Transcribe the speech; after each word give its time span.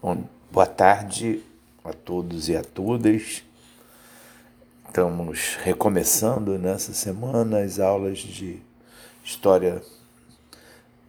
Bom, 0.00 0.28
boa 0.48 0.64
tarde 0.64 1.42
a 1.82 1.92
todos 1.92 2.48
e 2.48 2.56
a 2.56 2.62
todas. 2.62 3.42
Estamos 4.86 5.56
recomeçando 5.56 6.56
nessa 6.56 6.94
semana 6.94 7.58
as 7.64 7.80
aulas 7.80 8.20
de 8.20 8.62
História 9.24 9.82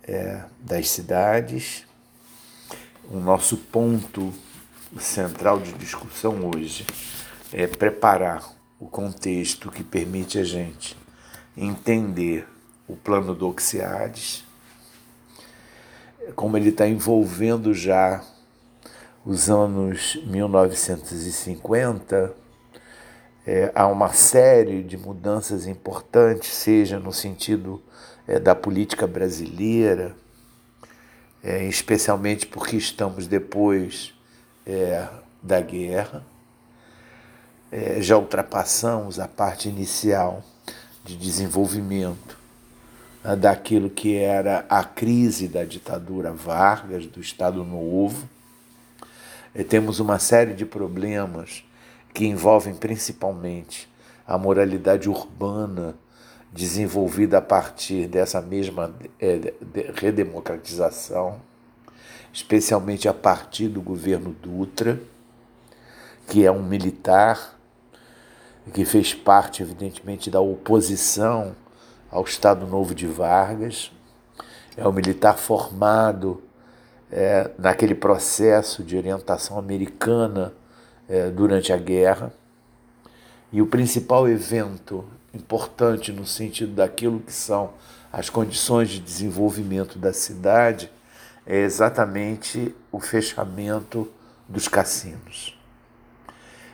é, 0.02 0.44
das 0.60 0.89
Cidades. 0.89 1.86
O 3.12 3.20
nosso 3.20 3.57
ponto 3.57 4.33
central 4.99 5.59
de 5.59 5.71
discussão 5.73 6.49
hoje 6.49 6.83
é 7.53 7.67
preparar 7.67 8.43
o 8.79 8.87
contexto 8.87 9.69
que 9.69 9.83
permite 9.83 10.39
a 10.39 10.43
gente 10.43 10.97
entender 11.55 12.47
o 12.87 12.95
plano 12.95 13.35
do 13.35 13.47
Oxiades, 13.47 14.43
como 16.35 16.57
ele 16.57 16.69
está 16.69 16.87
envolvendo 16.87 17.71
já 17.71 18.25
os 19.25 19.49
anos 19.49 20.17
1950, 20.25 22.34
é, 23.45 23.71
há 23.75 23.88
uma 23.88 24.13
série 24.13 24.84
de 24.84 24.98
mudanças 24.98 25.67
importantes, 25.67 26.49
seja 26.49 26.99
no 26.99 27.11
sentido 27.11 27.81
é, 28.27 28.39
da 28.39 28.55
política 28.55 29.05
brasileira, 29.05 30.16
é, 31.44 31.66
especialmente 31.66 32.47
porque 32.47 32.77
estamos 32.77 33.27
depois 33.27 34.13
é, 34.66 35.08
da 35.41 35.59
guerra, 35.59 36.23
é, 37.72 38.02
já 38.02 38.17
ultrapassamos 38.17 39.20
a 39.20 39.27
parte 39.27 39.70
inicial 39.70 40.44
de 41.03 41.17
desenvolvimento 41.17 42.38
né, 43.23 43.36
daquilo 43.36 43.89
que 43.89 44.16
era 44.16 44.66
a 44.70 44.83
crise 44.83 45.47
da 45.47 45.63
ditadura 45.63 46.31
Vargas, 46.31 47.05
do 47.05 47.20
Estado 47.20 47.63
Novo 47.63 48.27
temos 49.67 49.99
uma 49.99 50.20
série 50.20 50.53
de 50.53 50.66
problemas 50.66 51.64
que 52.14 52.25
envolvem 52.25 52.75
principalmente 52.75 53.89
a 54.28 54.38
moralidade 54.38 55.09
urbana 55.09 55.95
desenvolvida 56.52 57.38
a 57.38 57.42
partir 57.42 58.08
dessa 58.08 58.42
mesma 58.42 58.94
é, 59.20 59.53
redemocratização, 59.95 61.39
especialmente 62.33 63.08
a 63.08 63.14
partir 63.14 63.67
do 63.67 63.81
governo 63.81 64.36
Dutra, 64.42 65.00
que 66.27 66.45
é 66.45 66.52
um 66.52 66.64
militar 66.64 67.59
que 68.73 68.86
fez 68.86 69.14
parte, 69.14 69.64
evidentemente, 69.64 70.30
da 70.30 70.39
oposição 70.39 71.55
ao 72.11 72.23
Estado 72.23 72.67
Novo 72.67 72.94
de 72.94 73.08
Vargas. 73.08 73.92
É 74.77 74.88
um 74.88 74.92
militar 74.92 75.38
formado 75.38 76.42
é, 77.11 77.49
naquele 77.57 77.95
processo 77.95 78.83
de 78.83 78.95
orientação 78.95 79.57
americana 79.57 80.53
é, 81.07 81.29
durante 81.29 81.73
a 81.73 81.77
guerra. 81.77 82.31
E 83.52 83.61
o 83.61 83.67
principal 83.67 84.27
evento 84.27 85.05
importante 85.33 86.11
no 86.11 86.25
sentido 86.25 86.73
daquilo 86.73 87.19
que 87.19 87.33
são 87.33 87.73
as 88.11 88.30
condições 88.30 88.89
de 88.89 88.99
desenvolvimento 88.99 89.97
da 89.97 90.13
cidade 90.13 90.91
é 91.45 91.57
exatamente 91.57 92.75
o 92.91 92.99
fechamento 92.99 94.11
dos 94.47 94.67
cassinos. 94.67 95.57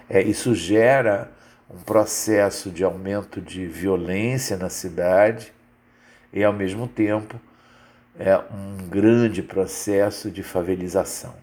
É, 0.09 0.22
isso 0.22 0.53
gera 0.53 1.31
um 1.69 1.80
processo 1.80 2.69
de 2.69 2.83
aumento 2.83 3.41
de 3.41 3.66
violência 3.66 4.58
na 4.58 4.69
cidade 4.69 5.53
e, 6.31 6.44
ao 6.44 6.53
mesmo 6.53 6.88
tempo, 6.88 7.39
é 8.18 8.38
um 8.38 8.88
grande 8.88 9.44
processo 9.44 10.32
de 10.32 10.42
favelização. 10.42 11.34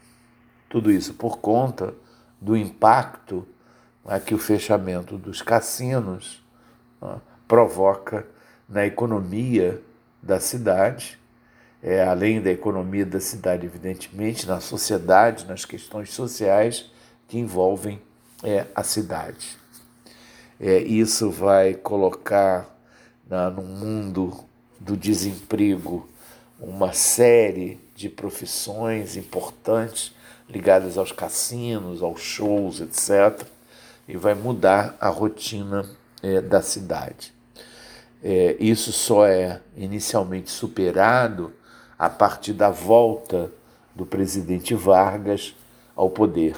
Tudo 0.68 0.90
isso 0.90 1.14
por 1.14 1.38
conta 1.38 1.94
do 2.40 2.56
impacto 2.56 3.46
né, 4.04 4.18
que 4.18 4.34
o 4.34 4.38
fechamento 4.38 5.18
dos 5.18 5.42
cassinos 5.42 6.42
né, 7.00 7.20
provoca 7.46 8.26
na 8.68 8.86
economia 8.86 9.80
da 10.22 10.40
cidade, 10.40 11.18
é, 11.82 12.02
além 12.02 12.40
da 12.40 12.50
economia 12.50 13.04
da 13.04 13.20
cidade, 13.20 13.66
evidentemente, 13.66 14.46
na 14.46 14.60
sociedade, 14.60 15.44
nas 15.46 15.64
questões 15.64 16.12
sociais 16.12 16.90
que 17.28 17.38
envolvem 17.38 18.00
é, 18.42 18.66
a 18.74 18.82
cidade. 18.82 19.56
É, 20.58 20.78
isso 20.78 21.30
vai 21.30 21.74
colocar 21.74 22.68
na, 23.28 23.50
no 23.50 23.62
mundo 23.62 24.44
do 24.78 24.96
desemprego 24.96 26.08
uma 26.62 26.92
série 26.92 27.80
de 27.96 28.08
profissões 28.08 29.16
importantes 29.16 30.14
ligadas 30.48 30.96
aos 30.96 31.10
cassinos, 31.10 32.02
aos 32.02 32.20
shows, 32.20 32.80
etc., 32.80 33.44
e 34.06 34.16
vai 34.16 34.34
mudar 34.34 34.96
a 35.00 35.08
rotina 35.08 35.84
é, 36.22 36.40
da 36.40 36.62
cidade. 36.62 37.34
É, 38.22 38.56
isso 38.60 38.92
só 38.92 39.26
é 39.26 39.60
inicialmente 39.76 40.50
superado 40.50 41.52
a 41.98 42.08
partir 42.08 42.52
da 42.52 42.70
volta 42.70 43.50
do 43.94 44.06
presidente 44.06 44.74
Vargas 44.74 45.56
ao 45.96 46.10
poder. 46.10 46.56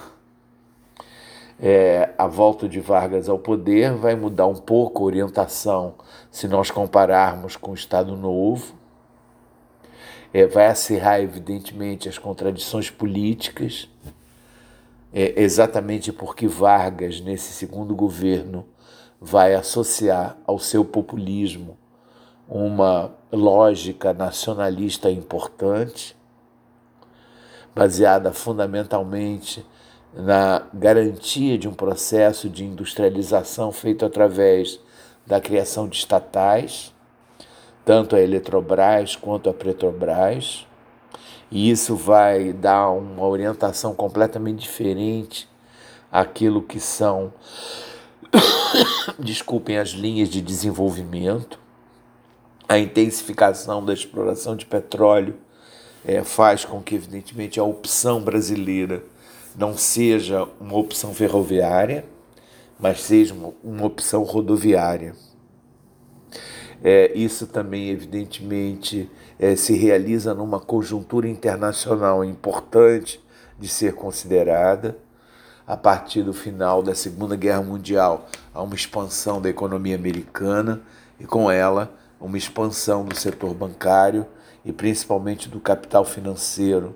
É, 1.59 2.11
a 2.19 2.27
volta 2.27 2.69
de 2.69 2.81
Vargas 2.81 3.29
ao 3.29 3.39
poder 3.39 3.95
vai 3.95 4.15
mudar 4.15 4.47
um 4.47 4.57
pouco 4.57 5.03
a 5.03 5.07
orientação 5.07 5.95
se 6.31 6.47
nós 6.47 6.71
compararmos 6.71 7.57
com 7.57 7.71
o 7.71 7.75
Estado 7.75 8.17
Novo, 8.17 8.84
é, 10.35 10.47
vai 10.47 10.67
acirrar, 10.67 11.21
evidentemente, 11.21 12.09
as 12.09 12.19
contradições 12.19 12.91
políticas, 12.91 13.89
é, 15.13 15.41
exatamente 15.41 16.13
porque 16.13 16.49
Vargas, 16.49 17.21
nesse 17.21 17.53
segundo 17.53 17.95
governo, 17.95 18.67
vai 19.21 19.55
associar 19.55 20.37
ao 20.45 20.59
seu 20.59 20.85
populismo 20.85 21.79
uma 22.49 23.15
lógica 23.31 24.13
nacionalista 24.13 25.09
importante, 25.09 26.17
baseada 27.73 28.33
fundamentalmente 28.33 29.65
na 30.13 30.67
garantia 30.75 31.57
de 31.57 31.69
um 31.69 31.75
processo 31.75 32.49
de 32.49 32.65
industrialização 32.65 33.71
feito 33.71 34.05
através 34.05 34.81
da 35.25 35.41
criação 35.41 35.89
de 35.89 35.97
estatais 35.97 36.94
tanto 37.85 38.17
a 38.17 38.21
Eletrobras 38.21 39.15
quanto 39.17 39.51
a 39.51 39.55
Petrobras, 39.55 40.67
e 41.51 41.71
isso 41.71 41.95
vai 41.95 42.53
dar 42.53 42.91
uma 42.91 43.27
orientação 43.27 43.95
completamente 43.95 44.63
diferente 44.63 45.49
àquilo 46.11 46.63
que 46.63 46.81
são, 46.81 47.33
desculpem, 49.19 49.79
as 49.79 49.91
linhas 49.91 50.29
de 50.29 50.41
desenvolvimento. 50.41 51.61
A 52.69 52.79
intensificação 52.79 53.85
da 53.85 53.93
exploração 53.93 54.57
de 54.57 54.65
petróleo 54.65 55.37
é, 56.05 56.25
faz 56.25 56.65
com 56.65 56.83
que, 56.83 56.95
evidentemente, 56.95 57.61
a 57.61 57.65
opção 57.65 58.21
brasileira 58.21 59.05
não 59.55 59.77
seja 59.77 60.49
uma 60.61 60.77
opção 60.77 61.15
ferroviária, 61.15 62.05
mas 62.79 63.03
seja 63.03 63.33
uma, 63.33 63.53
uma 63.63 63.87
opção 63.87 64.23
rodoviária. 64.23 65.15
É, 66.87 67.11
isso 67.15 67.47
também, 67.47 67.89
evidentemente, 67.89 69.11
é, 69.39 69.57
se 69.57 69.75
realiza 69.75 70.35
numa 70.35 70.61
conjuntura 70.61 71.27
internacional 71.27 72.23
importante 72.23 73.25
de 73.59 73.69
ser 73.69 73.95
considerada. 73.95 74.99
A 75.67 75.79
partir 75.79 76.23
do 76.23 76.35
final 76.35 76.83
da 76.83 76.95
Segunda 76.95 77.37
Guerra 77.37 77.63
Mundial, 77.63 78.29
há 78.53 78.63
uma 78.63 78.75
expansão 78.75 79.41
da 79.41 79.49
economia 79.49 79.97
americana 79.97 80.83
e, 81.19 81.25
com 81.25 81.51
ela, 81.51 81.91
uma 82.21 82.37
expansão 82.37 83.03
do 83.03 83.17
setor 83.17 83.55
bancário 83.55 84.27
e 84.63 84.71
principalmente 84.71 85.49
do 85.49 85.61
capital 85.61 86.05
financeiro, 86.05 86.95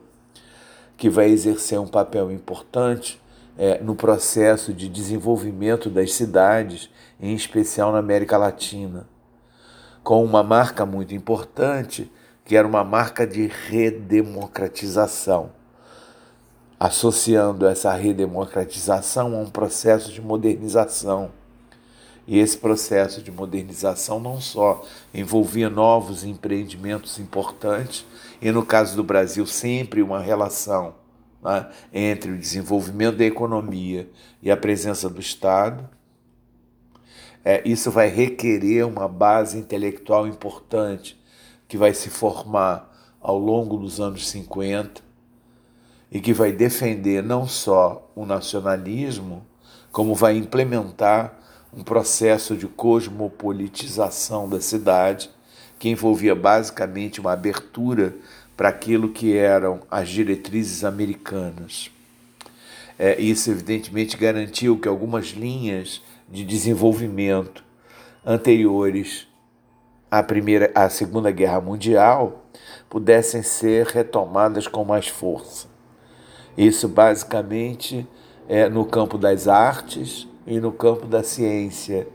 que 0.99 1.09
vai 1.09 1.31
exercer 1.31 1.81
um 1.81 1.89
papel 1.89 2.31
importante 2.31 3.19
é, 3.57 3.79
no 3.83 3.95
processo 3.95 4.75
de 4.75 4.87
desenvolvimento 4.87 5.89
das 5.89 6.13
cidades, 6.13 6.91
em 7.19 7.35
especial 7.35 7.91
na 7.91 7.99
América 7.99 8.37
Latina 8.37 9.07
com 10.09 10.25
uma 10.25 10.43
marca 10.43 10.87
muito 10.87 11.15
importante, 11.15 12.11
que 12.43 12.57
era 12.57 12.67
uma 12.67 12.83
marca 12.83 13.27
de 13.27 13.47
redemocratização, 13.47 15.51
associando 16.81 17.67
essa 17.67 17.93
redemocratização 17.93 19.37
a 19.37 19.39
um 19.39 19.51
processo 19.51 20.11
de 20.11 20.23
modernização. 20.23 21.31
E 22.27 22.39
esse 22.39 22.57
processo 22.57 23.21
de 23.21 23.31
modernização 23.31 24.19
não 24.19 24.41
só 24.41 24.83
envolvia 25.13 25.69
novos 25.69 26.25
empreendimentos 26.25 27.19
importantes, 27.19 28.07
e 28.41 28.51
no 28.51 28.65
caso 28.65 28.97
do 28.97 29.05
Brasil, 29.05 29.45
sempre 29.45 30.01
uma 30.01 30.21
relação 30.21 30.95
né, 31.43 31.69
entre 31.93 32.31
o 32.31 32.39
desenvolvimento 32.39 33.19
da 33.19 33.27
economia 33.27 34.09
e 34.43 34.51
a 34.51 34.57
presença 34.57 35.07
do 35.07 35.21
Estado, 35.21 35.87
é, 37.45 37.63
isso 37.65 37.91
vai 37.91 38.09
requerer 38.09 38.87
uma 38.87 39.09
base 39.09 39.59
intelectual 39.59 40.27
importante 40.27 41.19
que 41.67 41.77
vai 41.77 41.95
se 41.95 42.11
formar 42.11 42.89
ao 43.21 43.39
longo 43.39 43.77
dos 43.77 44.01
anos 44.01 44.29
50 44.29 45.03
e 46.11 46.21
que 46.21 46.33
vai 46.33 46.53
defender 46.53 47.23
não 47.23 47.47
só 47.47 48.11
o 48.15 48.25
nacionalismo, 48.25 49.47
como 49.93 50.15
vai 50.15 50.37
implementar 50.37 51.39
um 51.73 51.83
processo 51.83 52.57
de 52.57 52.67
cosmopolitização 52.67 54.49
da 54.49 54.61
cidade, 54.61 55.31
que 55.79 55.89
envolvia 55.89 56.35
basicamente 56.35 57.21
uma 57.21 57.33
abertura 57.33 58.15
para 58.57 58.71
aquilo 58.71 59.11
que 59.11 59.37
eram 59.37 59.81
as 59.91 60.09
diretrizes 60.09 60.83
americanas. 60.83 61.91
É, 62.99 63.21
isso, 63.21 63.51
evidentemente, 63.51 64.17
garantiu 64.17 64.77
que 64.79 64.89
algumas 64.89 65.27
linhas 65.29 66.03
de 66.31 66.45
desenvolvimento 66.45 67.65
anteriores 68.25 69.27
à, 70.11 70.23
primeira, 70.23 70.71
à 70.75 70.89
Segunda 70.89 71.31
Guerra 71.31 71.61
Mundial 71.61 72.45
pudessem 72.89 73.43
ser 73.43 73.87
retomadas 73.87 74.67
com 74.67 74.85
mais 74.85 75.09
força. 75.09 75.69
Isso, 76.57 76.89
basicamente, 76.89 78.07
é 78.49 78.69
no 78.69 78.85
campo 78.85 79.17
das 79.17 79.47
artes 79.47 80.27
e 80.47 80.59
no 80.59 80.73
campo 80.73 81.07
da 81.07 81.23
ciência, 81.23 82.09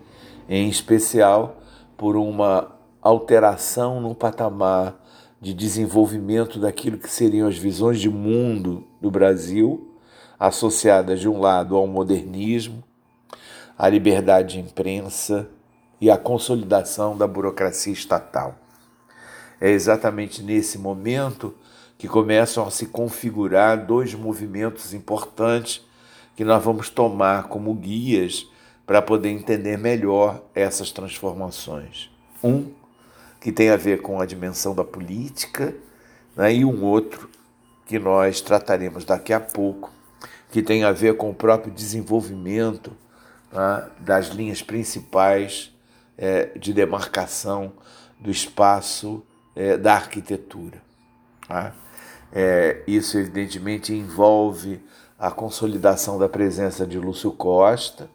em 0.49 0.67
especial 0.67 1.57
por 1.95 2.15
uma 2.15 2.75
alteração 3.01 4.01
no 4.01 4.13
patamar 4.13 4.99
de 5.39 5.53
desenvolvimento 5.53 6.59
daquilo 6.59 6.97
que 6.97 7.09
seriam 7.09 7.47
as 7.47 7.57
visões 7.57 7.99
de 7.99 8.09
mundo 8.09 8.85
do 8.99 9.11
Brasil, 9.11 9.91
associadas 10.39 11.19
de 11.19 11.29
um 11.29 11.39
lado 11.39 11.75
ao 11.75 11.85
modernismo, 11.85 12.82
à 13.77 13.89
liberdade 13.89 14.53
de 14.53 14.59
imprensa 14.59 15.49
e 15.99 16.09
à 16.09 16.17
consolidação 16.17 17.17
da 17.17 17.27
burocracia 17.27 17.93
estatal. 17.93 18.55
É 19.59 19.69
exatamente 19.69 20.43
nesse 20.43 20.77
momento 20.77 21.55
que 21.97 22.07
começam 22.07 22.67
a 22.67 22.71
se 22.71 22.87
configurar 22.87 23.85
dois 23.85 24.13
movimentos 24.13 24.93
importantes 24.93 25.85
que 26.35 26.43
nós 26.43 26.63
vamos 26.63 26.89
tomar 26.89 27.47
como 27.47 27.73
guias 27.73 28.45
para 28.85 29.01
poder 29.01 29.29
entender 29.29 29.77
melhor 29.77 30.43
essas 30.53 30.91
transformações. 30.91 32.09
Um 32.43 32.71
que 33.39 33.51
tem 33.51 33.69
a 33.69 33.77
ver 33.77 34.01
com 34.01 34.19
a 34.19 34.25
dimensão 34.25 34.73
da 34.73 34.83
política, 34.83 35.75
né, 36.35 36.53
e 36.53 36.65
um 36.65 36.83
outro 36.83 37.29
que 37.85 37.99
nós 37.99 38.41
trataremos 38.41 39.05
daqui 39.05 39.33
a 39.33 39.39
pouco, 39.39 39.91
que 40.51 40.61
tem 40.61 40.83
a 40.83 40.91
ver 40.91 41.17
com 41.17 41.29
o 41.29 41.33
próprio 41.33 41.71
desenvolvimento 41.71 42.91
né, 43.53 43.89
das 43.99 44.27
linhas 44.27 44.61
principais 44.61 45.71
é, 46.17 46.57
de 46.57 46.73
demarcação 46.73 47.73
do 48.19 48.31
espaço 48.31 49.23
é, 49.55 49.77
da 49.77 49.93
arquitetura. 49.93 50.81
Tá? 51.47 51.73
É, 52.31 52.81
isso, 52.87 53.17
evidentemente, 53.17 53.93
envolve 53.93 54.81
a 55.19 55.29
consolidação 55.29 56.17
da 56.17 56.27
presença 56.27 56.85
de 56.85 56.97
Lúcio 56.97 57.31
Costa 57.31 58.09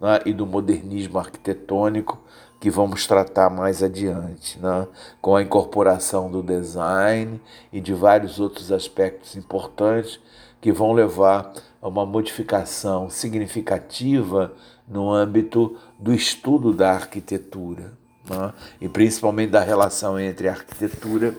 né, 0.00 0.20
e 0.26 0.32
do 0.32 0.46
modernismo 0.46 1.18
arquitetônico 1.18 2.22
que 2.60 2.70
vamos 2.70 3.06
tratar 3.08 3.50
mais 3.50 3.82
adiante, 3.82 4.56
né? 4.60 4.86
com 5.20 5.34
a 5.34 5.42
incorporação 5.42 6.30
do 6.30 6.42
design 6.42 7.40
e 7.72 7.80
de 7.80 7.92
vários 7.92 8.38
outros 8.38 8.70
aspectos 8.70 9.34
importantes 9.34 10.20
que 10.60 10.70
vão 10.70 10.92
levar 10.92 11.52
a 11.80 11.88
uma 11.88 12.06
modificação 12.06 13.10
significativa 13.10 14.52
no 14.92 15.12
âmbito 15.12 15.76
do 15.98 16.12
estudo 16.12 16.72
da 16.72 16.92
arquitetura, 16.92 17.92
né? 18.28 18.52
e 18.80 18.88
principalmente 18.88 19.50
da 19.50 19.60
relação 19.60 20.18
entre 20.18 20.48
arquitetura 20.48 21.34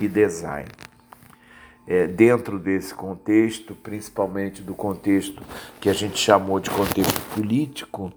e 0.00 0.08
design. 0.08 0.68
É, 1.86 2.06
dentro 2.06 2.58
desse 2.58 2.94
contexto, 2.94 3.74
principalmente 3.74 4.62
do 4.62 4.74
contexto 4.74 5.42
que 5.80 5.90
a 5.90 5.92
gente 5.92 6.18
chamou 6.18 6.58
de 6.58 6.70
contexto 6.70 7.20
político, 7.34 8.10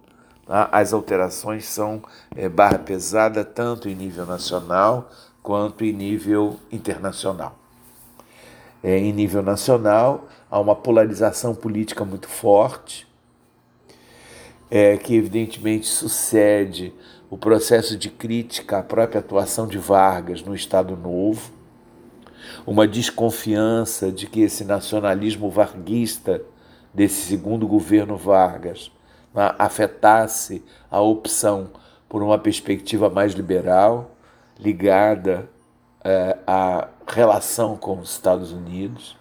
Tá? 0.48 0.70
As 0.72 0.94
alterações 0.94 1.66
são 1.66 2.02
é, 2.36 2.48
barra 2.48 2.80
pesada 2.80 3.44
tanto 3.44 3.90
em 3.90 3.96
nível 3.96 4.26
nacional 4.26 5.12
quanto 5.44 5.84
em 5.84 5.92
nível 5.92 6.58
internacional. 6.72 7.58
É, 8.82 8.98
em 8.98 9.12
nível 9.12 9.44
nacional, 9.44 10.28
há 10.50 10.60
uma 10.60 10.76
polarização 10.76 11.54
política 11.54 12.06
muito 12.06 12.30
forte, 12.30 13.07
é, 14.70 14.98
que 14.98 15.16
evidentemente 15.16 15.88
sucede 15.88 16.94
o 17.30 17.38
processo 17.38 17.98
de 17.98 18.10
crítica 18.10 18.80
à 18.80 18.84
própria 18.84 19.20
atuação 19.20 19.68
de 19.68 19.78
Vargas 19.78 20.42
no 20.42 20.56
Estado 20.56 20.96
Novo, 20.96 21.52
uma 22.66 22.88
desconfiança 22.88 24.12
de 24.12 24.28
que 24.28 24.42
esse 24.42 24.64
nacionalismo 24.64 25.50
varguista 25.50 26.42
desse 26.94 27.28
segundo 27.28 27.68
governo 27.68 28.18
Vargas 28.18 28.92
afetasse 29.60 30.64
a 30.90 31.00
opção 31.00 31.70
por 32.10 32.24
uma 32.24 32.40
perspectiva 32.40 33.10
mais 33.10 33.34
liberal, 33.34 34.12
ligada 34.60 35.50
é, 36.04 36.38
à 36.48 36.88
relação 37.06 37.76
com 37.76 38.00
os 38.00 38.12
Estados 38.12 38.52
Unidos. 38.52 39.16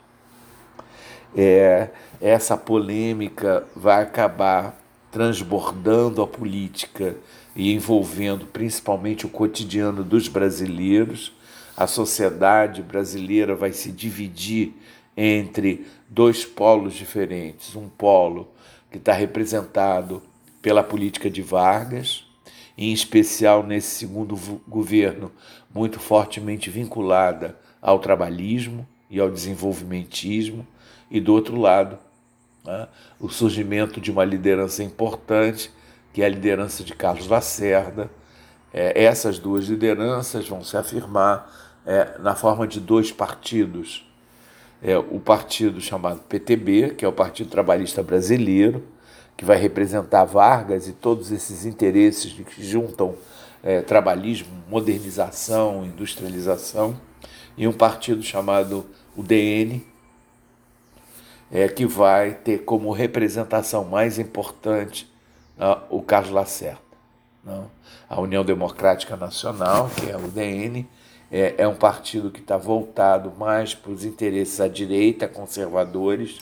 É, 1.37 1.91
essa 2.21 2.57
polêmica 2.57 3.65
vai 3.75 4.03
acabar 4.03 4.75
transbordando 5.17 6.21
a 6.21 6.27
política 6.27 7.17
e 7.55 7.73
envolvendo 7.73 8.45
principalmente 8.45 9.25
o 9.25 9.31
cotidiano 9.31 10.05
dos 10.05 10.29
brasileiros. 10.29 11.33
A 11.75 11.87
sociedade 11.87 12.83
brasileira 12.83 13.55
vai 13.55 13.73
se 13.73 13.91
dividir 13.91 14.75
entre 15.17 15.87
dois 16.07 16.45
polos 16.45 16.93
diferentes: 16.93 17.75
um 17.75 17.89
polo 17.89 18.49
que 18.91 18.99
está 18.99 19.15
representado 19.15 20.23
pela 20.61 20.83
política 20.83 21.31
de 21.31 21.41
Vargas, 21.41 22.27
em 22.77 22.93
especial 22.93 23.63
nesse 23.63 23.97
segundo 23.97 24.37
governo, 24.69 25.33
muito 25.75 25.99
fortemente 25.99 26.69
vinculada 26.69 27.59
ao 27.81 28.01
trabalhismo 28.01 28.87
e 29.11 29.19
ao 29.19 29.31
desenvolvimentismo, 29.31 30.67
e 31.11 31.23
do 31.23 31.33
outro 31.33 31.59
lado, 31.59 31.99
né, 32.67 32.89
o 33.21 33.29
surgimento 33.29 34.01
de 34.01 34.11
uma 34.11 34.25
liderança 34.25 34.83
importante, 34.83 35.71
que 36.13 36.23
é 36.23 36.27
a 36.27 36.29
liderança 36.29 36.83
de 36.83 36.95
Carlos 36.95 37.29
Lacerda. 37.29 38.11
É, 38.73 39.05
essas 39.05 39.39
duas 39.39 39.67
lideranças 39.67 40.49
vão 40.49 40.63
se 40.65 40.77
afirmar 40.77 41.51
é, 41.87 42.19
na 42.19 42.35
forma 42.35 42.67
de 42.67 42.81
dois 42.81 43.13
partidos 43.13 44.07
é, 44.83 44.97
o 44.99 45.19
partido 45.19 45.81
chamado 45.81 46.21
PTB, 46.29 46.95
que 46.97 47.05
é 47.05 47.09
o 47.09 47.13
Partido 47.13 47.51
Trabalhista 47.51 48.03
Brasileiro, 48.03 48.85
que 49.37 49.45
vai 49.45 49.57
representar 49.59 50.25
Vargas 50.25 50.89
e 50.89 50.93
todos 50.93 51.31
esses 51.31 51.65
interesses 51.65 52.33
que 52.33 52.65
juntam 52.65 53.15
é, 53.63 53.81
trabalhismo, 53.81 54.49
modernização, 54.69 55.85
industrialização, 55.85 56.99
e 57.57 57.67
um 57.67 57.73
partido 57.73 58.23
chamado 58.23 58.87
UDN, 59.17 59.83
é, 61.51 61.69
que 61.69 61.87
vai 61.87 62.35
ter 62.35 62.65
como 62.65 62.91
representação 62.91 63.85
mais 63.85 64.19
importante 64.19 65.11
uh, 65.59 65.83
o 65.91 66.03
Carlos 66.03 66.33
Lacerda. 66.33 66.81
Não? 67.45 67.71
A 68.09 68.21
União 68.21 68.45
Democrática 68.45 69.17
Nacional, 69.17 69.91
que 69.91 70.11
é 70.11 70.15
a 70.15 70.19
UDN, 70.19 70.87
é, 71.31 71.55
é 71.59 71.69
um 71.69 71.75
partido 71.75 72.31
que 72.31 72.41
está 72.41 72.57
voltado 72.57 73.33
mais 73.39 73.75
para 73.75 73.91
os 73.91 74.05
interesses 74.05 74.61
à 74.61 74.69
direita, 74.69 75.29
conservadores, 75.29 76.39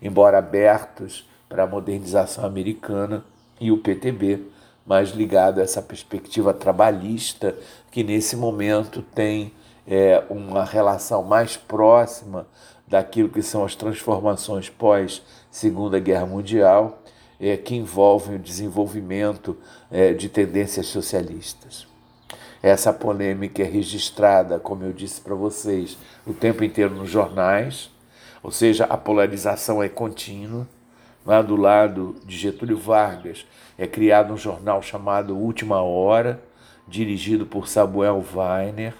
embora 0.00 0.38
abertos 0.38 1.28
para 1.48 1.64
a 1.64 1.66
modernização 1.66 2.44
americana, 2.44 3.24
e 3.60 3.70
o 3.70 3.78
PTB, 3.78 4.40
mais 4.84 5.10
ligado 5.10 5.60
a 5.60 5.62
essa 5.62 5.80
perspectiva 5.80 6.52
trabalhista, 6.52 7.56
que 7.90 8.02
nesse 8.02 8.34
momento 8.34 9.02
tem 9.14 9.52
é, 9.86 10.22
uma 10.28 10.64
relação 10.64 11.22
mais 11.22 11.56
próxima 11.56 12.46
daquilo 12.86 13.28
que 13.28 13.42
são 13.42 13.64
as 13.64 13.74
transformações 13.74 14.68
pós 14.68 15.22
Segunda 15.50 15.98
Guerra 15.98 16.26
Mundial, 16.26 17.02
é, 17.40 17.56
que 17.56 17.74
envolvem 17.74 18.36
o 18.36 18.38
desenvolvimento 18.38 19.56
é, 19.90 20.12
de 20.12 20.28
tendências 20.28 20.86
socialistas. 20.86 21.86
Essa 22.62 22.92
polêmica 22.92 23.62
é 23.62 23.66
registrada, 23.66 24.60
como 24.60 24.84
eu 24.84 24.92
disse 24.92 25.20
para 25.20 25.34
vocês, 25.34 25.98
o 26.24 26.32
tempo 26.32 26.62
inteiro 26.62 26.94
nos 26.94 27.10
jornais, 27.10 27.90
ou 28.42 28.52
seja, 28.52 28.84
a 28.84 28.96
polarização 28.96 29.82
é 29.82 29.88
contínua. 29.88 30.68
Lá 31.26 31.42
do 31.42 31.56
lado 31.56 32.16
de 32.24 32.36
Getúlio 32.36 32.76
Vargas 32.76 33.44
é 33.76 33.86
criado 33.86 34.32
um 34.32 34.36
jornal 34.36 34.80
chamado 34.82 35.36
Última 35.36 35.82
Hora, 35.82 36.42
dirigido 36.86 37.46
por 37.46 37.68
Samuel 37.68 38.24
Weiner, 38.34 38.94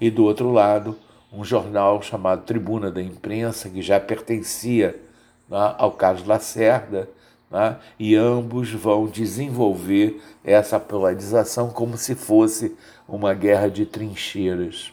e 0.00 0.10
do 0.10 0.24
outro 0.24 0.50
lado, 0.50 0.96
um 1.32 1.44
jornal 1.44 2.00
chamado 2.02 2.44
Tribuna 2.44 2.90
da 2.90 3.02
Imprensa, 3.02 3.68
que 3.68 3.82
já 3.82 4.00
pertencia 4.00 5.00
né, 5.48 5.74
ao 5.78 5.92
Carlos 5.92 6.26
Lacerda, 6.26 7.08
né? 7.50 7.76
e 7.98 8.14
ambos 8.14 8.72
vão 8.72 9.06
desenvolver 9.06 10.22
essa 10.42 10.80
polarização 10.80 11.70
como 11.70 11.96
se 11.96 12.14
fosse 12.14 12.76
uma 13.08 13.34
guerra 13.34 13.68
de 13.68 13.84
trincheiras. 13.84 14.92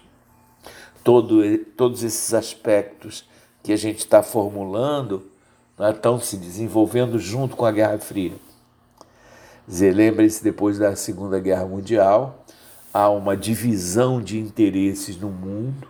Todo, 1.04 1.58
todos 1.78 2.04
esses 2.04 2.34
aspectos 2.34 3.28
que 3.64 3.72
a 3.72 3.78
gente 3.78 4.00
está 4.00 4.22
formulando 4.22 5.26
né, 5.78 5.92
estão 5.92 6.20
se 6.20 6.36
desenvolvendo 6.38 7.18
junto 7.18 7.56
com 7.56 7.66
a 7.66 7.72
Guerra 7.72 7.98
Fria. 7.98 8.34
Lembre-se, 9.68 10.44
depois 10.44 10.78
da 10.80 10.96
Segunda 10.96 11.40
Guerra 11.40 11.66
Mundial, 11.66 12.46
há 12.94 13.10
uma 13.10 13.36
divisão 13.36 14.22
de 14.22 14.40
interesses 14.40 15.18
no 15.18 15.30
mundo. 15.30 15.88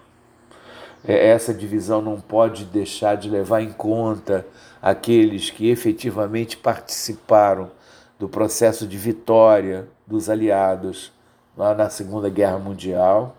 É, 1.03 1.29
essa 1.29 1.53
divisão 1.53 2.01
não 2.01 2.19
pode 2.19 2.65
deixar 2.65 3.15
de 3.15 3.29
levar 3.29 3.61
em 3.61 3.71
conta 3.71 4.45
aqueles 4.81 5.49
que 5.49 5.69
efetivamente 5.69 6.57
participaram 6.57 7.71
do 8.19 8.27
processo 8.27 8.87
de 8.87 8.97
vitória 8.97 9.87
dos 10.05 10.29
aliados 10.29 11.11
lá 11.55 11.73
na 11.73 11.89
Segunda 11.89 12.29
Guerra 12.29 12.59
Mundial. 12.59 13.37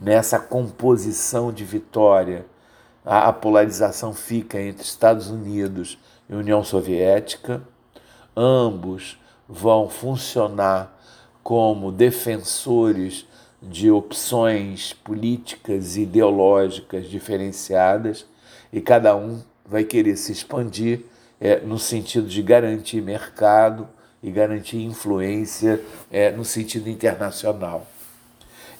Nessa 0.00 0.38
composição 0.38 1.52
de 1.52 1.64
vitória, 1.64 2.46
a 3.04 3.32
polarização 3.32 4.12
fica 4.12 4.60
entre 4.60 4.84
Estados 4.84 5.28
Unidos 5.28 5.98
e 6.28 6.34
União 6.34 6.62
Soviética. 6.62 7.62
Ambos 8.36 9.18
vão 9.48 9.88
funcionar 9.88 10.98
como 11.42 11.90
defensores 11.90 13.26
de 13.62 13.90
opções 13.90 14.92
políticas 14.92 15.96
e 15.96 16.02
ideológicas 16.02 17.08
diferenciadas 17.08 18.26
e 18.72 18.80
cada 18.80 19.14
um 19.16 19.40
vai 19.64 19.84
querer 19.84 20.16
se 20.16 20.32
expandir 20.32 21.00
é, 21.40 21.60
no 21.60 21.78
sentido 21.78 22.26
de 22.26 22.42
garantir 22.42 23.00
mercado 23.00 23.88
e 24.22 24.30
garantir 24.30 24.82
influência 24.82 25.80
é, 26.10 26.30
no 26.30 26.44
sentido 26.44 26.88
internacional. 26.88 27.86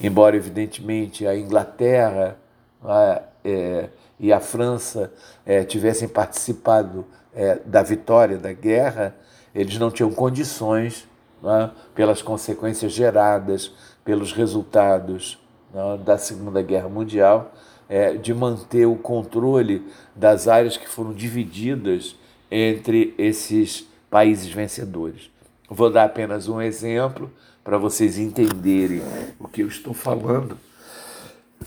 Embora, 0.01 0.37
evidentemente, 0.37 1.27
a 1.27 1.37
Inglaterra 1.37 2.37
a, 2.83 3.23
é, 3.45 3.89
e 4.19 4.33
a 4.33 4.41
França 4.41 5.13
é, 5.45 5.65
tivessem 5.65 6.09
participado 6.09 7.05
é, 7.35 7.59
da 7.65 7.83
vitória 7.83 8.39
da 8.39 8.53
guerra, 8.53 9.15
eles 9.55 9.79
não 9.79 9.91
tinham 9.91 10.13
condições, 10.13 11.07
né, 11.43 11.71
pelas 11.95 12.23
consequências 12.23 12.93
geradas 12.93 13.73
pelos 14.05 14.33
resultados 14.33 15.39
né, 15.73 15.99
da 16.05 16.19
Segunda 16.19 16.63
Guerra 16.63 16.89
Mundial, 16.89 17.53
é, 17.89 18.15
de 18.15 18.33
manter 18.33 18.87
o 18.87 18.97
controle 18.97 19.87
das 20.15 20.49
áreas 20.49 20.77
que 20.77 20.89
foram 20.89 21.13
divididas 21.13 22.17
entre 22.51 23.15
esses 23.19 23.87
países 24.11 24.51
vencedores. 24.51 25.31
Vou 25.69 25.91
dar 25.91 26.05
apenas 26.05 26.49
um 26.49 26.61
exemplo 26.61 27.31
para 27.65 27.79
vocês 27.79 28.19
entenderem 28.19 29.03
o 29.39 29.49
que 29.49 29.63
eu 29.63 29.69
estou 29.69 29.95
falando. 29.95 30.59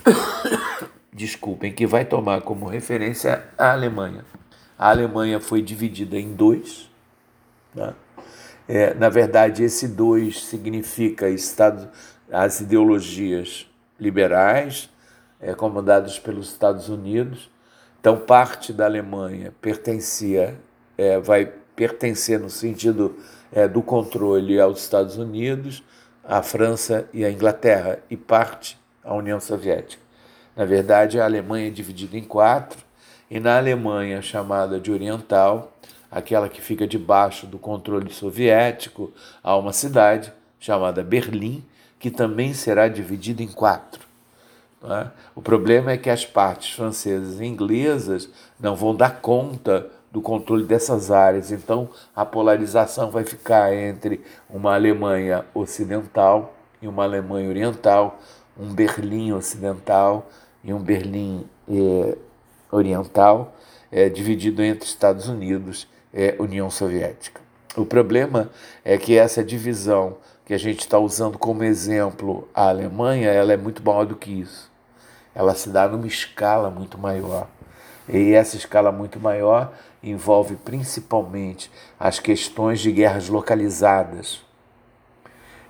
Desculpem, 1.14 1.72
que 1.72 1.88
vai 1.88 2.06
tomar 2.06 2.42
como 2.42 2.68
referência 2.68 3.46
a 3.58 3.72
Alemanha. 3.72 4.26
A 4.78 4.90
Alemanha 4.90 5.40
foi 5.40 5.62
dividida 5.62 6.20
em 6.20 6.34
dois. 6.34 6.90
Né? 7.74 7.94
É, 8.68 8.94
na 8.94 9.10
verdade, 9.10 9.64
esse 9.64 9.88
dois 9.88 10.44
significa 10.44 11.30
Estado, 11.30 11.88
as 12.32 12.62
ideologias 12.62 13.70
liberais, 14.00 14.90
é, 15.40 15.54
comandadas 15.54 16.18
pelos 16.18 16.50
Estados 16.50 16.90
Unidos. 16.90 17.50
Então, 18.00 18.18
parte 18.18 18.74
da 18.74 18.86
Alemanha 18.86 19.54
pertencia, 19.62 20.60
é, 20.98 21.20
vai 21.20 21.52
pertencer 21.76 22.40
no 22.40 22.50
sentido 22.50 23.16
é, 23.52 23.68
do 23.68 23.82
controle 23.82 24.60
aos 24.60 24.82
Estados 24.82 25.18
Unidos, 25.18 25.84
à 26.24 26.42
França 26.42 27.08
e 27.14 27.24
à 27.24 27.32
Inglaterra, 27.32 28.00
e 28.10 28.18
parte 28.18 28.80
à 29.04 29.14
União 29.14 29.40
Soviética. 29.40 30.02
Na 30.56 30.66
verdade, 30.66 31.20
a 31.20 31.26
Alemanha 31.26 31.68
é 31.68 31.72
dividida 31.72 32.18
em 32.18 32.24
quatro, 32.24 32.80
e 33.30 33.40
na 33.40 33.58
Alemanha 33.58 34.22
chamada 34.22 34.80
de 34.80 34.92
Oriental, 34.92 35.75
aquela 36.16 36.48
que 36.48 36.62
fica 36.62 36.88
debaixo 36.88 37.46
do 37.46 37.60
controle 37.60 38.10
soviético, 38.14 39.12
há 39.44 39.58
uma 39.58 39.74
cidade 39.74 40.32
chamada 40.58 41.04
Berlim, 41.04 41.62
que 42.00 42.10
também 42.10 42.54
será 42.54 42.88
dividida 42.88 43.44
em 43.44 43.50
quatro. 43.50 44.08
É? 44.82 45.08
O 45.36 45.42
problema 45.42 45.92
é 45.92 45.98
que 45.98 46.10
as 46.10 46.26
partes 46.26 46.74
francesas 46.74 47.42
e 47.42 47.46
inglesas 47.46 48.30
não 48.58 48.78
vão 48.78 48.96
dar 48.96 49.20
conta 49.20 49.88
do 50.10 50.22
controle 50.22 50.64
dessas 50.64 51.12
áreas. 51.12 51.52
Então, 51.52 51.90
a 52.16 52.24
polarização 52.24 53.12
vai 53.12 53.26
ficar 53.26 53.74
entre 53.74 54.24
uma 54.50 54.74
Alemanha 54.74 55.44
ocidental 55.54 56.56
e 56.82 56.88
uma 56.88 57.04
Alemanha 57.04 57.50
oriental, 57.50 58.20
um 58.58 58.74
Berlim 58.74 59.34
ocidental 59.34 60.30
e 60.64 60.72
um 60.72 60.80
Berlim 60.80 61.46
eh, 61.70 62.18
oriental, 62.72 63.54
eh, 63.92 64.08
dividido 64.08 64.64
entre 64.64 64.88
Estados 64.88 65.28
Unidos 65.28 65.94
e 66.16 66.34
União 66.40 66.70
Soviética. 66.72 67.42
O 67.76 67.86
problema 67.86 68.50
é 68.86 68.98
que 68.98 69.18
essa 69.18 69.44
divisão 69.44 70.18
que 70.46 70.54
a 70.54 70.58
gente 70.58 70.80
está 70.80 70.98
usando 70.98 71.38
como 71.38 71.64
exemplo 71.64 72.48
a 72.54 72.70
Alemanha, 72.70 73.30
ela 73.30 73.52
é 73.52 73.58
muito 73.58 73.84
maior 73.84 74.06
do 74.06 74.16
que 74.16 74.32
isso. 74.32 74.72
Ela 75.34 75.54
se 75.56 75.70
dá 75.70 75.88
numa 75.88 76.08
escala 76.08 76.70
muito 76.70 76.98
maior. 76.98 77.48
E 78.08 78.34
essa 78.34 78.56
escala 78.56 78.92
muito 78.92 79.20
maior 79.20 79.74
envolve 80.02 80.56
principalmente 80.56 81.70
as 82.00 82.20
questões 82.20 82.80
de 82.80 82.92
guerras 82.92 83.28
localizadas. 83.28 84.42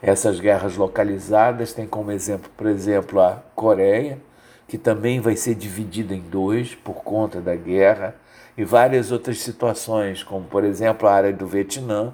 Essas 0.02 0.40
guerras 0.40 0.76
localizadas 0.76 1.74
têm 1.74 1.88
como 1.88 2.12
exemplo, 2.12 2.52
por 2.56 2.68
exemplo, 2.68 3.22
a 3.22 3.42
Coreia, 3.56 4.20
que 4.68 4.78
também 4.78 5.20
vai 5.20 5.36
ser 5.36 5.56
dividida 5.56 6.14
em 6.14 6.22
dois 6.22 6.76
por 6.76 6.96
conta 6.96 7.40
da 7.40 7.56
guerra, 7.56 8.14
e 8.58 8.64
várias 8.64 9.12
outras 9.12 9.40
situações, 9.40 10.24
como 10.24 10.46
por 10.46 10.64
exemplo 10.64 11.08
a 11.08 11.14
área 11.14 11.34
do 11.34 11.48
Vietnã, 11.48 12.14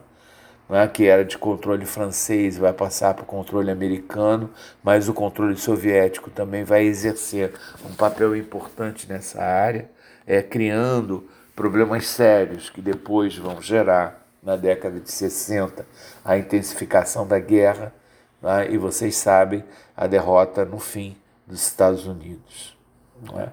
né, 0.70 0.88
que 0.88 1.06
era 1.06 1.26
de 1.26 1.38
controle 1.38 1.86
francês, 1.86 2.58
vai 2.58 2.72
passar 2.72 3.14
para 3.14 3.24
o 3.24 3.26
controle 3.26 3.70
americano, 3.70 4.50
mas 4.82 5.10
o 5.10 5.14
controle 5.14 5.58
soviético 5.58 6.30
também 6.30 6.64
vai 6.64 6.84
exercer 6.84 7.54
um 7.86 7.94
papel 7.94 8.36
importante 8.36 9.08
nessa 9.08 9.44
área, 9.44 9.90
é, 10.26 10.42
criando 10.42 11.28
problemas 11.56 12.08
sérios 12.08 12.70
que 12.70 12.82
depois 12.82 13.38
vão 13.38 13.62
gerar, 13.62 14.22
na 14.42 14.56
década 14.56 15.00
de 15.00 15.12
60, 15.12 15.86
a 16.26 16.38
intensificação 16.38 17.28
da 17.28 17.38
guerra 17.38 17.94
né, 18.42 18.72
e 18.72 18.78
vocês 18.78 19.16
sabem 19.16 19.64
a 19.96 20.08
derrota 20.08 20.66
no 20.66 20.80
fim 20.80 21.16
dos 21.46 21.62
Estados 21.62 22.08
Unidos. 22.08 22.76
É? 23.38 23.50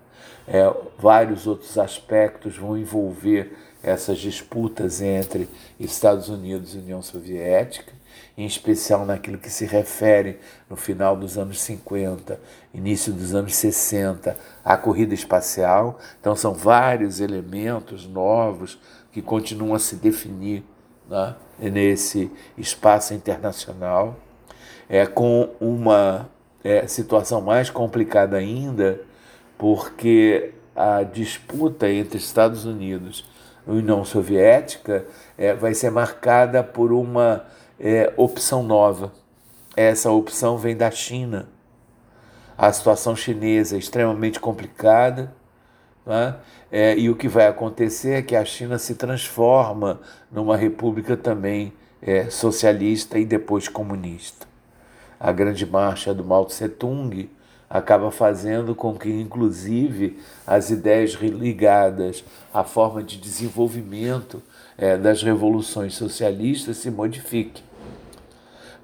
É, 0.51 0.75
vários 0.99 1.47
outros 1.47 1.77
aspectos 1.77 2.57
vão 2.57 2.77
envolver 2.77 3.55
essas 3.83 4.19
disputas 4.19 5.03
entre 5.03 5.49
Estados 5.79 6.29
Unidos 6.31 6.75
e 6.75 6.79
União 6.79 7.03
Soviética, 7.03 7.93
em 8.37 8.47
especial 8.47 9.05
naquilo 9.05 9.37
que 9.37 9.51
se 9.51 9.67
refere 9.67 10.39
no 10.69 10.75
final 10.75 11.17
dos 11.17 11.37
anos 11.37 11.61
50, 11.61 12.41
início 12.73 13.13
dos 13.13 13.35
anos 13.35 13.55
60, 13.55 14.37
à 14.65 14.77
corrida 14.77 15.13
espacial. 15.13 15.99
Então, 16.21 16.35
são 16.35 16.55
vários 16.55 17.21
elementos 17.21 18.07
novos 18.07 18.81
que 19.13 19.21
continuam 19.21 19.75
a 19.75 19.79
se 19.79 19.97
definir 19.97 20.65
né, 21.09 21.35
nesse 21.59 22.31
espaço 22.57 23.13
internacional, 23.13 24.17
é, 24.89 25.05
com 25.05 25.51
uma 25.61 26.29
é, 26.65 26.87
situação 26.87 27.41
mais 27.41 27.69
complicada 27.71 28.37
ainda, 28.37 29.01
porque 29.59 30.53
a 30.75 31.03
disputa 31.03 31.91
entre 31.91 32.17
Estados 32.17 32.65
Unidos 32.65 33.29
e 33.67 33.71
União 33.71 34.05
Soviética 34.05 35.05
é, 35.37 35.53
vai 35.53 35.75
ser 35.75 35.91
marcada 35.91 36.63
por 36.63 36.93
uma 36.93 37.45
é, 37.79 38.13
opção 38.17 38.63
nova. 38.63 39.13
Essa 39.77 40.11
opção 40.11 40.57
vem 40.57 40.77
da 40.77 40.91
China. 40.91 41.49
A 42.57 42.73
situação 42.73 43.15
chinesa 43.15 43.77
é 43.77 43.79
extremamente 43.79 44.41
complicada. 44.41 45.35
Né? 46.07 46.37
É, 46.73 46.97
e 46.97 47.11
o 47.11 47.17
que 47.17 47.29
vai 47.29 47.47
acontecer 47.47 48.15
é 48.15 48.23
que 48.23 48.35
a 48.35 48.45
China 48.45 48.79
se 48.79 48.95
transforma 48.95 50.01
numa 50.33 50.57
república 50.57 51.17
também 51.17 51.73
é, 52.01 52.31
socialista 52.31 53.19
e 53.19 53.27
depois 53.27 53.69
comunista 53.69 54.49
a 55.19 55.33
grande 55.33 55.67
marcha 55.67 56.15
do 56.15 56.25
Mao 56.25 56.45
Tse 56.47 56.69
Tung 56.69 57.29
acaba 57.69 58.11
fazendo 58.11 58.75
com 58.75 58.95
que, 58.95 59.11
inclusive, 59.11 60.19
as 60.47 60.71
ideias 60.71 61.13
ligadas 61.13 62.25
à 62.53 62.65
forma 62.65 63.03
de 63.03 63.19
desenvolvimento 63.19 64.43
é, 64.77 64.97
das 64.97 65.23
revoluções 65.23 65.95
socialistas 65.95 66.79
se 66.79 66.91
modifiquem. 66.91 67.63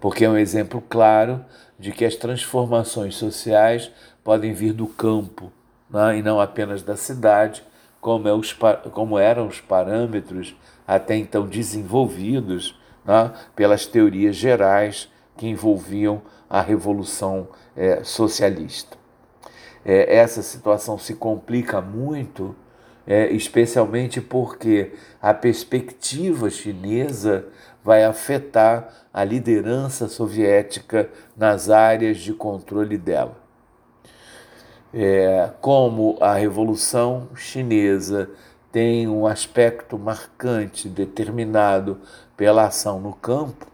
Porque 0.00 0.24
é 0.24 0.28
um 0.28 0.36
exemplo 0.36 0.82
claro 0.88 1.44
de 1.78 1.92
que 1.92 2.04
as 2.04 2.14
transformações 2.14 3.16
sociais 3.16 3.90
podem 4.22 4.52
vir 4.52 4.72
do 4.72 4.86
campo 4.86 5.50
né, 5.88 6.18
e 6.18 6.22
não 6.22 6.40
apenas 6.40 6.82
da 6.82 6.96
cidade, 6.96 7.62
como, 8.00 8.28
é 8.28 8.34
os, 8.34 8.54
como 8.92 9.18
eram 9.18 9.46
os 9.46 9.60
parâmetros 9.60 10.54
até 10.86 11.16
então 11.16 11.46
desenvolvidos 11.46 12.78
né, 13.04 13.32
pelas 13.56 13.86
teorias 13.86 14.36
gerais 14.36 15.08
que 15.36 15.46
envolviam 15.46 16.22
a 16.48 16.60
Revolução 16.60 17.48
é, 17.76 18.02
Socialista. 18.04 18.96
É, 19.84 20.16
essa 20.16 20.42
situação 20.42 20.98
se 20.98 21.14
complica 21.14 21.80
muito 21.80 22.54
é, 23.06 23.30
especialmente 23.32 24.20
porque 24.20 24.92
a 25.20 25.34
perspectiva 25.34 26.48
chinesa 26.48 27.46
vai 27.82 28.02
afetar 28.02 28.88
a 29.12 29.22
liderança 29.22 30.08
soviética 30.08 31.10
nas 31.36 31.68
áreas 31.68 32.18
de 32.18 32.32
controle 32.32 32.96
dela. 32.96 33.36
É, 34.92 35.50
como 35.60 36.16
a 36.20 36.34
Revolução 36.34 37.28
Chinesa 37.34 38.30
tem 38.72 39.06
um 39.08 39.26
aspecto 39.26 39.98
marcante 39.98 40.88
determinado 40.88 42.00
pela 42.36 42.66
ação 42.66 43.00
no 43.00 43.12
campo, 43.12 43.66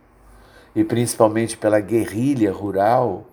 e 0.75 0.85
principalmente 0.85 1.57
pela 1.57 1.81
guerrilha 1.81 2.53
rural, 2.53 3.27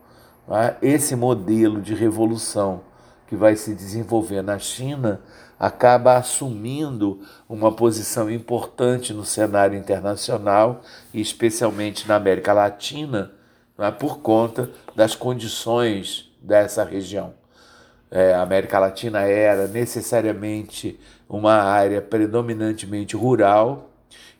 é? 0.50 0.75
esse 0.82 1.15
modelo 1.15 1.82
de 1.82 1.94
revolução 1.94 2.82
que 3.27 3.36
vai 3.36 3.56
se 3.56 3.74
desenvolver 3.75 4.41
na 4.41 4.58
China 4.58 5.22
acaba 5.60 6.17
assumindo 6.17 7.22
uma 7.50 7.72
posição 7.72 8.29
importante 8.29 9.13
no 9.13 9.25
cenário 9.25 9.77
internacional 9.77 10.82
e 11.13 11.20
especialmente 11.20 12.08
na 12.08 12.15
América 12.15 12.53
Latina, 12.53 13.32
é? 13.77 13.91
por 13.91 14.20
conta 14.20 14.70
das 14.96 15.15
condições 15.15 16.32
dessa 16.41 16.84
região. 16.84 17.34
É, 18.10 18.34
a 18.34 18.41
América 18.41 18.79
Latina 18.79 19.22
era 19.22 19.67
necessariamente 19.67 20.98
uma 21.27 21.56
área 21.56 22.01
predominantemente 22.01 23.17
rural, 23.17 23.89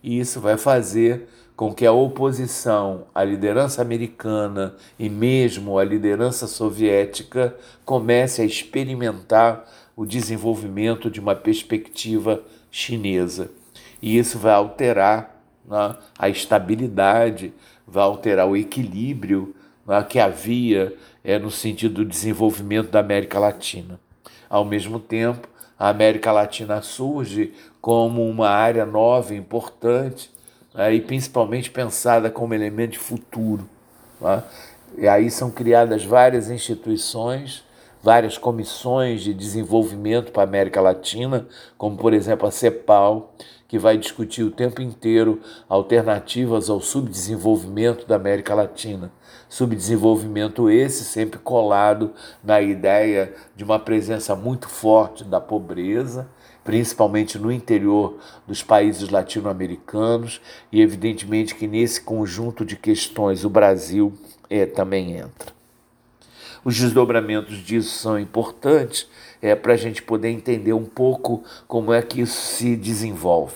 e 0.02 0.20
isso 0.20 0.40
vai 0.40 0.58
fazer 0.58 1.28
com 1.58 1.74
que 1.74 1.88
a 1.88 1.92
oposição 1.92 3.06
à 3.16 3.24
liderança 3.24 3.82
americana 3.82 4.76
e 5.00 5.10
mesmo 5.10 5.80
à 5.80 5.84
liderança 5.84 6.46
soviética 6.46 7.56
comece 7.84 8.44
a 8.44 8.46
experimentar 8.46 9.68
o 9.96 10.06
desenvolvimento 10.06 11.10
de 11.10 11.20
uma 11.20 11.34
perspectiva 11.34 12.44
chinesa. 12.70 13.50
E 14.00 14.20
isso 14.20 14.38
vai 14.38 14.54
alterar 14.54 15.42
né, 15.68 15.96
a 16.20 16.30
estabilidade, 16.30 17.52
vai 17.88 18.04
alterar 18.04 18.48
o 18.48 18.56
equilíbrio 18.56 19.56
né, 19.88 20.06
que 20.08 20.20
havia 20.20 20.94
é, 21.24 21.40
no 21.40 21.50
sentido 21.50 21.96
do 21.96 22.06
desenvolvimento 22.06 22.92
da 22.92 23.00
América 23.00 23.40
Latina. 23.40 24.00
Ao 24.48 24.64
mesmo 24.64 25.00
tempo, 25.00 25.48
a 25.80 25.90
América 25.90 26.32
Latina 26.32 26.84
surge 26.84 27.52
como 27.82 28.30
uma 28.30 28.48
área 28.48 28.86
nova, 28.86 29.34
importante, 29.34 30.37
né, 30.78 30.94
e 30.94 31.02
principalmente 31.02 31.72
pensada 31.72 32.30
como 32.30 32.54
elemento 32.54 32.92
de 32.92 33.00
futuro. 33.00 33.68
Né? 34.22 34.44
E 35.00 35.08
aí 35.08 35.32
são 35.32 35.50
criadas 35.50 36.06
várias 36.06 36.50
instituições, 36.50 37.66
várias 38.02 38.38
comissões 38.38 39.22
de 39.22 39.34
desenvolvimento 39.34 40.32
para 40.32 40.44
a 40.44 40.46
América 40.46 40.80
Latina, 40.80 41.48
como 41.78 41.98
por 41.98 42.14
exemplo 42.14 42.48
a 42.48 42.52
CEPAL, 42.52 43.34
que 43.68 43.78
vai 43.78 43.98
discutir 43.98 44.44
o 44.44 44.52
tempo 44.52 44.82
inteiro 44.82 45.42
alternativas 45.68 46.70
ao 46.70 46.80
subdesenvolvimento 46.80 48.08
da 48.08 48.16
América 48.16 48.56
Latina. 48.56 49.12
Subdesenvolvimento 49.50 50.70
esse 50.70 51.04
sempre 51.04 51.40
colado 51.40 52.14
na 52.42 52.62
ideia 52.62 53.34
de 53.56 53.64
uma 53.64 53.78
presença 53.78 54.36
muito 54.36 54.70
forte 54.70 55.24
da 55.26 55.42
pobreza, 55.42 56.30
principalmente 56.68 57.40
no 57.40 57.50
interior 57.50 58.18
dos 58.46 58.62
países 58.62 59.08
latino-americanos, 59.08 60.42
e 60.70 60.82
evidentemente 60.82 61.56
que 61.56 61.66
nesse 61.66 62.02
conjunto 62.02 62.66
de 62.66 62.76
questões 62.76 63.46
o 63.46 63.50
Brasil 63.50 64.12
é, 64.50 64.66
também 64.66 65.14
entra. 65.14 65.54
Os 66.66 66.78
desdobramentos 66.78 67.60
disso 67.60 67.98
são 67.98 68.20
importantes 68.20 69.08
é, 69.42 69.56
para 69.56 69.76
a 69.76 69.78
gente 69.78 70.04
poder 70.04 70.28
entender 70.28 70.74
um 70.74 70.84
pouco 70.84 71.42
como 71.70 71.94
é 71.94 72.02
que 72.02 72.20
isso 72.20 72.42
se 72.42 72.76
desenvolve. 72.76 73.56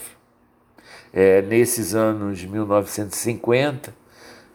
É, 1.11 1.41
nesses 1.41 1.93
anos 1.93 2.45
1950, 2.45 3.93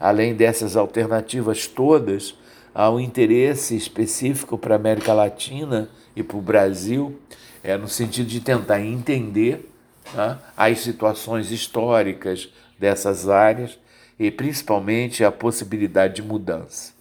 além 0.00 0.34
dessas 0.34 0.78
alternativas 0.78 1.66
todas, 1.66 2.34
há 2.74 2.90
um 2.90 2.98
interesse 2.98 3.76
específico 3.76 4.56
para 4.56 4.76
a 4.76 4.78
América 4.78 5.12
Latina 5.12 5.90
e 6.16 6.22
para 6.22 6.38
o 6.38 6.40
Brasil 6.40 7.20
é, 7.66 7.76
no 7.76 7.88
sentido 7.88 8.28
de 8.28 8.38
tentar 8.38 8.80
entender 8.80 9.68
né, 10.14 10.38
as 10.56 10.78
situações 10.78 11.50
históricas 11.50 12.48
dessas 12.78 13.28
áreas 13.28 13.76
e 14.16 14.30
principalmente 14.30 15.24
a 15.24 15.32
possibilidade 15.32 16.14
de 16.14 16.22
mudança. 16.22 16.92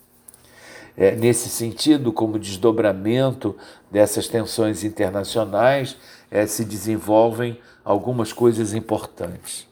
É, 0.97 1.11
nesse 1.11 1.49
sentido, 1.49 2.11
como 2.11 2.39
desdobramento 2.39 3.55
dessas 3.91 4.27
tensões 4.27 4.83
internacionais, 4.83 5.97
é, 6.31 6.47
se 6.47 6.65
desenvolvem 6.65 7.59
algumas 7.83 8.33
coisas 8.33 8.73
importantes. 8.73 9.67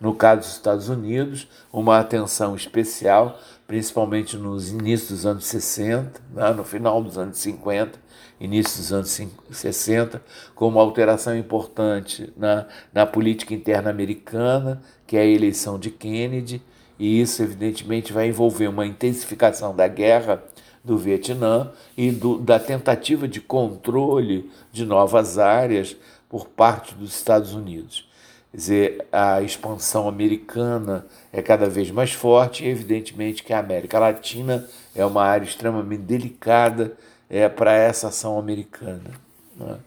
No 0.00 0.14
caso 0.14 0.40
dos 0.40 0.52
Estados 0.52 0.88
Unidos, 0.88 1.48
uma 1.70 1.98
atenção 1.98 2.56
especial, 2.56 3.38
principalmente 3.66 4.38
nos 4.38 4.70
inícios 4.70 5.10
dos 5.10 5.26
anos 5.26 5.44
60, 5.44 6.18
né, 6.32 6.50
no 6.52 6.64
final 6.64 7.02
dos 7.02 7.18
anos 7.18 7.36
50, 7.36 7.98
início 8.40 8.78
dos 8.78 8.92
anos 8.92 9.20
60, 9.50 10.22
como 10.54 10.78
uma 10.78 10.82
alteração 10.82 11.36
importante 11.36 12.32
na, 12.36 12.66
na 12.92 13.04
política 13.04 13.52
interna 13.52 13.90
americana, 13.90 14.82
que 15.06 15.16
é 15.16 15.20
a 15.20 15.26
eleição 15.26 15.78
de 15.78 15.90
Kennedy, 15.90 16.62
e 16.98 17.20
isso, 17.20 17.42
evidentemente, 17.42 18.12
vai 18.12 18.28
envolver 18.28 18.68
uma 18.68 18.86
intensificação 18.86 19.74
da 19.74 19.86
guerra 19.86 20.42
do 20.82 20.96
Vietnã 20.96 21.70
e 21.96 22.10
do, 22.10 22.38
da 22.38 22.58
tentativa 22.58 23.28
de 23.28 23.40
controle 23.40 24.50
de 24.72 24.84
novas 24.84 25.38
áreas 25.38 25.96
por 26.28 26.46
parte 26.46 26.94
dos 26.94 27.14
Estados 27.14 27.54
Unidos. 27.54 28.08
Quer 28.50 28.56
dizer, 28.56 29.06
a 29.12 29.40
expansão 29.42 30.08
americana 30.08 31.06
é 31.32 31.40
cada 31.40 31.68
vez 31.68 31.90
mais 31.90 32.12
forte 32.12 32.64
e, 32.64 32.68
evidentemente, 32.68 33.44
que 33.44 33.52
a 33.52 33.60
América 33.60 33.98
Latina 33.98 34.66
é 34.94 35.04
uma 35.04 35.22
área 35.22 35.44
extremamente 35.44 36.02
delicada 36.02 36.96
é, 37.30 37.48
para 37.48 37.72
essa 37.72 38.08
ação 38.08 38.38
americana. 38.38 39.12
Né? 39.56 39.78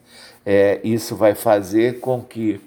É, 0.45 0.81
isso 0.83 1.15
vai 1.15 1.35
fazer 1.35 1.99
com 1.99 2.21
que 2.23 2.61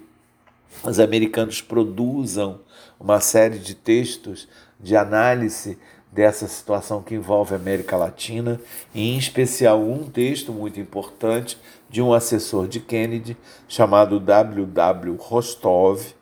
os 0.85 1.01
americanos 1.01 1.63
produzam 1.63 2.61
uma 3.01 3.21
série 3.21 3.59
de 3.59 3.75
textos 3.75 4.47
de 4.79 4.95
análise 4.95 5.79
dessa 6.13 6.47
situação 6.47 7.03
que 7.03 7.15
envolve 7.15 7.53
a 7.53 7.59
América 7.59 7.97
Latina, 7.97 8.61
e 8.95 9.11
em 9.11 9.19
especial 9.19 9.83
um 9.83 10.09
texto 10.09 10.53
muito 10.53 10.81
importante 10.81 11.59
de 11.91 12.01
um 12.01 12.13
assessor 12.15 12.67
de 12.67 12.81
Kennedy 12.81 13.37
chamado 13.69 14.19
W.W. 14.19 15.17
Rostov, 15.17 16.15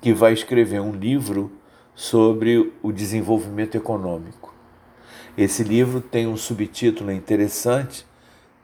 que 0.00 0.12
vai 0.12 0.32
escrever 0.32 0.80
um 0.80 0.92
livro 0.92 1.52
sobre 1.94 2.72
o 2.82 2.90
desenvolvimento 2.90 3.76
econômico. 3.76 4.43
Esse 5.36 5.64
livro 5.64 6.00
tem 6.00 6.28
um 6.28 6.36
subtítulo 6.36 7.10
interessante, 7.10 8.06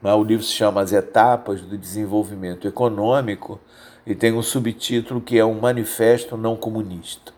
né? 0.01 0.13
o 0.13 0.23
livro 0.23 0.45
se 0.45 0.53
chama 0.53 0.79
As 0.79 0.93
Etapas 0.93 1.59
do 1.59 1.77
Desenvolvimento 1.77 2.65
Econômico 2.65 3.59
e 4.05 4.15
tem 4.15 4.31
um 4.31 4.41
subtítulo 4.41 5.19
que 5.19 5.37
é 5.37 5.43
um 5.43 5.59
manifesto 5.59 6.37
não 6.37 6.55
comunista. 6.55 7.33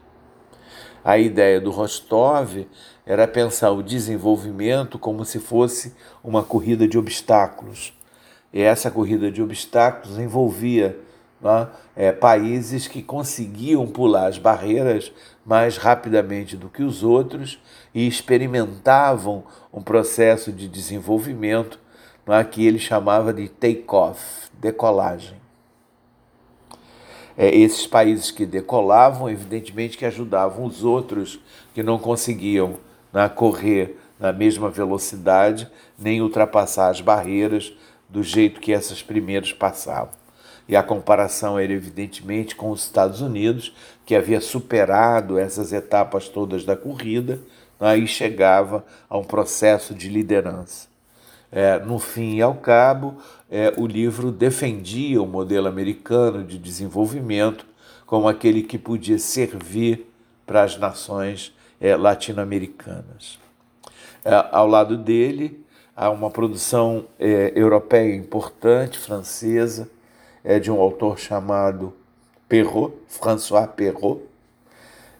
A 1.04 1.18
ideia 1.18 1.60
do 1.60 1.72
Rostov 1.72 2.68
era 3.08 3.28
pensar 3.28 3.72
o 3.72 3.82
desenvolvimento 3.82 5.00
como 5.00 5.26
se 5.26 5.40
fosse 5.40 5.96
uma 6.24 6.44
corrida 6.44 6.88
de 6.88 6.98
obstáculos. 7.00 7.92
E 8.54 8.62
essa 8.62 8.92
corrida 8.92 9.32
de 9.32 9.42
obstáculos 9.42 10.20
envolvia 10.20 10.96
né, 11.42 11.68
é, 11.96 12.12
países 12.12 12.88
que 12.88 13.02
conseguiam 13.02 13.88
pular 13.88 14.28
as 14.28 14.38
barreiras 14.38 15.12
mais 15.46 15.78
rapidamente 15.78 16.56
do 16.56 16.70
que 16.70 16.84
os 16.84 17.04
outros 17.04 17.60
e 17.94 18.08
experimentavam 18.08 19.44
um 19.72 19.82
processo 19.82 20.52
de 20.52 20.68
desenvolvimento 20.68 21.80
né, 22.26 22.44
que 22.44 22.66
ele 22.66 22.80
chamava 22.80 23.34
de 23.34 23.50
take-off, 23.50 24.50
decolagem. 24.54 25.42
É, 27.38 27.54
esses 27.56 27.88
países 27.88 28.32
que 28.32 28.46
decolavam, 28.46 29.30
evidentemente 29.30 29.98
que 29.98 30.06
ajudavam 30.06 30.66
os 30.66 30.84
outros 30.84 31.40
que 31.74 31.82
não 31.82 31.98
conseguiam 31.98 32.78
né, 33.12 33.28
correr 33.28 34.00
na 34.20 34.32
mesma 34.32 34.70
velocidade, 34.70 35.70
nem 35.98 36.22
ultrapassar 36.22 36.90
as 36.90 37.02
barreiras 37.02 37.74
do 38.08 38.24
jeito 38.24 38.62
que 38.62 38.72
essas 38.72 39.02
primeiras 39.02 39.52
passavam 39.52 40.24
e 40.68 40.76
a 40.76 40.84
comparação 40.84 41.60
era 41.60 41.74
evidentemente 41.74 42.56
com 42.56 42.72
os 42.72 42.84
Estados 42.84 43.22
Unidos, 43.22 43.74
que 44.06 44.16
havia 44.16 44.42
superado 44.42 45.38
essas 45.38 45.72
etapas 45.72 46.28
todas 46.28 46.66
da 46.66 46.76
corrida, 46.76 47.40
aí 47.80 48.08
chegava 48.08 48.86
a 49.10 49.18
um 49.18 49.24
processo 49.24 49.94
de 49.94 50.10
liderança. 50.10 50.88
É, 51.52 51.78
no 51.80 52.00
fim 52.00 52.36
e 52.36 52.42
ao 52.42 52.56
cabo, 52.56 53.18
é, 53.50 53.74
o 53.78 53.86
livro 53.86 54.32
defendia 54.32 55.22
o 55.22 55.28
modelo 55.28 55.68
americano 55.68 56.44
de 56.44 56.58
desenvolvimento 56.58 57.66
como 58.06 58.28
aquele 58.28 58.64
que 58.64 58.78
podia 58.78 59.20
servir 59.20 60.12
para 60.46 60.64
as 60.64 60.78
nações 60.78 61.56
é, 61.80 61.96
latino-americanas. 61.96 63.40
É, 64.26 64.32
ao 64.52 64.68
lado 64.68 64.98
dele, 64.98 65.64
há 65.96 66.10
uma 66.10 66.30
produção 66.30 67.06
é, 67.20 67.52
europeia 67.56 68.16
importante, 68.16 68.98
francesa, 68.98 69.90
é 70.44 70.60
de 70.60 70.72
um 70.72 70.80
autor 70.80 71.20
chamado 71.20 71.94
Perrault, 72.48 72.94
François 73.08 73.68
Perrault. 73.68 74.22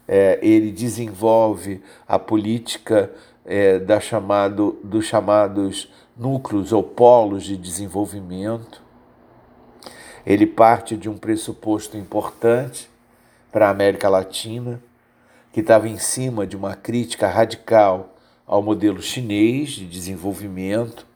É, 0.06 0.38
ele 0.42 0.70
desenvolve 0.70 1.82
a 2.06 2.18
política 2.18 3.10
é, 3.44 3.78
da 3.78 4.00
chamado, 4.00 4.78
dos 4.82 5.06
chamados 5.06 5.88
núcleos 6.16 6.72
ou 6.72 6.82
polos 6.82 7.44
de 7.44 7.56
desenvolvimento. 7.56 8.82
Ele 10.26 10.46
parte 10.46 10.96
de 10.96 11.08
um 11.08 11.16
pressuposto 11.16 11.96
importante 11.96 12.88
para 13.52 13.68
a 13.68 13.70
América 13.70 14.08
Latina, 14.08 14.82
que 15.52 15.60
estava 15.60 15.88
em 15.88 15.98
cima 15.98 16.46
de 16.46 16.56
uma 16.56 16.74
crítica 16.74 17.28
radical 17.28 18.14
ao 18.46 18.62
modelo 18.62 19.00
chinês 19.00 19.70
de 19.70 19.86
desenvolvimento, 19.86 21.06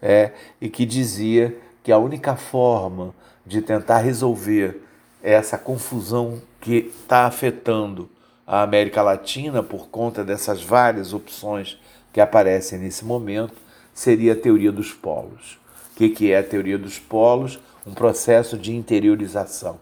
é, 0.00 0.32
e 0.60 0.68
que 0.68 0.84
dizia 0.84 1.56
que 1.82 1.92
a 1.92 1.98
única 1.98 2.36
forma 2.36 3.14
de 3.46 3.62
tentar 3.62 3.98
resolver 3.98 4.82
essa 5.22 5.58
confusão 5.58 6.40
que 6.60 6.92
está 7.00 7.26
afetando 7.26 8.08
a 8.46 8.62
América 8.62 9.02
Latina 9.02 9.62
por 9.62 9.88
conta 9.88 10.24
dessas 10.24 10.62
várias 10.62 11.12
opções 11.12 11.78
que 12.12 12.20
aparecem 12.20 12.78
nesse 12.78 13.04
momento 13.04 13.54
seria 13.92 14.32
a 14.32 14.36
teoria 14.36 14.72
dos 14.72 14.92
polos. 14.92 15.58
O 15.92 15.96
que, 15.96 16.08
que 16.08 16.32
é 16.32 16.38
a 16.38 16.42
teoria 16.42 16.78
dos 16.78 16.98
polos? 16.98 17.58
Um 17.86 17.92
processo 17.92 18.56
de 18.56 18.74
interiorização. 18.74 19.80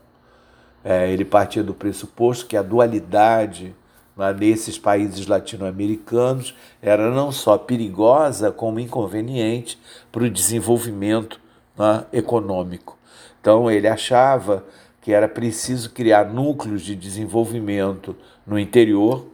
É, 0.83 1.11
ele 1.11 1.25
partia 1.25 1.63
do 1.63 1.75
pressuposto 1.75 2.47
que 2.47 2.57
a 2.57 2.63
dualidade 2.63 3.75
né, 4.17 4.33
nesses 4.33 4.79
países 4.79 5.27
latino-americanos 5.27 6.55
era 6.81 7.11
não 7.11 7.31
só 7.31 7.59
perigosa, 7.59 8.51
como 8.51 8.81
inconveniente 8.81 9.79
para 10.11 10.25
o 10.25 10.31
desenvolvimento 10.31 11.41
né, 11.77 12.05
econômico. 12.13 12.97
Então, 13.41 13.71
ele 13.71 13.87
achava 13.87 14.65
que 15.07 15.13
era 15.13 15.29
preciso 15.29 15.91
criar 15.91 16.25
núcleos 16.25 16.83
de 16.83 16.97
desenvolvimento 16.97 18.17
no 18.45 18.59
interior 18.59 19.25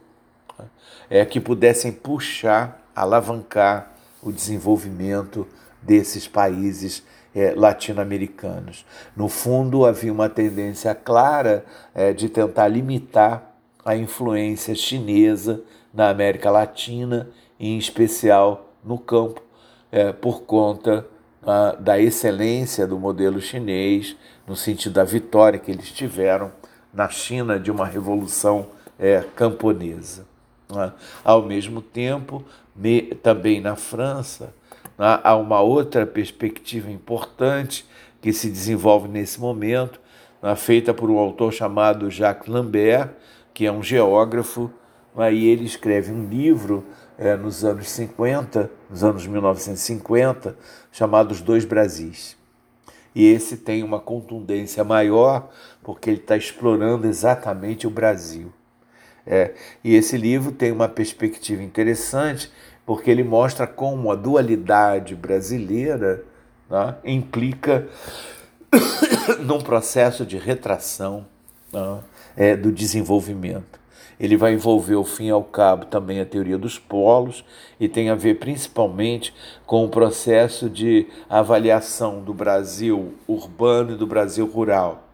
é, 1.09 1.25
que 1.25 1.41
pudessem 1.41 1.91
puxar, 1.91 2.87
alavancar 2.95 3.91
o 4.23 4.31
desenvolvimento 4.31 5.49
desses 5.81 6.29
países 6.29 7.03
é, 7.35 7.55
latino-americanos. 7.57 8.85
No 9.17 9.31
fundo, 9.31 9.87
havia 9.87 10.13
uma 10.13 10.29
tendência 10.29 10.95
clara 10.95 11.65
é, 11.95 12.13
de 12.13 12.29
tentar 12.29 12.69
limitar 12.69 13.57
a 13.83 13.97
influência 13.97 14.75
chinesa 14.75 15.63
na 15.91 16.11
América 16.11 16.51
Latina, 16.51 17.31
em 17.59 17.79
especial 17.79 18.75
no 18.85 18.99
campo, 18.99 19.43
é, 19.91 20.13
por 20.13 20.43
conta 20.43 21.07
a, 21.43 21.73
da 21.77 21.99
excelência 21.99 22.87
do 22.87 22.99
modelo 22.99 23.41
chinês, 23.41 24.15
no 24.47 24.57
sentido 24.57 24.95
da 24.95 25.05
vitória 25.05 25.59
que 25.59 25.71
eles 25.71 25.91
tiveram 25.91 26.53
na 26.93 27.09
China 27.09 27.59
de 27.59 27.71
uma 27.71 27.87
revolução 27.87 28.69
é, 28.99 29.25
camponesa. 29.35 30.27
Né? 30.71 30.93
Ao 31.25 31.43
mesmo 31.43 31.81
tempo, 31.81 32.45
me, 32.75 33.03
também 33.03 33.61
na 33.61 33.77
França, 33.77 34.55
né, 34.99 35.21
há 35.23 35.37
uma 35.37 35.61
outra 35.61 36.07
perspectiva 36.07 36.91
importante 36.91 37.87
que 38.21 38.33
se 38.33 38.51
desenvolve 38.51 39.09
nesse 39.09 39.41
momento, 39.41 40.01
né, 40.43 40.55
feita 40.57 40.93
por 40.93 41.11
um 41.11 41.19
autor 41.19 41.53
chamado 41.53 42.11
Jacques 42.11 42.49
Lambert, 42.49 43.11
que 43.55 43.67
é 43.67 43.73
um 43.73 43.83
geógrafo, 43.83 44.71
e 45.31 45.47
ele 45.47 45.65
escreve 45.65 46.11
um 46.11 46.27
livro 46.29 46.87
é, 47.19 47.37
nos 47.37 47.65
anos 47.65 47.91
50, 47.91 48.71
nos 48.89 49.05
anos 49.05 49.27
1950, 49.27 50.57
chamado 50.91 51.33
Os 51.33 51.43
Dois 51.43 51.65
Brasis. 51.67 52.37
E 53.15 53.27
esse 53.27 53.59
tem 53.59 53.83
uma 53.83 54.01
contundência 54.01 54.83
maior, 54.83 55.51
porque 55.83 56.09
ele 56.11 56.19
está 56.19 56.37
explorando 56.37 57.07
exatamente 57.07 57.87
o 57.87 57.91
Brasil. 57.91 58.53
É, 59.27 59.53
e 59.85 59.95
esse 59.95 60.17
livro 60.17 60.51
tem 60.51 60.73
uma 60.73 60.89
perspectiva 60.89 61.63
interessante, 61.63 62.51
porque 62.85 63.11
ele 63.11 63.23
mostra 63.23 63.67
como 63.67 64.11
a 64.11 64.17
dualidade 64.17 65.15
brasileira 65.15 66.25
né, 66.69 66.97
implica 67.05 67.87
num 69.41 69.61
processo 69.61 70.27
de 70.27 70.39
retração 70.39 71.27
né, 71.73 72.01
é, 72.37 72.57
do 72.57 72.73
desenvolvimento. 72.73 73.82
Ele 74.23 74.37
vai 74.37 74.55
envolver, 74.55 74.95
ao 74.95 75.05
fim 75.05 75.27
e 75.27 75.31
ao 75.31 75.45
cabo, 75.45 75.85
também 75.85 76.21
a 76.21 76.25
teoria 76.25 76.57
dos 76.57 76.79
polos 76.79 77.45
e 77.79 77.89
tem 77.89 78.09
a 78.09 78.15
ver 78.15 78.39
principalmente 78.39 79.35
com 79.67 79.85
o 79.85 79.89
processo 79.89 80.71
de 80.71 81.07
avaliação 81.29 82.23
do 82.23 82.33
Brasil 82.33 83.15
urbano 83.29 83.93
e 83.93 83.97
do 83.97 84.07
Brasil 84.07 84.47
rural 84.47 85.09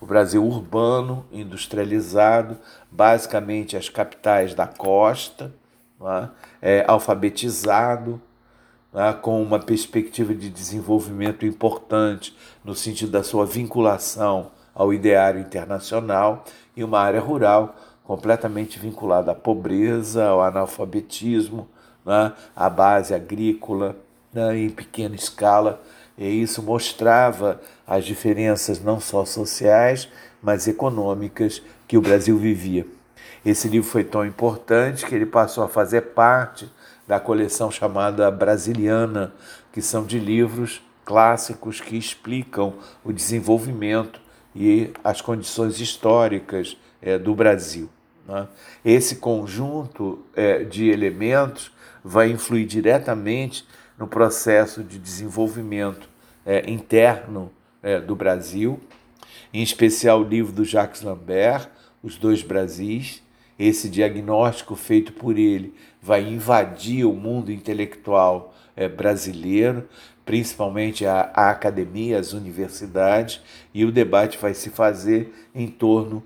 o 0.00 0.06
Brasil 0.06 0.42
urbano, 0.42 1.26
industrializado, 1.30 2.56
basicamente 2.90 3.76
as 3.76 3.90
capitais 3.90 4.54
da 4.54 4.66
costa, 4.66 5.52
é? 6.00 6.28
É, 6.62 6.84
alfabetizado, 6.88 8.20
é? 8.94 9.12
com 9.12 9.42
uma 9.42 9.58
perspectiva 9.58 10.34
de 10.34 10.48
desenvolvimento 10.48 11.44
importante 11.44 12.34
no 12.64 12.74
sentido 12.74 13.12
da 13.12 13.22
sua 13.22 13.44
vinculação 13.44 14.50
ao 14.74 14.94
ideário 14.94 15.40
internacional, 15.40 16.44
e 16.74 16.82
uma 16.82 17.00
área 17.00 17.20
rural 17.20 17.74
completamente 18.10 18.76
vinculada 18.76 19.30
à 19.30 19.34
pobreza, 19.36 20.24
ao 20.24 20.42
analfabetismo, 20.42 21.68
né? 22.04 22.32
à 22.56 22.68
base 22.68 23.14
agrícola, 23.14 23.96
né? 24.34 24.58
em 24.58 24.68
pequena 24.68 25.14
escala 25.14 25.80
e 26.18 26.26
isso 26.42 26.60
mostrava 26.60 27.60
as 27.86 28.04
diferenças 28.04 28.82
não 28.82 28.98
só 28.98 29.24
sociais, 29.24 30.08
mas 30.42 30.66
econômicas 30.66 31.62
que 31.86 31.96
o 31.96 32.00
Brasil 32.00 32.36
vivia. 32.36 32.84
Esse 33.46 33.68
livro 33.68 33.88
foi 33.88 34.02
tão 34.02 34.26
importante 34.26 35.06
que 35.06 35.14
ele 35.14 35.24
passou 35.24 35.62
a 35.62 35.68
fazer 35.68 36.00
parte 36.00 36.68
da 37.06 37.20
coleção 37.20 37.70
chamada 37.70 38.28
Brasiliana, 38.28 39.32
que 39.72 39.80
são 39.80 40.04
de 40.04 40.18
livros 40.18 40.82
clássicos 41.04 41.80
que 41.80 41.96
explicam 41.96 42.74
o 43.04 43.12
desenvolvimento 43.12 44.20
e 44.52 44.92
as 45.04 45.20
condições 45.20 45.78
históricas 45.78 46.76
é, 47.00 47.16
do 47.16 47.36
Brasil. 47.36 47.88
Né? 48.26 48.48
Esse 48.84 49.16
conjunto 49.16 50.24
é, 50.34 50.64
de 50.64 50.88
elementos 50.88 51.72
vai 52.02 52.30
influir 52.30 52.66
diretamente 52.66 53.66
no 53.98 54.06
processo 54.06 54.82
de 54.82 54.98
desenvolvimento 54.98 56.08
é, 56.44 56.70
interno 56.70 57.52
é, 57.82 58.00
do 58.00 58.16
Brasil, 58.16 58.80
em 59.52 59.62
especial 59.62 60.20
o 60.20 60.28
livro 60.28 60.52
do 60.52 60.64
Jacques 60.64 61.02
Lambert, 61.02 61.68
Os 62.02 62.16
Dois 62.16 62.42
Brasis. 62.42 63.22
Esse 63.58 63.90
diagnóstico 63.90 64.74
feito 64.74 65.12
por 65.12 65.36
ele 65.36 65.74
vai 66.00 66.26
invadir 66.26 67.04
o 67.04 67.12
mundo 67.12 67.52
intelectual 67.52 68.54
é, 68.74 68.88
brasileiro, 68.88 69.86
principalmente 70.24 71.04
a, 71.04 71.30
a 71.34 71.50
academia, 71.50 72.18
as 72.18 72.32
universidades, 72.32 73.42
e 73.74 73.84
o 73.84 73.92
debate 73.92 74.38
vai 74.38 74.54
se 74.54 74.70
fazer 74.70 75.34
em 75.54 75.66
torno 75.66 76.24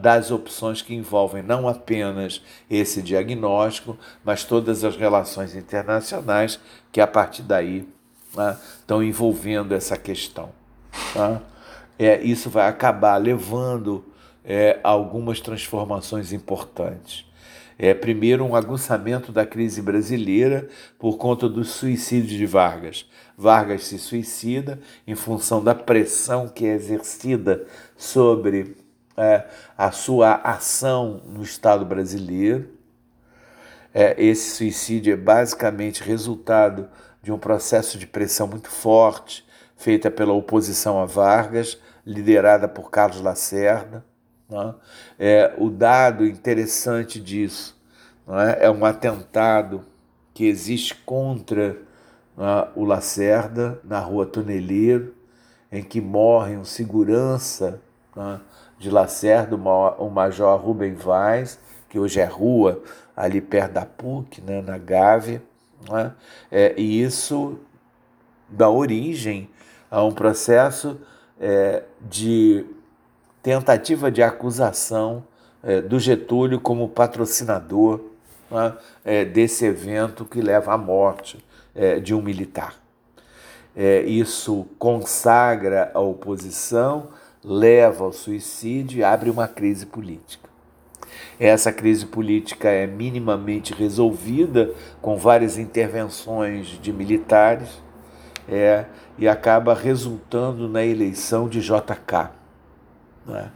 das 0.00 0.30
opções 0.30 0.80
que 0.80 0.94
envolvem 0.94 1.42
não 1.42 1.66
apenas 1.66 2.40
esse 2.70 3.02
diagnóstico, 3.02 3.98
mas 4.24 4.44
todas 4.44 4.84
as 4.84 4.96
relações 4.96 5.56
internacionais 5.56 6.60
que 6.92 7.00
a 7.00 7.06
partir 7.06 7.42
daí 7.42 7.88
né, 8.36 8.56
estão 8.78 9.02
envolvendo 9.02 9.74
essa 9.74 9.96
questão. 9.96 10.50
Tá? 11.12 11.42
É, 11.98 12.22
isso 12.22 12.48
vai 12.48 12.68
acabar 12.68 13.16
levando 13.16 14.04
é, 14.44 14.78
algumas 14.84 15.40
transformações 15.40 16.32
importantes. 16.32 17.26
É, 17.78 17.92
primeiro, 17.92 18.44
um 18.44 18.54
aguçamento 18.54 19.32
da 19.32 19.44
crise 19.44 19.82
brasileira 19.82 20.68
por 20.98 21.18
conta 21.18 21.48
do 21.48 21.62
suicídio 21.64 22.38
de 22.38 22.46
Vargas. 22.46 23.04
Vargas 23.36 23.84
se 23.84 23.98
suicida 23.98 24.80
em 25.06 25.14
função 25.14 25.62
da 25.62 25.74
pressão 25.74 26.48
que 26.48 26.64
é 26.64 26.72
exercida 26.72 27.66
sobre 27.96 28.85
é, 29.16 29.44
a 29.76 29.90
sua 29.90 30.34
ação 30.34 31.22
no 31.26 31.42
Estado 31.42 31.84
brasileiro. 31.84 32.70
É, 33.94 34.14
esse 34.22 34.56
suicídio 34.56 35.12
é 35.12 35.16
basicamente 35.16 36.02
resultado 36.02 36.88
de 37.22 37.32
um 37.32 37.38
processo 37.38 37.98
de 37.98 38.06
pressão 38.06 38.46
muito 38.46 38.68
forte 38.68 39.46
feita 39.76 40.10
pela 40.10 40.32
oposição 40.32 41.00
a 41.00 41.04
Vargas, 41.04 41.78
liderada 42.04 42.66
por 42.66 42.90
Carlos 42.90 43.20
Lacerda. 43.20 44.04
É? 44.48 44.74
é, 45.18 45.54
o 45.58 45.68
dado 45.68 46.24
interessante 46.24 47.20
disso 47.20 47.76
é? 48.28 48.66
é? 48.66 48.70
um 48.70 48.84
atentado 48.84 49.84
que 50.32 50.44
existe 50.44 50.94
contra 50.94 51.76
é? 52.38 52.68
o 52.76 52.84
Lacerda 52.84 53.80
na 53.82 53.98
rua 53.98 54.24
Toneleiro, 54.24 55.14
em 55.70 55.82
que 55.82 56.00
morre 56.00 56.56
um 56.56 56.64
segurança 56.64 57.80
é? 58.16 58.40
De 58.78 58.90
Lacerda, 58.90 59.56
o 59.56 60.10
Major 60.10 60.60
Rubem 60.60 60.94
Vaz, 60.94 61.58
que 61.88 61.98
hoje 61.98 62.20
é 62.20 62.24
rua 62.24 62.82
ali 63.16 63.40
perto 63.40 63.72
da 63.72 63.86
PUC, 63.86 64.40
né, 64.42 64.60
na 64.60 64.76
Gávea 64.76 65.42
É? 65.92 66.10
É, 66.50 66.74
e 66.76 67.02
isso 67.02 67.58
dá 68.48 68.68
origem 68.68 69.48
a 69.90 70.02
um 70.02 70.12
processo 70.12 70.98
é, 71.40 71.84
de 72.00 72.64
tentativa 73.42 74.10
de 74.10 74.22
acusação 74.22 75.24
é, 75.62 75.80
do 75.80 75.98
Getúlio 75.98 76.60
como 76.60 76.88
patrocinador 76.88 78.00
é, 79.04 79.24
desse 79.24 79.64
evento 79.64 80.24
que 80.24 80.40
leva 80.40 80.72
à 80.72 80.78
morte 80.78 81.44
é, 81.74 82.00
de 82.00 82.14
um 82.14 82.22
militar. 82.22 82.74
É, 83.76 84.00
isso 84.00 84.66
consagra 84.78 85.90
a 85.92 86.00
oposição, 86.00 87.08
leva 87.46 88.02
ao 88.02 88.12
suicídio 88.12 88.98
e 88.98 89.04
abre 89.04 89.30
uma 89.30 89.46
crise 89.46 89.86
política. 89.86 90.50
Essa 91.38 91.72
crise 91.72 92.04
política 92.04 92.68
é 92.68 92.86
minimamente 92.86 93.72
resolvida 93.72 94.74
com 95.00 95.16
várias 95.16 95.56
intervenções 95.56 96.66
de 96.66 96.92
militares 96.92 97.68
é, 98.48 98.86
e 99.16 99.28
acaba 99.28 99.74
resultando 99.74 100.68
na 100.68 100.84
eleição 100.84 101.48
de 101.48 101.60
JK. 101.60 102.30
Né? 103.24 103.50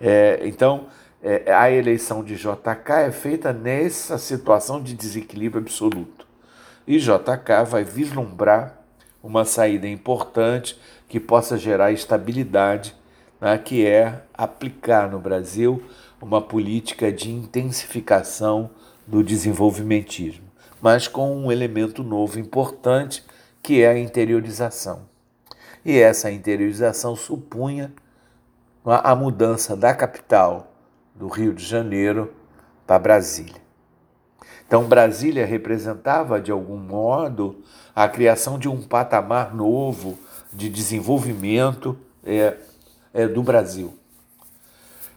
É, 0.00 0.40
então, 0.44 0.86
é, 1.22 1.52
a 1.52 1.70
eleição 1.70 2.22
de 2.22 2.36
JK 2.36 3.06
é 3.06 3.10
feita 3.10 3.52
nessa 3.52 4.18
situação 4.18 4.80
de 4.80 4.94
desequilíbrio 4.94 5.62
absoluto. 5.62 6.26
E 6.86 6.98
JK 6.98 7.64
vai 7.66 7.82
vislumbrar 7.82 8.78
uma 9.22 9.44
saída 9.44 9.88
importante 9.88 10.78
que 11.08 11.18
possa 11.18 11.58
gerar 11.58 11.90
estabilidade, 11.90 12.94
né, 13.40 13.58
que 13.58 13.86
é 13.86 14.22
aplicar 14.34 15.10
no 15.10 15.18
Brasil 15.18 15.82
uma 16.20 16.40
política 16.40 17.12
de 17.12 17.30
intensificação 17.30 18.70
do 19.06 19.22
desenvolvimentismo, 19.22 20.46
mas 20.80 21.06
com 21.06 21.36
um 21.36 21.52
elemento 21.52 22.02
novo 22.02 22.38
importante, 22.38 23.24
que 23.62 23.82
é 23.82 23.88
a 23.88 23.98
interiorização. 23.98 25.02
E 25.84 25.98
essa 25.98 26.30
interiorização 26.30 27.14
supunha 27.14 27.92
a 28.84 29.14
mudança 29.14 29.76
da 29.76 29.94
capital 29.94 30.72
do 31.14 31.28
Rio 31.28 31.52
de 31.52 31.64
Janeiro 31.64 32.32
para 32.86 32.98
Brasília. 32.98 33.66
Então, 34.66 34.84
Brasília 34.84 35.46
representava, 35.46 36.40
de 36.40 36.50
algum 36.50 36.76
modo, 36.76 37.62
a 37.94 38.08
criação 38.08 38.58
de 38.58 38.68
um 38.68 38.82
patamar 38.82 39.54
novo 39.54 40.18
de 40.52 40.68
desenvolvimento 40.68 41.96
é, 42.24 42.56
é, 43.16 43.26
do 43.26 43.42
Brasil 43.42 43.92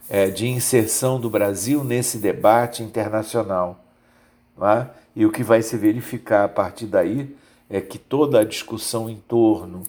é, 0.10 0.28
de 0.30 0.48
inserção 0.48 1.20
do 1.20 1.30
Brasil 1.30 1.84
nesse 1.84 2.18
debate 2.18 2.82
internacional. 2.82 3.86
É? 4.62 4.88
E 5.16 5.26
o 5.26 5.32
que 5.32 5.44
vai 5.44 5.62
se 5.62 5.78
verificar 5.78 6.44
a 6.46 6.50
partir 6.50 6.88
daí 6.88 7.36
é 7.70 7.80
que 7.80 7.98
toda 7.98 8.40
a 8.40 8.44
discussão 8.44 9.10
em 9.10 9.18
torno 9.18 9.84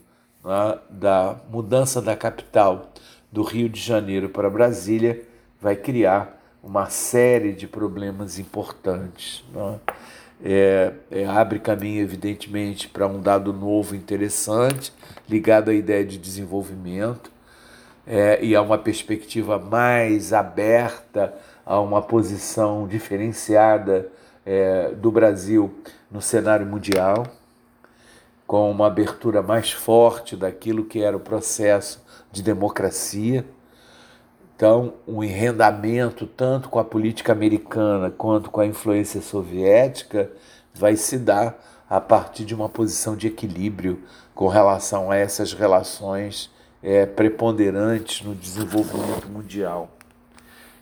é, 0.45 0.79
da 0.91 1.37
mudança 1.51 2.03
da 2.03 2.15
capital 2.15 2.93
do 3.33 3.43
Rio 3.43 3.69
de 3.69 3.81
Janeiro 3.81 4.29
para 4.29 4.51
Brasília 4.51 5.23
vai 5.61 5.75
criar 5.75 6.39
uma 6.63 6.91
série 6.91 7.53
de 7.53 7.67
problemas 7.67 8.39
importantes. 8.39 9.43
É? 9.57 10.93
É, 11.11 11.27
abre 11.27 11.59
caminho, 11.59 12.01
evidentemente, 12.01 12.89
para 12.89 13.07
um 13.07 13.21
dado 13.21 13.53
novo 13.53 13.95
interessante, 13.95 14.91
ligado 15.29 15.71
à 15.71 15.75
ideia 15.75 16.05
de 16.05 16.17
desenvolvimento, 16.17 17.31
é, 18.13 18.45
e 18.45 18.57
a 18.57 18.61
uma 18.61 18.77
perspectiva 18.77 19.57
mais 19.57 20.33
aberta 20.33 21.33
a 21.65 21.79
uma 21.79 22.03
posição 22.03 22.89
diferenciada 22.89 24.09
é, 24.45 24.91
do 24.91 25.13
Brasil 25.13 25.73
no 26.11 26.21
cenário 26.21 26.67
mundial, 26.67 27.25
com 28.49 28.69
uma 28.69 28.89
abertura 28.89 29.43
mais 29.43 29.71
forte 29.71 30.35
daquilo 30.35 30.85
que 30.85 31.01
era 31.01 31.17
o 31.17 31.21
processo 31.21 32.05
de 32.33 32.43
democracia. 32.43 33.47
Então, 34.57 34.95
um 35.07 35.23
enrendamento, 35.23 36.27
tanto 36.27 36.69
com 36.69 36.81
a 36.81 36.85
política 36.85 37.31
americana 37.31 38.11
quanto 38.11 38.51
com 38.51 38.61
a 38.61 38.67
influência 38.67 39.23
soviética, 39.23 40.29
vai 40.75 40.97
se 40.97 41.17
dar 41.17 41.65
a 41.89 42.01
partir 42.01 42.45
de 42.45 42.57
uma 42.57 42.69
posição 42.69 43.15
de 43.15 43.29
equilíbrio 43.29 44.03
com 44.35 44.49
relação 44.49 45.13
a 45.13 45.17
essas 45.17 45.53
relações 45.53 46.51
é, 46.83 47.07
preponderantes 47.07 48.25
no 48.25 48.35
desenvolvimento 48.35 49.29
mundial. 49.29 49.97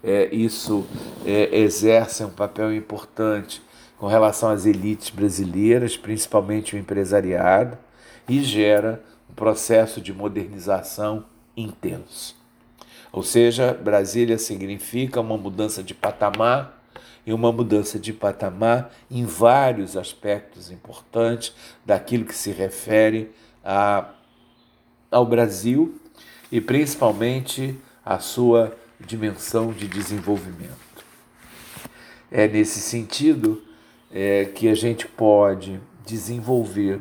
É, 0.03 0.33
isso 0.33 0.87
é, 1.27 1.59
exerce 1.59 2.23
um 2.25 2.31
papel 2.31 2.73
importante 2.75 3.61
com 3.99 4.07
relação 4.07 4.51
às 4.51 4.65
elites 4.65 5.11
brasileiras, 5.11 5.97
principalmente 5.97 6.77
o 6.77 6.79
empresariado, 6.79 7.77
e 8.29 8.43
gera 8.43 9.03
um 9.29 9.35
processo 9.35 10.01
de 10.01 10.13
modernização 10.13 11.25
intenso. 11.57 12.37
Ou 13.11 13.23
seja, 13.23 13.73
Brasília 13.73 14.39
significa 14.39 15.21
uma 15.21 15.37
mudança 15.37 15.83
de 15.83 15.95
patamar 15.95 16.79
e 17.27 17.33
uma 17.33 17.51
mudança 17.51 17.99
de 17.99 18.13
patamar 18.13 18.93
em 19.11 19.25
vários 19.25 19.97
aspectos 19.97 20.71
importantes 20.71 21.55
daquilo 21.85 22.25
que 22.25 22.35
se 22.35 22.53
refere 22.53 23.33
a 23.65 24.11
ao 25.11 25.25
Brasil 25.25 25.99
e 26.51 26.61
principalmente 26.61 27.79
à 28.05 28.19
sua 28.19 28.77
dimensão 29.01 29.73
de 29.73 29.87
desenvolvimento. 29.87 30.77
É 32.31 32.47
nesse 32.47 32.81
sentido 32.81 33.63
é, 34.11 34.47
que 34.47 34.69
a 34.69 34.75
gente 34.75 35.07
pode 35.07 35.81
desenvolver 36.05 37.01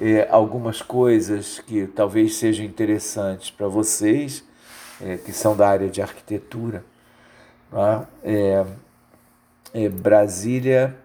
é, 0.00 0.26
algumas 0.30 0.80
coisas 0.80 1.58
que 1.60 1.86
talvez 1.86 2.36
sejam 2.36 2.64
interessantes 2.64 3.50
para 3.50 3.68
vocês, 3.68 4.44
é, 5.00 5.16
que 5.16 5.32
são 5.32 5.56
da 5.56 5.68
área 5.68 5.88
de 5.88 6.00
arquitetura. 6.00 6.84
É? 8.24 8.64
é, 9.74 9.88
Brasília 9.88 10.96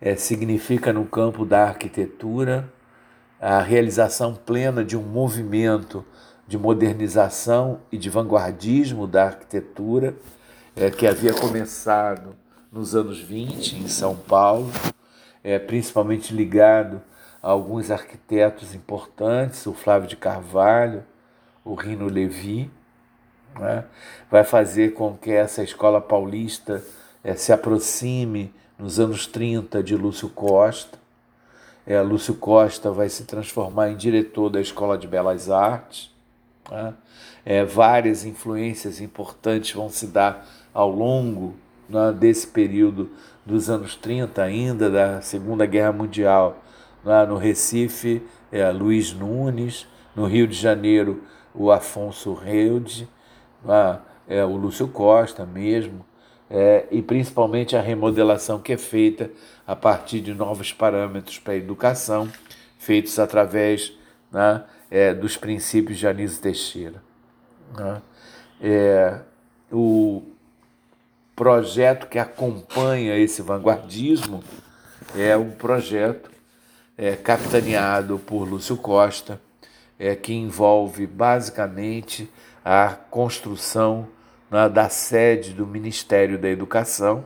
é, 0.00 0.16
significa 0.16 0.92
no 0.92 1.04
campo 1.04 1.44
da 1.44 1.64
arquitetura 1.64 2.72
a 3.42 3.60
realização 3.60 4.36
plena 4.36 4.84
de 4.84 4.96
um 4.96 5.02
movimento 5.02 6.04
de 6.46 6.56
modernização 6.56 7.80
e 7.90 7.98
de 7.98 8.08
vanguardismo 8.08 9.04
da 9.04 9.24
arquitetura 9.24 10.14
é, 10.76 10.88
que 10.92 11.08
havia 11.08 11.34
começado 11.34 12.36
nos 12.70 12.94
anos 12.94 13.18
20 13.18 13.78
em 13.78 13.88
São 13.88 14.14
Paulo, 14.14 14.70
é, 15.42 15.58
principalmente 15.58 16.32
ligado 16.32 17.02
a 17.42 17.50
alguns 17.50 17.90
arquitetos 17.90 18.76
importantes, 18.76 19.66
o 19.66 19.72
Flávio 19.72 20.08
de 20.08 20.16
Carvalho, 20.16 21.04
o 21.64 21.74
Rino 21.74 22.06
Levi, 22.06 22.70
né? 23.58 23.84
vai 24.30 24.44
fazer 24.44 24.94
com 24.94 25.16
que 25.16 25.32
essa 25.32 25.64
escola 25.64 26.00
paulista 26.00 26.80
é, 27.24 27.34
se 27.34 27.52
aproxime 27.52 28.54
nos 28.78 29.00
anos 29.00 29.26
30 29.26 29.82
de 29.82 29.96
Lúcio 29.96 30.28
Costa, 30.28 31.01
é, 31.86 32.00
Lúcio 32.00 32.34
Costa 32.34 32.90
vai 32.90 33.08
se 33.08 33.24
transformar 33.24 33.90
em 33.90 33.96
diretor 33.96 34.48
da 34.48 34.60
Escola 34.60 34.96
de 34.96 35.06
Belas 35.06 35.50
Artes. 35.50 36.10
Né? 36.70 36.94
É, 37.44 37.64
várias 37.64 38.24
influências 38.24 39.00
importantes 39.00 39.72
vão 39.72 39.88
se 39.88 40.06
dar 40.06 40.46
ao 40.72 40.88
longo 40.88 41.54
né, 41.88 42.12
desse 42.12 42.46
período 42.46 43.10
dos 43.44 43.68
anos 43.68 43.96
30, 43.96 44.42
ainda 44.42 44.88
da 44.88 45.20
Segunda 45.20 45.66
Guerra 45.66 45.92
Mundial. 45.92 46.62
Né? 47.04 47.26
No 47.26 47.36
Recife, 47.36 48.22
é, 48.50 48.70
Luiz 48.70 49.12
Nunes, 49.12 49.86
no 50.14 50.26
Rio 50.26 50.46
de 50.46 50.54
Janeiro, 50.54 51.22
o 51.54 51.70
Afonso 51.70 52.32
Reude, 52.32 53.08
né? 53.64 53.98
é, 54.28 54.44
o 54.44 54.56
Lúcio 54.56 54.86
Costa 54.88 55.44
mesmo, 55.44 56.04
é, 56.52 56.84
e 56.90 57.00
principalmente 57.00 57.74
a 57.74 57.80
remodelação 57.80 58.60
que 58.60 58.74
é 58.74 58.76
feita 58.76 59.30
a 59.66 59.74
partir 59.74 60.20
de 60.20 60.34
novos 60.34 60.70
parâmetros 60.70 61.38
para 61.38 61.54
a 61.54 61.56
educação, 61.56 62.30
feitos 62.78 63.18
através 63.18 63.94
né, 64.30 64.62
é, 64.90 65.14
dos 65.14 65.34
princípios 65.38 65.98
de 65.98 66.06
Anísio 66.06 66.42
Teixeira. 66.42 67.02
Né? 67.74 68.02
É, 68.60 69.20
o 69.72 70.22
projeto 71.34 72.06
que 72.06 72.18
acompanha 72.18 73.16
esse 73.16 73.40
vanguardismo 73.40 74.44
é 75.16 75.34
um 75.34 75.52
projeto 75.52 76.30
é, 76.98 77.16
capitaneado 77.16 78.18
por 78.18 78.46
Lúcio 78.46 78.76
Costa, 78.76 79.40
é, 79.98 80.14
que 80.14 80.34
envolve 80.34 81.06
basicamente 81.06 82.28
a 82.62 82.90
construção 83.10 84.06
né, 84.52 84.68
da 84.68 84.90
sede 84.90 85.54
do 85.54 85.66
Ministério 85.66 86.38
da 86.38 86.48
Educação, 86.48 87.24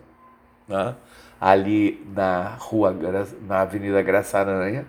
né, 0.69 0.95
ali 1.41 2.01
na 2.15 2.51
rua, 2.51 2.97
na 3.43 3.62
Avenida 3.62 4.01
Graça 4.01 4.39
Aranha, 4.39 4.87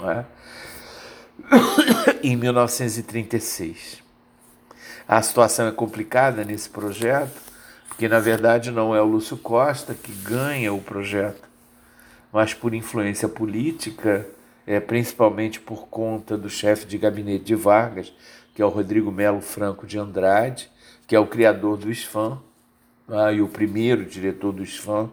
né, 0.00 0.24
em 2.24 2.34
1936. 2.34 4.02
A 5.06 5.20
situação 5.20 5.68
é 5.68 5.72
complicada 5.72 6.42
nesse 6.42 6.70
projeto, 6.70 7.38
porque 7.86 8.08
na 8.08 8.18
verdade 8.18 8.70
não 8.70 8.96
é 8.96 9.02
o 9.02 9.04
Lúcio 9.06 9.36
Costa 9.36 9.94
que 9.94 10.10
ganha 10.10 10.72
o 10.72 10.80
projeto, 10.80 11.46
mas 12.32 12.54
por 12.54 12.72
influência 12.72 13.28
política, 13.28 14.26
é, 14.66 14.80
principalmente 14.80 15.60
por 15.60 15.88
conta 15.88 16.38
do 16.38 16.48
chefe 16.48 16.86
de 16.86 16.96
gabinete 16.96 17.44
de 17.44 17.54
Vargas, 17.54 18.10
que 18.54 18.62
é 18.62 18.64
o 18.64 18.70
Rodrigo 18.70 19.12
Melo 19.12 19.42
Franco 19.42 19.86
de 19.86 19.98
Andrade, 19.98 20.71
que 21.12 21.16
é 21.16 21.20
o 21.20 21.26
criador 21.26 21.76
do 21.76 21.94
SFAM 21.94 22.40
ah, 23.06 23.30
e 23.30 23.42
o 23.42 23.46
primeiro 23.46 24.02
diretor 24.02 24.50
do 24.50 24.64
SFAM, 24.64 25.10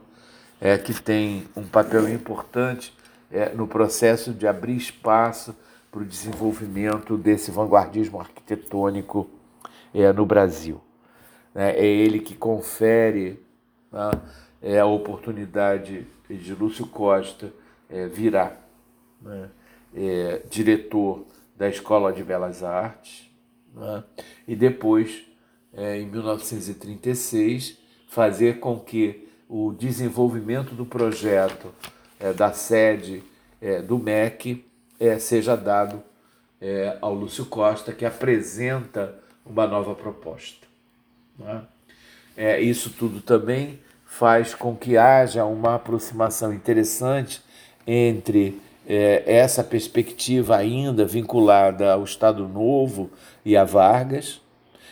é, 0.61 0.77
que 0.77 0.93
tem 0.93 1.45
um 1.57 1.67
papel 1.67 2.07
importante 2.07 2.95
é, 3.29 3.49
no 3.49 3.67
processo 3.67 4.33
de 4.33 4.47
abrir 4.47 4.77
espaço 4.77 5.53
para 5.91 5.99
o 5.99 6.05
desenvolvimento 6.05 7.17
desse 7.17 7.51
vanguardismo 7.51 8.17
arquitetônico 8.17 9.29
é, 9.93 10.13
no 10.13 10.25
Brasil. 10.25 10.79
É, 11.53 11.71
é 11.71 11.85
ele 11.85 12.19
que 12.21 12.33
confere 12.33 13.37
né, 13.91 14.11
é, 14.61 14.79
a 14.79 14.85
oportunidade 14.85 16.07
de 16.29 16.53
Lúcio 16.53 16.87
Costa 16.87 17.51
é, 17.89 18.07
virar 18.07 18.57
né, 19.21 19.49
é, 19.93 20.43
diretor 20.49 21.25
da 21.57 21.67
Escola 21.67 22.13
de 22.13 22.23
Belas 22.23 22.63
Artes 22.63 23.29
né, 23.75 24.01
e 24.47 24.55
depois, 24.55 25.27
é, 25.73 25.99
em 25.99 26.05
1936, 26.05 27.77
fazer 28.07 28.59
com 28.59 28.79
que 28.79 29.27
o 29.47 29.73
desenvolvimento 29.73 30.75
do 30.75 30.85
projeto 30.85 31.73
é, 32.19 32.33
da 32.33 32.51
sede 32.51 33.23
é, 33.61 33.81
do 33.81 33.97
MEC 33.97 34.65
é, 34.99 35.17
seja 35.17 35.55
dado 35.55 36.03
é, 36.61 36.97
ao 37.01 37.13
Lúcio 37.13 37.45
Costa, 37.45 37.93
que 37.93 38.05
apresenta 38.05 39.15
uma 39.45 39.65
nova 39.65 39.95
proposta. 39.95 40.67
É, 42.35 42.59
isso 42.59 42.91
tudo 42.91 43.21
também 43.21 43.79
faz 44.05 44.53
com 44.53 44.75
que 44.75 44.97
haja 44.97 45.45
uma 45.45 45.75
aproximação 45.75 46.53
interessante 46.53 47.41
entre 47.87 48.59
essa 49.25 49.63
perspectiva 49.63 50.57
ainda 50.57 51.05
vinculada 51.05 51.93
ao 51.93 52.03
Estado 52.03 52.47
Novo 52.47 53.11
e 53.45 53.55
a 53.55 53.63
Vargas, 53.63 54.41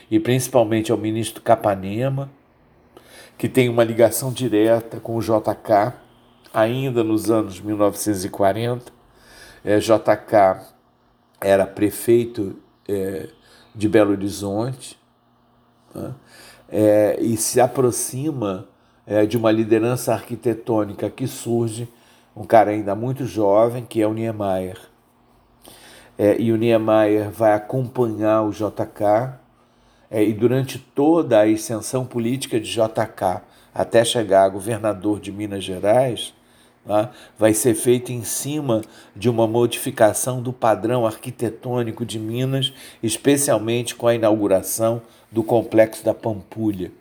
e 0.09 0.19
principalmente 0.19 0.91
ao 0.91 0.97
ministro 0.97 1.41
Capanema, 1.41 2.29
que 3.37 3.47
tem 3.47 3.69
uma 3.69 3.83
ligação 3.83 4.31
direta 4.31 4.99
com 4.99 5.15
o 5.15 5.21
JK, 5.21 5.93
ainda 6.53 7.03
nos 7.03 7.29
anos 7.29 7.61
1940. 7.61 8.91
É, 9.63 9.79
JK 9.79 10.73
era 11.41 11.67
prefeito 11.67 12.55
é, 12.87 13.29
de 13.75 13.87
Belo 13.87 14.11
Horizonte 14.11 14.97
né? 15.93 16.13
é, 16.69 17.17
e 17.19 17.35
se 17.37 17.59
aproxima 17.59 18.67
é, 19.05 19.25
de 19.25 19.37
uma 19.37 19.51
liderança 19.51 20.13
arquitetônica 20.13 21.09
que 21.09 21.27
surge, 21.27 21.87
um 22.35 22.43
cara 22.43 22.71
ainda 22.71 22.95
muito 22.95 23.25
jovem, 23.25 23.85
que 23.85 24.01
é 24.01 24.07
o 24.07 24.13
Niemeyer. 24.13 24.79
É, 26.17 26.39
e 26.39 26.51
o 26.51 26.57
Niemeyer 26.57 27.29
vai 27.29 27.53
acompanhar 27.53 28.43
o 28.43 28.51
JK 28.51 29.37
é, 30.09 30.23
e 30.23 30.33
durante 30.33 30.77
toda 30.79 31.39
a 31.39 31.47
extensão 31.47 32.05
política 32.05 32.59
de 32.59 32.69
JK 32.71 33.41
até 33.73 34.03
chegar 34.03 34.43
a 34.43 34.49
governador 34.49 35.19
de 35.19 35.31
Minas 35.31 35.63
Gerais, 35.63 36.33
tá, 36.85 37.11
vai 37.37 37.53
ser 37.53 37.75
feito 37.75 38.11
em 38.11 38.23
cima 38.23 38.81
de 39.15 39.29
uma 39.29 39.45
modificação 39.45 40.41
do 40.41 40.53
padrão 40.53 41.05
arquitetônico 41.05 42.05
de 42.05 42.17
Minas, 42.17 42.73
especialmente 43.03 43.93
com 43.95 44.07
a 44.07 44.15
inauguração 44.15 45.01
do 45.31 45.43
Complexo 45.43 46.03
da 46.03 46.13
Pampulha, 46.13 46.91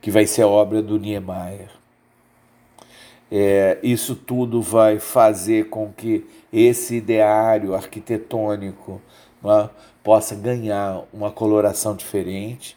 que 0.00 0.10
vai 0.10 0.26
ser 0.26 0.44
obra 0.44 0.82
do 0.82 0.98
Niemeyer. 0.98 1.70
É, 3.32 3.78
isso 3.80 4.16
tudo 4.16 4.60
vai 4.60 4.98
fazer 4.98 5.68
com 5.68 5.92
que 5.92 6.26
esse 6.52 6.96
ideário 6.96 7.74
arquitetônico 7.74 9.00
né, 9.42 9.70
possa 10.10 10.34
ganhar 10.34 11.04
uma 11.12 11.30
coloração 11.30 11.94
diferente. 11.94 12.76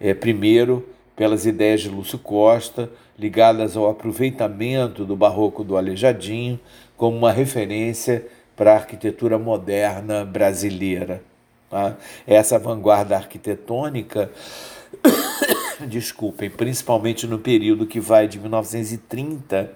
É, 0.00 0.12
primeiro, 0.12 0.84
pelas 1.14 1.46
ideias 1.46 1.82
de 1.82 1.88
Lúcio 1.88 2.18
Costa, 2.18 2.90
ligadas 3.16 3.76
ao 3.76 3.88
aproveitamento 3.88 5.04
do 5.04 5.14
barroco 5.14 5.62
do 5.62 5.76
Aleijadinho 5.76 6.58
como 6.96 7.16
uma 7.18 7.30
referência 7.30 8.26
para 8.56 8.72
a 8.72 8.74
arquitetura 8.78 9.38
moderna 9.38 10.24
brasileira. 10.24 11.22
Tá? 11.70 11.96
Essa 12.26 12.58
vanguarda 12.58 13.14
arquitetônica, 13.14 14.28
desculpem, 15.86 16.50
principalmente 16.50 17.28
no 17.28 17.38
período 17.38 17.86
que 17.86 18.00
vai 18.00 18.26
de 18.26 18.40
1930 18.40 19.70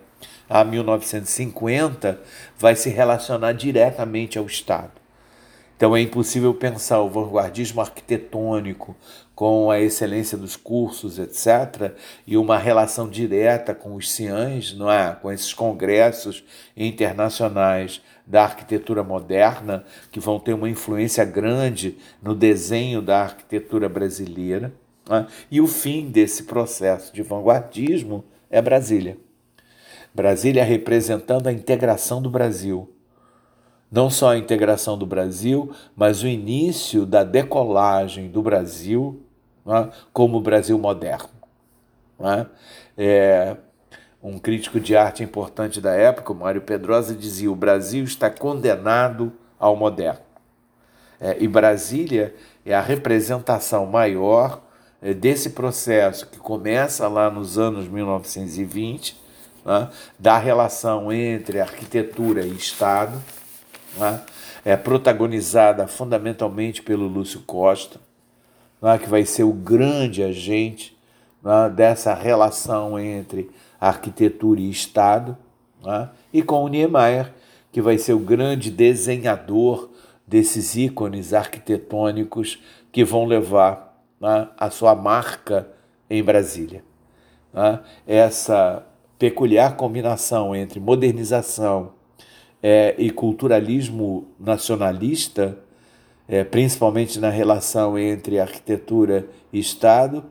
a 0.49 0.65
1950, 0.65 2.21
vai 2.59 2.75
se 2.75 2.91
relacionar 2.91 3.53
diretamente 3.53 4.37
ao 4.37 4.47
Estado. 4.47 5.00
Então 5.81 5.97
é 5.97 6.03
impossível 6.03 6.53
pensar 6.53 7.01
o 7.01 7.09
vanguardismo 7.09 7.81
arquitetônico 7.81 8.95
com 9.35 9.71
a 9.71 9.81
excelência 9.81 10.37
dos 10.37 10.55
cursos, 10.55 11.19
etc., 11.19 11.95
e 12.27 12.37
uma 12.37 12.59
relação 12.59 13.09
direta 13.09 13.75
com 13.75 13.95
os 13.95 14.13
ciãs, 14.13 14.75
não 14.75 14.93
é? 14.93 15.17
com 15.23 15.33
esses 15.33 15.55
congressos 15.55 16.45
internacionais 16.77 18.03
da 18.27 18.43
arquitetura 18.43 19.03
moderna, 19.03 19.87
que 20.13 20.21
vão 20.21 20.39
ter 20.39 20.53
uma 20.53 20.69
influência 20.69 21.25
grande 21.25 21.97
no 22.23 22.35
desenho 22.35 23.01
da 23.01 23.23
arquitetura 23.23 23.89
brasileira. 23.89 24.75
É? 25.09 25.25
E 25.51 25.63
o 25.63 25.67
fim 25.67 26.11
desse 26.11 26.43
processo 26.43 27.11
de 27.11 27.23
vanguardismo 27.23 28.23
é 28.51 28.61
Brasília. 28.61 29.17
Brasília 30.15 30.63
representando 30.63 31.47
a 31.47 31.53
integração 31.55 32.21
do 32.21 32.29
Brasil 32.29 32.87
não 33.91 34.09
só 34.09 34.31
a 34.31 34.39
integração 34.39 34.97
do 34.97 35.05
Brasil, 35.05 35.73
mas 35.97 36.23
o 36.23 36.29
início 36.29 37.05
da 37.05 37.25
decolagem 37.25 38.29
do 38.29 38.41
Brasil 38.41 39.21
é? 39.67 39.89
como 40.13 40.41
Brasil 40.41 40.79
moderno. 40.79 41.29
É? 42.21 42.47
É, 42.97 43.57
um 44.23 44.39
crítico 44.39 44.79
de 44.79 44.95
arte 44.95 45.23
importante 45.23 45.81
da 45.81 45.93
época, 45.93 46.33
Mário 46.33 46.61
Pedrosa, 46.61 47.15
dizia: 47.15 47.51
o 47.51 47.57
Brasil 47.57 48.05
está 48.05 48.31
condenado 48.31 49.33
ao 49.59 49.75
moderno. 49.75 50.21
É, 51.21 51.37
e 51.41 51.49
Brasília 51.49 52.35
é 52.65 52.75
a 52.75 52.81
representação 52.81 53.87
maior 53.87 54.63
é, 55.03 55.13
desse 55.13 55.51
processo 55.51 56.27
que 56.29 56.39
começa 56.39 57.09
lá 57.09 57.31
nos 57.31 57.59
anos 57.59 57.89
1920, 57.89 59.21
né, 59.65 59.89
da 60.19 60.39
relação 60.39 61.13
entre 61.13 61.61
arquitetura 61.61 62.43
e 62.43 62.53
Estado 62.53 63.21
né? 63.97 64.23
é 64.65 64.77
protagonizada 64.77 65.87
fundamentalmente 65.87 66.83
pelo 66.83 67.07
Lúcio 67.07 67.41
Costa, 67.41 68.01
né? 68.81 68.99
que 68.99 69.09
vai 69.09 69.25
ser 69.25 69.45
o 69.45 69.53
grande 69.53 70.23
agente 70.23 70.97
né? 71.43 71.71
dessa 71.71 72.15
relação 72.15 72.99
entre 72.99 73.51
arquitetura 73.81 74.61
e 74.61 74.71
Estado, 74.71 75.37
né? 75.83 76.11
e 76.33 76.43
com 76.43 76.65
o 76.65 76.69
Niemeyer, 76.69 77.33
que 77.73 77.81
vai 77.81 77.99
ser 77.99 78.13
o 78.13 78.19
grande 78.19 78.71
desenhador 78.71 79.91
desses 80.27 80.77
ícones 80.77 81.33
arquitetônicos 81.33 82.59
que 82.93 83.05
vão 83.05 83.25
levar 83.25 83.91
né, 84.21 84.49
a 84.57 84.71
sua 84.71 84.95
marca 84.95 85.69
em 86.09 86.23
Brasília. 86.23 86.85
Né? 87.53 87.81
Essa 88.07 88.85
peculiar 89.19 89.77
combinação 89.77 90.55
entre 90.55 90.81
modernização 90.81 91.93
é, 92.63 92.95
e 92.99 93.11
culturalismo 93.11 94.29
nacionalista, 94.39 95.59
é, 96.29 96.45
principalmente 96.45 97.19
na 97.19 97.31
relação 97.31 97.99
entre 97.99 98.39
arquitetura 98.39 99.27
e 99.53 99.59
Estado, 99.59 100.25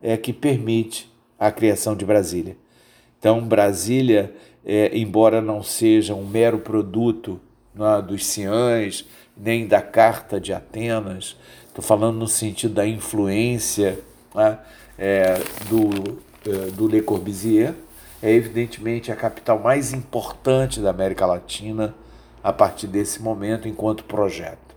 é 0.00 0.16
que 0.16 0.32
permite 0.32 1.10
a 1.38 1.50
criação 1.50 1.96
de 1.96 2.04
Brasília. 2.04 2.56
Então, 3.18 3.40
Brasília, 3.46 4.32
é, 4.64 4.96
embora 4.96 5.40
não 5.40 5.62
seja 5.62 6.14
um 6.14 6.26
mero 6.26 6.58
produto 6.58 7.40
é, 7.74 8.02
dos 8.02 8.26
ciães, 8.26 9.06
nem 9.36 9.66
da 9.66 9.80
Carta 9.80 10.40
de 10.40 10.52
Atenas, 10.52 11.36
estou 11.66 11.82
falando 11.82 12.18
no 12.18 12.28
sentido 12.28 12.74
da 12.74 12.86
influência 12.86 13.98
é, 14.36 14.56
é 14.98 15.34
do, 15.68 16.18
é, 16.46 16.70
do 16.70 16.86
Le 16.86 17.00
Corbusier, 17.00 17.74
é 18.22 18.30
evidentemente 18.32 19.10
a 19.10 19.16
capital 19.16 19.58
mais 19.58 19.92
importante 19.92 20.80
da 20.80 20.90
América 20.90 21.26
Latina 21.26 21.94
a 22.42 22.52
partir 22.52 22.86
desse 22.86 23.22
momento, 23.22 23.68
enquanto 23.68 24.04
projeto. 24.04 24.70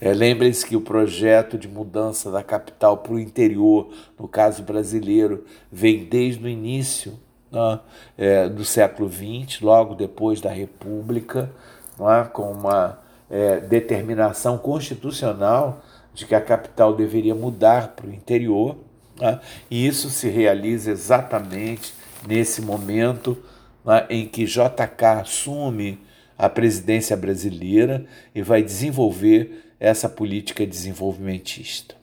É, 0.00 0.12
Lembrem-se 0.12 0.66
que 0.66 0.76
o 0.76 0.80
projeto 0.80 1.56
de 1.56 1.68
mudança 1.68 2.30
da 2.30 2.42
capital 2.42 2.98
para 2.98 3.12
o 3.12 3.18
interior, 3.18 3.88
no 4.18 4.28
caso 4.28 4.62
brasileiro, 4.62 5.44
vem 5.70 6.04
desde 6.04 6.44
o 6.44 6.48
início 6.48 7.18
né, 7.50 7.80
é, 8.18 8.48
do 8.48 8.64
século 8.64 9.10
XX, 9.10 9.60
logo 9.60 9.94
depois 9.94 10.40
da 10.40 10.50
República, 10.50 11.50
é, 11.98 12.24
com 12.24 12.50
uma 12.50 12.98
é, 13.30 13.60
determinação 13.60 14.58
constitucional 14.58 15.82
de 16.12 16.26
que 16.26 16.34
a 16.34 16.40
capital 16.40 16.94
deveria 16.94 17.34
mudar 17.34 17.88
para 17.88 18.06
o 18.06 18.12
interior, 18.12 18.76
né, 19.18 19.40
e 19.70 19.86
isso 19.86 20.10
se 20.10 20.28
realiza 20.28 20.90
exatamente 20.90 21.94
nesse 22.26 22.60
momento 22.62 23.36
né, 23.84 24.06
em 24.08 24.26
que 24.26 24.44
JK 24.44 25.04
assume 25.20 26.00
a 26.36 26.48
presidência 26.48 27.16
brasileira 27.16 28.04
e 28.34 28.42
vai 28.42 28.62
desenvolver 28.62 29.72
essa 29.78 30.08
política 30.08 30.66
desenvolvimentista. 30.66 31.94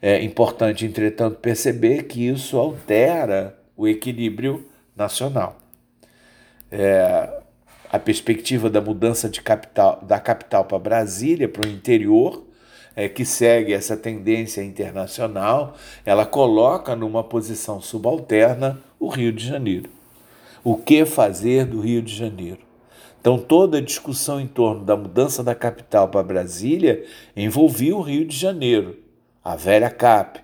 É 0.00 0.22
importante, 0.22 0.84
entretanto, 0.84 1.38
perceber 1.38 2.04
que 2.04 2.26
isso 2.26 2.58
altera 2.58 3.58
o 3.76 3.86
equilíbrio 3.86 4.66
nacional. 4.96 5.60
É, 6.70 7.42
a 7.90 7.98
perspectiva 7.98 8.70
da 8.70 8.80
mudança 8.80 9.28
de 9.28 9.42
capital, 9.42 10.00
da 10.02 10.18
capital 10.18 10.64
para 10.64 10.78
Brasília, 10.78 11.48
para 11.48 11.68
o 11.68 11.70
interior, 11.70 12.44
é, 12.94 13.08
que 13.08 13.24
segue 13.24 13.72
essa 13.72 13.96
tendência 13.96 14.62
internacional, 14.62 15.74
ela 16.04 16.26
coloca 16.26 16.94
numa 16.94 17.24
posição 17.24 17.80
subalterna 17.80 18.78
o 18.98 19.08
Rio 19.08 19.32
de 19.32 19.46
Janeiro. 19.46 19.90
O 20.62 20.76
que 20.76 21.04
fazer 21.04 21.66
do 21.66 21.80
Rio 21.80 22.02
de 22.02 22.14
Janeiro? 22.14 22.60
Então, 23.20 23.38
toda 23.38 23.78
a 23.78 23.80
discussão 23.80 24.40
em 24.40 24.46
torno 24.46 24.84
da 24.84 24.96
mudança 24.96 25.44
da 25.44 25.54
capital 25.54 26.08
para 26.08 26.22
Brasília 26.22 27.04
envolvia 27.36 27.96
o 27.96 28.00
Rio 28.00 28.26
de 28.26 28.36
Janeiro, 28.36 28.98
a 29.44 29.54
velha 29.54 29.90
CAP, 29.90 30.40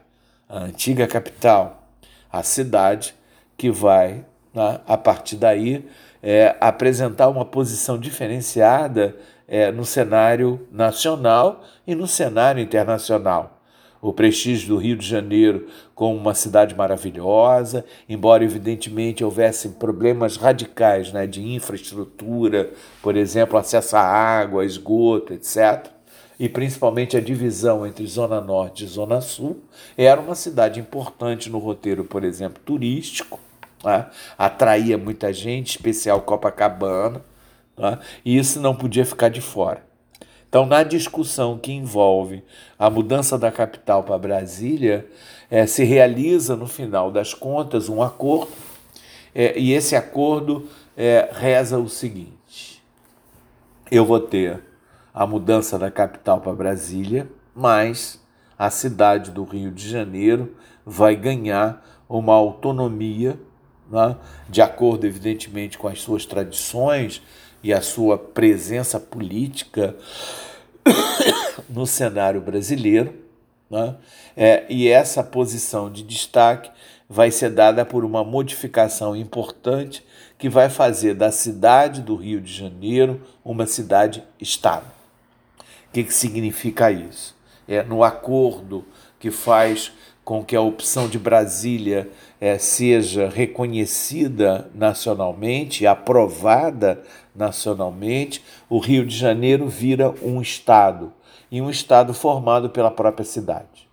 a 0.49 0.61
antiga 0.61 1.07
capital, 1.07 1.89
a 2.31 2.43
cidade 2.43 3.15
que 3.57 3.71
vai, 3.71 4.25
né, 4.55 4.81
a 4.87 4.97
partir 4.97 5.37
daí, 5.37 5.85
é, 6.23 6.57
apresentar 6.61 7.29
uma 7.29 7.45
posição 7.45 7.99
diferenciada 7.99 9.17
é, 9.49 9.73
no 9.73 9.85
cenário 9.85 10.69
nacional 10.71 11.65
e 11.87 11.95
no 11.95 12.07
cenário 12.07 12.63
internacional. 12.63 13.55
O 14.01 14.13
prestígio 14.13 14.69
do 14.69 14.77
Rio 14.77 14.97
de 14.97 15.05
Janeiro 15.05 15.67
como 15.93 16.17
uma 16.17 16.35
cidade 16.35 16.75
maravilhosa, 16.77 17.85
embora 18.09 18.45
evidentemente 18.45 19.25
houvesse 19.25 19.71
problemas 19.71 20.37
radicais 20.37 21.13
né, 21.13 21.27
de 21.27 21.43
infraestrutura, 21.43 22.71
por 23.03 23.17
exemplo, 23.17 23.59
acesso 23.59 23.97
à 23.97 24.03
água, 24.03 24.65
esgoto, 24.65 25.33
etc 25.33 25.99
e 26.39 26.49
principalmente 26.49 27.17
a 27.17 27.21
divisão 27.21 27.85
entre 27.85 28.07
Zona 28.07 28.41
Norte 28.41 28.85
e 28.85 28.87
Zona 28.87 29.21
Sul, 29.21 29.61
era 29.97 30.21
uma 30.21 30.35
cidade 30.35 30.79
importante 30.79 31.51
no 31.51 31.59
roteiro, 31.59 32.05
por 32.05 32.23
exemplo, 32.23 32.63
turístico, 32.65 33.41
né? 33.83 34.07
atraía 34.37 34.97
muita 34.97 35.33
gente, 35.33 35.71
especial 35.71 36.21
Copacabana, 36.23 37.23
né? 37.79 37.99
e 38.25 38.37
isso 38.37 38.61
não 38.61 38.75
podia 38.75 39.05
ficar 39.05 39.29
de 39.29 39.41
fora. 39.41 39.87
Então, 40.49 40.65
na 40.65 40.83
discussão 40.83 41.59
que 41.59 41.73
envolve 41.73 42.43
a 42.79 42.89
mudança 42.89 43.39
da 43.39 43.53
capital 43.53 44.03
para 44.03 44.19
Brasília, 44.19 45.07
é, 45.51 45.67
se 45.67 45.85
realiza, 45.85 46.57
no 46.57 46.67
final 46.67 47.11
das 47.11 47.35
contas, 47.35 47.89
um 47.89 48.03
acordo, 48.03 48.51
é, 49.35 49.59
e 49.59 49.73
esse 49.73 49.95
acordo 49.95 50.67
é, 50.97 51.29
reza 51.33 51.79
o 51.79 51.89
seguinte: 51.89 52.83
eu 53.91 54.07
vou 54.07 54.21
ter 54.21 54.63
a 55.13 55.27
mudança 55.27 55.79
da 55.79 55.91
capital 55.91 56.41
para 56.41 56.53
Brasília, 56.53 57.31
mas 57.55 58.21
a 58.59 58.71
cidade 58.71 59.31
do 59.31 59.45
Rio 59.45 59.71
de 59.71 59.89
Janeiro 59.89 60.57
vai 60.85 61.15
ganhar 61.15 61.85
uma 62.09 62.33
autonomia, 62.33 63.39
né, 63.91 64.17
de 64.49 64.63
acordo, 64.63 65.07
evidentemente, 65.07 65.77
com 65.77 65.89
as 65.89 66.01
suas 66.01 66.25
tradições 66.25 67.23
e 67.63 67.73
a 67.73 67.81
sua 67.81 68.17
presença 68.19 68.99
política 69.01 69.95
no 71.69 71.87
cenário 71.87 72.41
brasileiro. 72.41 73.15
Né, 73.71 73.95
é, 74.37 74.65
e 74.69 74.89
essa 74.89 75.23
posição 75.23 75.91
de 75.91 76.03
destaque 76.03 76.71
vai 77.09 77.31
ser 77.31 77.51
dada 77.51 77.85
por 77.85 78.05
uma 78.05 78.23
modificação 78.23 79.17
importante 79.17 80.05
que 80.39 80.49
vai 80.49 80.69
fazer 80.69 81.15
da 81.15 81.33
cidade 81.33 82.03
do 82.03 82.15
Rio 82.15 82.41
de 82.41 82.53
Janeiro 82.53 83.21
uma 83.45 83.67
cidade-estado. 83.67 84.87
O 85.89 85.93
que, 85.93 86.05
que 86.05 86.15
significa 86.15 86.91
isso? 86.93 87.37
É 87.67 87.83
no 87.83 88.05
acordo 88.05 88.85
que 89.19 89.31
faz 89.31 89.93
com 90.29 90.45
que 90.45 90.55
a 90.55 90.61
opção 90.61 91.09
de 91.09 91.19
Brasília 91.19 92.11
é, 92.39 92.59
seja 92.59 93.31
reconhecida 93.31 94.71
nacionalmente, 94.75 95.87
aprovada 95.87 97.03
nacionalmente, 97.35 98.45
o 98.69 98.79
Rio 98.79 99.07
de 99.07 99.17
Janeiro 99.17 99.67
vira 99.69 100.11
um 100.23 100.43
estado 100.43 101.15
e 101.51 101.63
um 101.63 101.71
estado 101.71 102.13
formado 102.13 102.69
pela 102.69 102.91
própria 102.91 103.25
cidade. 103.25 103.89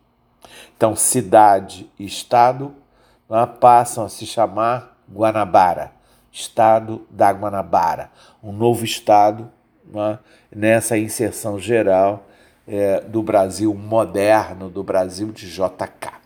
Então, 0.75 0.93
cidade 0.93 1.89
e 1.97 2.05
estado 2.05 2.75
né, 3.29 3.45
passam 3.45 4.03
a 4.03 4.09
se 4.09 4.25
chamar 4.25 4.97
Guanabara, 5.09 5.93
estado 6.33 7.07
da 7.09 7.31
Guanabara, 7.31 8.11
um 8.43 8.51
novo 8.51 8.83
estado 8.83 9.49
né, 9.85 10.19
nessa 10.53 10.97
inserção 10.97 11.57
geral 11.57 12.27
é, 12.67 12.99
do 12.99 13.23
Brasil 13.23 13.73
moderno, 13.73 14.69
do 14.69 14.83
Brasil 14.83 15.31
de 15.31 15.49
JK. 15.49 16.24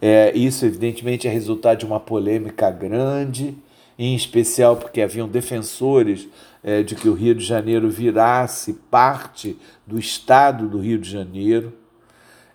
É, 0.00 0.36
isso, 0.36 0.64
evidentemente, 0.64 1.26
é 1.26 1.30
resultado 1.30 1.78
de 1.78 1.86
uma 1.86 1.98
polêmica 1.98 2.70
grande, 2.70 3.56
em 3.98 4.14
especial 4.14 4.76
porque 4.76 5.00
haviam 5.00 5.28
defensores 5.28 6.28
é, 6.62 6.82
de 6.82 6.94
que 6.94 7.08
o 7.08 7.14
Rio 7.14 7.34
de 7.34 7.44
Janeiro 7.44 7.90
virasse 7.90 8.74
parte 8.90 9.58
do 9.86 9.98
Estado 9.98 10.68
do 10.68 10.78
Rio 10.78 10.98
de 10.98 11.10
Janeiro, 11.10 11.72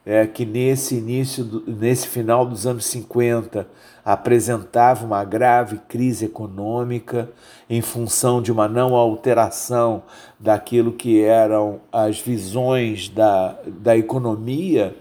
é, 0.05 0.25
que 0.25 0.45
nesse 0.45 0.95
início, 0.95 1.43
do, 1.43 1.63
nesse 1.71 2.07
final 2.07 2.45
dos 2.45 2.65
anos 2.65 2.85
50, 2.85 3.67
apresentava 4.03 5.05
uma 5.05 5.23
grave 5.23 5.79
crise 5.87 6.25
econômica 6.25 7.29
em 7.69 7.81
função 7.81 8.41
de 8.41 8.51
uma 8.51 8.67
não 8.67 8.95
alteração 8.95 10.03
daquilo 10.37 10.91
que 10.91 11.21
eram 11.21 11.79
as 11.91 12.19
visões 12.19 13.07
da, 13.07 13.57
da 13.65 13.97
economia 13.97 14.95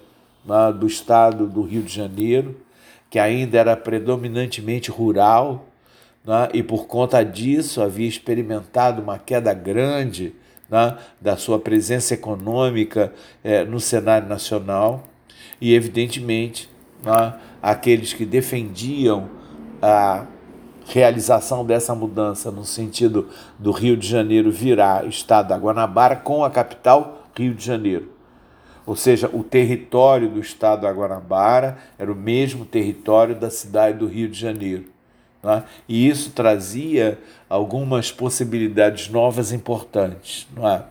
né, 0.45 0.73
do 0.73 0.87
estado 0.87 1.47
do 1.47 1.63
Rio 1.63 1.83
de 1.83 1.93
Janeiro, 1.93 2.57
que 3.11 3.19
ainda 3.19 3.59
era 3.59 3.77
predominantemente 3.77 4.91
rural, 4.91 5.67
né, 6.25 6.49
e 6.55 6.63
por 6.63 6.87
conta 6.87 7.23
disso 7.25 7.83
havia 7.83 8.09
experimentado 8.09 9.03
uma 9.03 9.19
queda 9.19 9.53
grande 9.53 10.35
né, 10.71 10.97
da 11.21 11.37
sua 11.37 11.59
presença 11.59 12.15
econômica 12.15 13.13
eh, 13.45 13.65
no 13.65 13.79
cenário 13.79 14.29
nacional, 14.29 15.05
e 15.61 15.75
evidentemente 15.75 16.69
né, 17.05 17.35
aqueles 17.63 18.13
que 18.13 18.25
defendiam 18.25 19.29
a 19.81 20.27
realização 20.87 21.65
dessa 21.65 21.95
mudança 21.95 22.51
no 22.51 22.65
sentido 22.65 23.29
do 23.59 23.71
Rio 23.71 23.97
de 23.97 24.07
Janeiro 24.07 24.51
virar 24.51 25.07
estado 25.07 25.49
da 25.49 25.57
Guanabara 25.57 26.17
com 26.17 26.45
a 26.45 26.51
capital 26.51 27.29
Rio 27.37 27.55
de 27.55 27.65
Janeiro. 27.65 28.22
Ou 28.85 28.97
seja, 28.97 29.31
o 29.33 29.45
território 29.45 30.29
do 30.29 30.41
estado 30.41 30.87
Guanabara 30.87 31.79
era 31.99 32.11
o 32.11 32.17
mesmo 32.17 32.65
território 32.65 33.35
da 33.35 33.51
cidade 33.51 33.99
do 33.99 34.07
Rio 34.07 34.29
de 34.29 34.39
Janeiro. 34.39 34.87
Né? 35.43 35.65
E 35.89 36.09
isso 36.09 36.31
trazia 36.31 37.19
algumas 37.49 38.11
possibilidades 38.11 39.09
novas 39.09 39.53
importantes. 39.53 40.47
Não 40.55 40.69
é? 40.69 40.85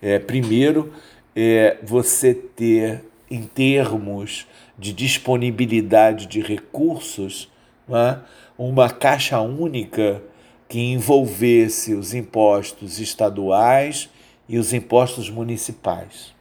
É, 0.00 0.18
primeiro, 0.18 0.92
é, 1.34 1.78
você 1.82 2.34
ter, 2.34 3.02
em 3.30 3.42
termos 3.42 4.46
de 4.78 4.92
disponibilidade 4.92 6.26
de 6.26 6.40
recursos, 6.40 7.50
né, 7.88 8.20
uma 8.58 8.90
caixa 8.90 9.40
única 9.40 10.22
que 10.68 10.78
envolvesse 10.78 11.94
os 11.94 12.12
impostos 12.14 12.98
estaduais 12.98 14.08
e 14.48 14.58
os 14.58 14.72
impostos 14.72 15.30
municipais. 15.30 16.35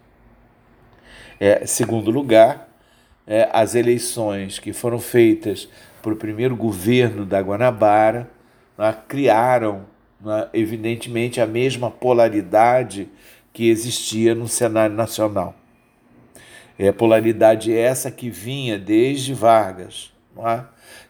É, 1.39 1.65
segundo 1.65 2.09
lugar, 2.11 2.69
é, 3.27 3.49
as 3.51 3.75
eleições 3.75 4.59
que 4.59 4.71
foram 4.71 4.99
feitas 4.99 5.67
para 6.01 6.13
o 6.13 6.15
primeiro 6.15 6.55
governo 6.55 7.25
da 7.25 7.41
Guanabara 7.41 8.29
né, 8.77 8.95
criaram, 9.07 9.86
né, 10.21 10.47
evidentemente, 10.53 11.41
a 11.41 11.47
mesma 11.47 11.89
polaridade 11.89 13.09
que 13.51 13.69
existia 13.69 14.36
no 14.36 14.47
cenário 14.47 14.95
nacional. 14.95 15.55
É 16.77 16.91
polaridade 16.91 17.75
essa 17.75 18.11
que 18.11 18.29
vinha 18.29 18.77
desde 18.77 19.33
Vargas. 19.33 20.11
É? 20.38 20.61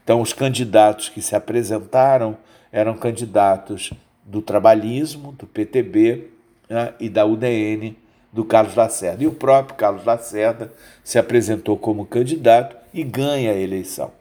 Então, 0.03 0.21
os 0.21 0.31
candidatos 0.31 1.09
que 1.09 1.21
se 1.21 1.35
apresentaram 1.35 2.37
eram 2.71 2.95
candidatos 2.95 3.91
do 4.23 4.41
trabalhismo, 4.41 5.31
do 5.31 5.47
PTB 5.47 6.29
né? 6.69 6.93
e 6.99 7.09
da 7.09 7.25
UDN, 7.25 7.95
do 8.35 8.43
Carlos 8.43 8.75
Lacerda. 8.75 9.23
E 9.23 9.27
o 9.27 9.31
próprio 9.31 9.77
Carlos 9.77 10.03
Lacerda 10.03 10.69
se 11.01 11.17
apresentou 11.17 11.77
como 11.77 12.05
candidato 12.05 12.75
e 12.93 13.01
ganha 13.01 13.51
a 13.51 13.55
eleição. 13.55 14.11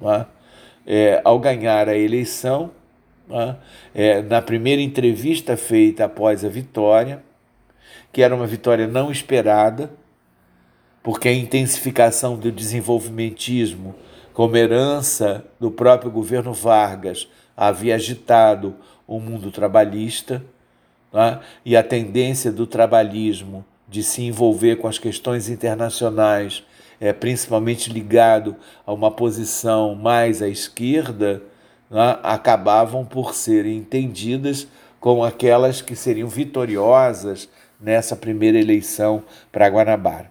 É? 0.00 0.26
É, 0.86 1.20
ao 1.24 1.40
ganhar 1.40 1.88
a 1.88 1.98
eleição, 1.98 2.70
é? 3.28 3.54
é, 3.92 4.22
na 4.22 4.40
primeira 4.40 4.80
entrevista 4.80 5.56
feita 5.56 6.04
após 6.04 6.44
a 6.44 6.48
vitória, 6.48 7.20
que 8.12 8.22
era 8.22 8.32
uma 8.32 8.46
vitória 8.46 8.86
não 8.86 9.10
esperada, 9.10 9.90
porque 11.02 11.28
a 11.28 11.32
intensificação 11.32 12.36
do 12.36 12.52
desenvolvimentismo, 12.52 13.92
como 14.32 14.56
herança 14.56 15.44
do 15.58 15.68
próprio 15.68 16.12
governo 16.12 16.52
Vargas, 16.52 17.28
havia 17.56 17.96
agitado 17.96 18.76
o 19.04 19.18
mundo 19.18 19.50
trabalhista 19.50 20.44
né? 21.12 21.40
e 21.64 21.76
a 21.76 21.82
tendência 21.82 22.50
do 22.50 22.66
trabalhismo 22.66 23.64
de 23.88 24.02
se 24.02 24.22
envolver 24.22 24.76
com 24.76 24.88
as 24.88 24.98
questões 24.98 25.48
internacionais, 25.48 26.64
é, 27.00 27.12
principalmente 27.12 27.92
ligado 27.92 28.56
a 28.86 28.92
uma 28.92 29.10
posição 29.10 29.94
mais 29.94 30.40
à 30.40 30.48
esquerda, 30.48 31.42
né? 31.90 32.18
acabavam 32.22 33.04
por 33.04 33.34
serem 33.34 33.76
entendidas 33.76 34.66
como 34.98 35.24
aquelas 35.24 35.82
que 35.82 35.96
seriam 35.96 36.28
vitoriosas 36.28 37.48
nessa 37.80 38.14
primeira 38.14 38.58
eleição 38.58 39.22
para 39.50 39.68
Guanabara. 39.68 40.30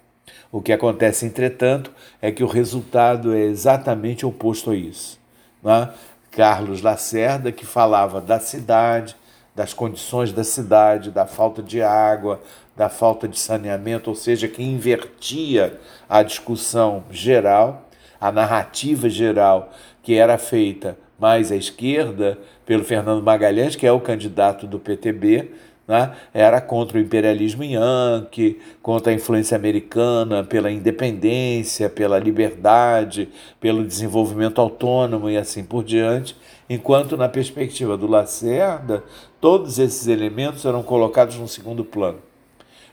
O 0.51 0.61
que 0.61 0.73
acontece, 0.73 1.25
entretanto, 1.25 1.91
é 2.21 2.31
que 2.31 2.43
o 2.43 2.47
resultado 2.47 3.33
é 3.33 3.41
exatamente 3.41 4.25
oposto 4.25 4.71
a 4.71 4.75
isso. 4.75 5.19
Né? 5.61 5.89
Carlos 6.31 6.81
Lacerda, 6.81 7.51
que 7.51 7.65
falava 7.65 8.19
da 8.19 8.39
cidade, 8.39 9.15
das 9.61 9.75
condições 9.75 10.33
da 10.33 10.43
cidade, 10.43 11.11
da 11.11 11.27
falta 11.27 11.61
de 11.61 11.83
água, 11.83 12.41
da 12.75 12.89
falta 12.89 13.27
de 13.27 13.37
saneamento, 13.37 14.09
ou 14.09 14.15
seja, 14.15 14.47
que 14.47 14.63
invertia 14.63 15.79
a 16.09 16.23
discussão 16.23 17.03
geral, 17.11 17.87
a 18.19 18.31
narrativa 18.31 19.07
geral 19.07 19.71
que 20.01 20.15
era 20.15 20.35
feita 20.39 20.97
mais 21.19 21.51
à 21.51 21.55
esquerda 21.55 22.39
pelo 22.65 22.83
Fernando 22.83 23.21
Magalhães, 23.21 23.75
que 23.75 23.85
é 23.85 23.91
o 23.91 23.99
candidato 23.99 24.65
do 24.65 24.79
PTB, 24.79 25.51
né? 25.87 26.11
era 26.33 26.59
contra 26.59 26.97
o 26.97 27.01
imperialismo 27.01 27.63
yankee, 27.63 28.59
contra 28.81 29.11
a 29.11 29.15
influência 29.15 29.55
americana, 29.55 30.43
pela 30.43 30.71
independência, 30.71 31.87
pela 31.87 32.17
liberdade, 32.17 33.29
pelo 33.59 33.85
desenvolvimento 33.85 34.59
autônomo 34.59 35.29
e 35.29 35.37
assim 35.37 35.63
por 35.63 35.83
diante, 35.83 36.35
enquanto 36.67 37.15
na 37.15 37.29
perspectiva 37.29 37.95
do 37.95 38.07
Lacerda, 38.07 39.03
todos 39.41 39.79
esses 39.79 40.07
elementos 40.07 40.63
eram 40.65 40.83
colocados 40.83 41.35
no 41.35 41.47
segundo 41.47 41.83
plano. 41.83 42.19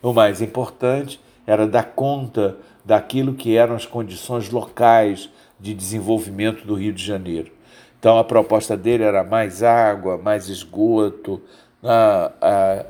O 0.02 0.14
mais 0.14 0.40
importante 0.40 1.20
era 1.46 1.68
dar 1.68 1.92
conta 1.92 2.56
daquilo 2.84 3.34
que 3.34 3.54
eram 3.54 3.74
as 3.74 3.84
condições 3.84 4.50
locais 4.50 5.28
de 5.60 5.74
desenvolvimento 5.74 6.66
do 6.66 6.74
Rio 6.74 6.92
de 6.92 7.04
Janeiro. 7.04 7.52
Então 7.98 8.18
a 8.18 8.24
proposta 8.24 8.76
dele 8.76 9.02
era 9.02 9.22
mais 9.22 9.62
água, 9.62 10.16
mais 10.16 10.48
esgoto, 10.48 11.42
a, 11.82 12.32
a, 12.40 12.84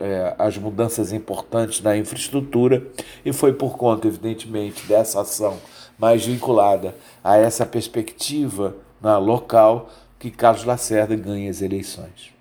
é, 0.00 0.34
as 0.38 0.58
mudanças 0.58 1.12
importantes 1.12 1.80
na 1.80 1.96
infraestrutura 1.96 2.86
e 3.24 3.32
foi 3.32 3.52
por 3.52 3.76
conta, 3.76 4.06
evidentemente, 4.06 4.86
dessa 4.86 5.22
ação 5.22 5.56
mais 5.98 6.26
vinculada 6.26 6.94
a 7.24 7.36
essa 7.36 7.64
perspectiva 7.64 8.76
na 9.00 9.18
né, 9.18 9.26
local 9.26 9.88
que 10.18 10.30
Carlos 10.30 10.64
Lacerda 10.64 11.16
ganha 11.16 11.50
as 11.50 11.62
eleições. 11.62 12.37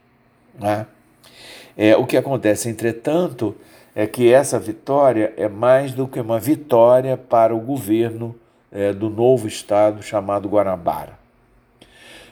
Né? 0.60 0.86
É, 1.78 1.96
o 1.96 2.06
que 2.06 2.18
acontece, 2.18 2.70
entretanto, 2.70 3.56
é 3.96 4.06
que 4.08 4.32
essa 4.32 4.60
vitória 4.60 5.34
é 5.38 5.48
mais 5.48 5.94
do 5.94 6.08
que 6.08 6.20
uma 6.20 6.40
vitória 6.40 7.18
para 7.18 7.56
o 7.56 7.60
governo 7.60 8.36
é, 8.72 8.94
do 8.94 9.10
novo 9.10 9.48
estado 9.48 10.02
chamado 10.02 10.50
Guanabara 10.50 11.18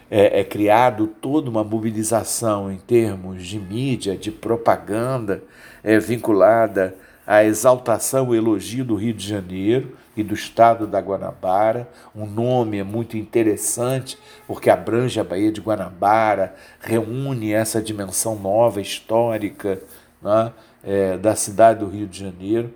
é, 0.10 0.42
é 0.42 0.44
criado 0.44 1.08
toda 1.08 1.50
uma 1.50 1.64
mobilização 1.64 2.72
em 2.72 2.78
termos 2.78 3.46
de 3.46 3.60
mídia, 3.60 4.16
de 4.16 4.32
propaganda, 4.32 5.44
é, 5.84 6.00
vinculada 6.00 6.96
à 7.26 7.44
exaltação 7.44 8.34
e 8.34 8.38
elogio 8.38 8.86
do 8.86 8.96
Rio 8.96 9.14
de 9.14 9.28
Janeiro 9.28 9.98
e 10.16 10.24
do 10.24 10.34
estado 10.34 10.88
da 10.88 11.00
Guanabara. 11.00 11.88
Um 12.16 12.26
nome 12.26 12.84
muito 12.84 13.18
interessante 13.18 14.18
porque 14.48 14.70
abrange 14.70 15.20
a 15.20 15.24
Baía 15.24 15.52
de 15.52 15.62
Guanabara, 15.62 16.56
reúne 16.80 17.54
essa 17.54 17.82
dimensão 17.82 18.36
nova, 18.36 18.82
histórica, 18.82 19.82
né, 20.22 20.52
é, 20.84 21.18
da 21.18 21.36
cidade 21.36 21.80
do 21.80 21.88
Rio 21.88 22.08
de 22.08 22.20
Janeiro 22.20 22.74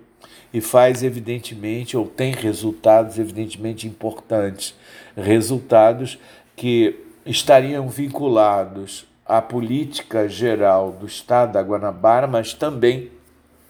e 0.52 0.60
faz 0.60 1.02
evidentemente, 1.02 1.96
ou 1.96 2.06
tem 2.06 2.32
resultados 2.32 3.18
evidentemente 3.18 3.86
importantes, 3.86 4.74
resultados 5.16 6.18
que 6.56 6.98
estariam 7.24 7.88
vinculados 7.88 9.06
à 9.24 9.40
política 9.40 10.28
geral 10.28 10.92
do 10.92 11.06
Estado 11.06 11.52
da 11.52 11.62
Guanabara, 11.62 12.26
mas 12.26 12.52
também 12.52 13.10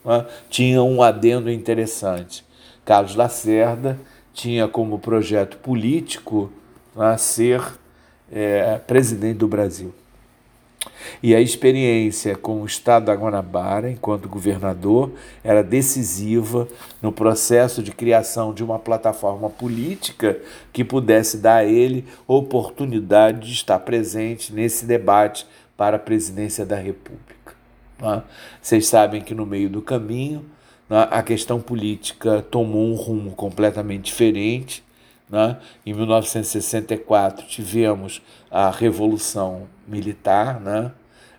né, 0.05 0.27
tinham 0.49 0.91
um 0.91 1.03
adendo 1.03 1.51
interessante. 1.51 2.45
Carlos 2.91 3.15
Lacerda 3.15 4.01
tinha 4.35 4.67
como 4.67 4.99
projeto 4.99 5.59
político 5.59 6.51
né, 6.93 7.17
ser 7.17 7.63
é, 8.33 8.79
presidente 8.79 9.37
do 9.37 9.47
Brasil. 9.47 9.95
E 11.23 11.33
a 11.33 11.41
experiência 11.41 12.35
com 12.35 12.63
o 12.63 12.67
Estado 12.67 13.05
da 13.05 13.15
Guanabara, 13.15 13.89
enquanto 13.89 14.29
governador, 14.29 15.13
era 15.45 15.63
decisiva 15.63 16.67
no 17.01 17.13
processo 17.13 17.81
de 17.81 17.93
criação 17.93 18.53
de 18.53 18.65
uma 18.65 18.77
plataforma 18.77 19.49
política 19.49 20.41
que 20.73 20.83
pudesse 20.83 21.37
dar 21.37 21.59
a 21.59 21.65
ele 21.65 22.05
oportunidade 22.27 23.47
de 23.47 23.53
estar 23.53 23.79
presente 23.79 24.53
nesse 24.53 24.85
debate 24.85 25.47
para 25.77 25.95
a 25.95 26.01
presidência 26.01 26.67
da 26.67 26.75
República. 26.75 27.55
É? 28.03 28.23
Vocês 28.61 28.89
sabem 28.89 29.23
que 29.23 29.33
no 29.33 29.47
meio 29.47 29.71
do 29.71 29.81
caminho? 29.81 30.45
A 30.91 31.23
questão 31.23 31.61
política 31.61 32.45
tomou 32.51 32.85
um 32.85 32.95
rumo 32.95 33.31
completamente 33.31 34.07
diferente. 34.07 34.83
Né? 35.29 35.57
Em 35.87 35.95
1964 35.95 37.47
tivemos 37.47 38.21
a 38.51 38.69
Revolução 38.71 39.69
Militar, 39.87 40.61
né? 40.61 40.91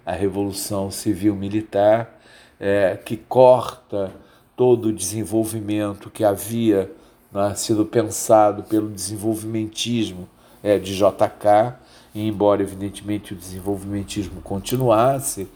a 0.06 0.14
Revolução 0.14 0.90
Civil 0.90 1.36
Militar, 1.36 2.18
é, 2.60 2.98
que 3.04 3.18
corta 3.18 4.12
todo 4.56 4.88
o 4.88 4.94
desenvolvimento 4.94 6.10
que 6.10 6.24
havia 6.24 6.90
né, 7.32 7.54
sido 7.56 7.86
pensado 7.86 8.64
pelo 8.64 8.90
desenvolvimentismo 8.90 10.30
é, 10.64 10.78
de 10.78 10.96
JK, 10.96 11.76
e 12.14 12.28
embora 12.28 12.62
evidentemente 12.62 13.34
o 13.34 13.38
desenvolvimentismo 13.38 14.42
continuasse, 14.42 15.48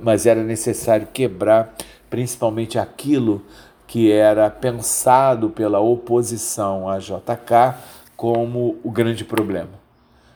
mas 0.00 0.26
era 0.26 0.42
necessário 0.42 1.08
quebrar 1.12 1.74
principalmente 2.10 2.78
aquilo 2.78 3.42
que 3.86 4.12
era 4.12 4.50
pensado 4.50 5.48
pela 5.48 5.80
oposição 5.80 6.88
à 6.88 6.98
JK 6.98 7.74
como 8.16 8.76
o 8.84 8.90
grande 8.90 9.24
problema. 9.24 9.70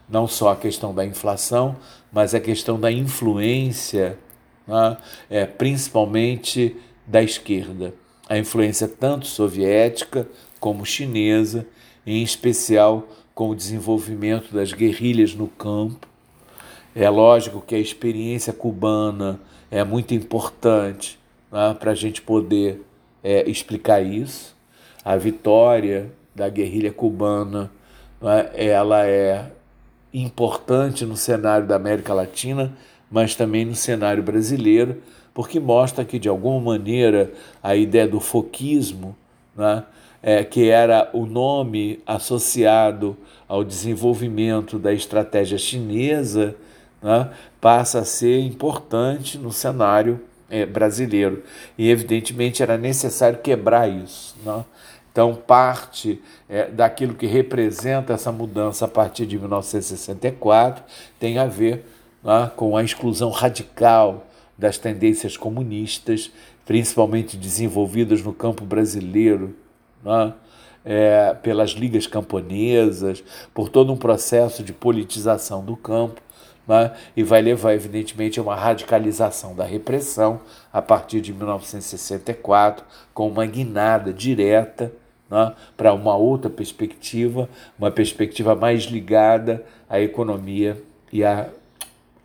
Não 0.08 0.26
só 0.26 0.52
a 0.52 0.56
questão 0.56 0.94
da 0.94 1.04
inflação, 1.04 1.76
mas 2.10 2.34
a 2.34 2.40
questão 2.40 2.80
da 2.80 2.90
influência, 2.90 4.18
né, 4.66 4.96
é, 5.28 5.44
principalmente 5.44 6.76
da 7.06 7.22
esquerda. 7.22 7.94
A 8.28 8.38
influência 8.38 8.88
tanto 8.88 9.26
soviética 9.26 10.26
como 10.58 10.86
chinesa, 10.86 11.66
em 12.06 12.22
especial 12.22 13.06
com 13.34 13.50
o 13.50 13.54
desenvolvimento 13.54 14.54
das 14.54 14.72
guerrilhas 14.72 15.34
no 15.34 15.48
campo. 15.48 16.06
É 16.94 17.08
lógico 17.08 17.60
que 17.60 17.74
a 17.74 17.78
experiência 17.78 18.52
cubana 18.52 19.40
é 19.70 19.82
muito 19.82 20.14
importante 20.14 21.18
né, 21.52 21.76
para 21.78 21.90
a 21.90 21.94
gente 21.94 22.22
poder 22.22 22.80
é, 23.22 23.48
explicar 23.48 24.00
isso. 24.00 24.56
A 25.04 25.16
vitória 25.16 26.10
da 26.34 26.48
guerrilha 26.48 26.92
cubana, 26.92 27.70
é? 28.22 28.68
ela 28.68 29.06
é 29.06 29.50
importante 30.14 31.04
no 31.04 31.16
cenário 31.16 31.66
da 31.66 31.76
América 31.76 32.14
Latina, 32.14 32.72
mas 33.10 33.34
também 33.34 33.64
no 33.64 33.74
cenário 33.74 34.22
brasileiro, 34.22 35.02
porque 35.34 35.60
mostra 35.60 36.04
que, 36.04 36.18
de 36.18 36.28
alguma 36.28 36.60
maneira, 36.60 37.32
a 37.62 37.76
ideia 37.76 38.08
do 38.08 38.20
foquismo, 38.20 39.16
né, 39.56 39.84
é, 40.22 40.44
que 40.44 40.68
era 40.68 41.10
o 41.12 41.26
nome 41.26 42.00
associado 42.06 43.16
ao 43.48 43.64
desenvolvimento 43.64 44.78
da 44.78 44.92
estratégia 44.92 45.58
chinesa, 45.58 46.54
né, 47.02 47.30
passa 47.60 48.00
a 48.00 48.04
ser 48.04 48.40
importante 48.40 49.36
no 49.36 49.50
cenário 49.50 50.20
é, 50.52 50.66
brasileiro. 50.66 51.42
E, 51.78 51.90
evidentemente, 51.90 52.62
era 52.62 52.76
necessário 52.76 53.38
quebrar 53.38 53.88
isso. 53.88 54.36
Né? 54.44 54.64
Então, 55.10 55.34
parte 55.34 56.20
é, 56.48 56.66
daquilo 56.66 57.14
que 57.14 57.26
representa 57.26 58.12
essa 58.12 58.30
mudança 58.30 58.84
a 58.84 58.88
partir 58.88 59.24
de 59.24 59.38
1964 59.38 60.84
tem 61.18 61.38
a 61.38 61.46
ver 61.46 61.86
né, 62.22 62.50
com 62.54 62.76
a 62.76 62.84
exclusão 62.84 63.30
radical 63.30 64.26
das 64.56 64.76
tendências 64.76 65.36
comunistas, 65.36 66.30
principalmente 66.66 67.36
desenvolvidas 67.36 68.22
no 68.22 68.32
campo 68.32 68.64
brasileiro, 68.64 69.56
né, 70.04 70.34
é, 70.84 71.34
pelas 71.42 71.70
ligas 71.70 72.06
camponesas, 72.06 73.24
por 73.54 73.68
todo 73.70 73.92
um 73.92 73.96
processo 73.96 74.62
de 74.62 74.72
politização 74.72 75.64
do 75.64 75.76
campo 75.76 76.20
né? 76.66 76.92
e 77.16 77.22
vai 77.22 77.40
levar, 77.42 77.74
evidentemente, 77.74 78.38
a 78.38 78.42
uma 78.42 78.54
radicalização 78.54 79.54
da 79.54 79.64
repressão 79.64 80.40
a 80.72 80.80
partir 80.80 81.20
de 81.20 81.32
1964, 81.32 82.84
com 83.12 83.28
uma 83.28 83.46
guinada 83.46 84.12
direta 84.12 84.92
né? 85.30 85.54
para 85.76 85.92
uma 85.92 86.16
outra 86.16 86.50
perspectiva, 86.50 87.48
uma 87.78 87.90
perspectiva 87.90 88.54
mais 88.54 88.84
ligada 88.84 89.64
à 89.88 90.00
economia 90.00 90.82
e 91.12 91.24
à 91.24 91.48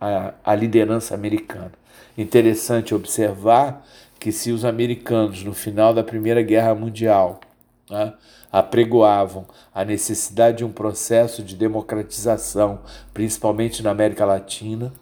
a, 0.00 0.32
a 0.44 0.54
liderança 0.54 1.14
americana. 1.14 1.72
Interessante 2.16 2.94
observar 2.94 3.84
que 4.18 4.32
se 4.32 4.50
os 4.50 4.64
americanos, 4.64 5.44
no 5.44 5.54
final 5.54 5.94
da 5.94 6.02
Primeira 6.02 6.42
Guerra 6.42 6.74
Mundial, 6.74 7.40
né, 7.88 8.12
apregoavam 8.52 9.46
a 9.74 9.84
necessidade 9.84 10.58
de 10.58 10.64
um 10.64 10.72
processo 10.72 11.42
de 11.42 11.54
democratização, 11.54 12.80
principalmente 13.12 13.82
na 13.82 13.90
América 13.90 14.24
Latina, 14.24 14.92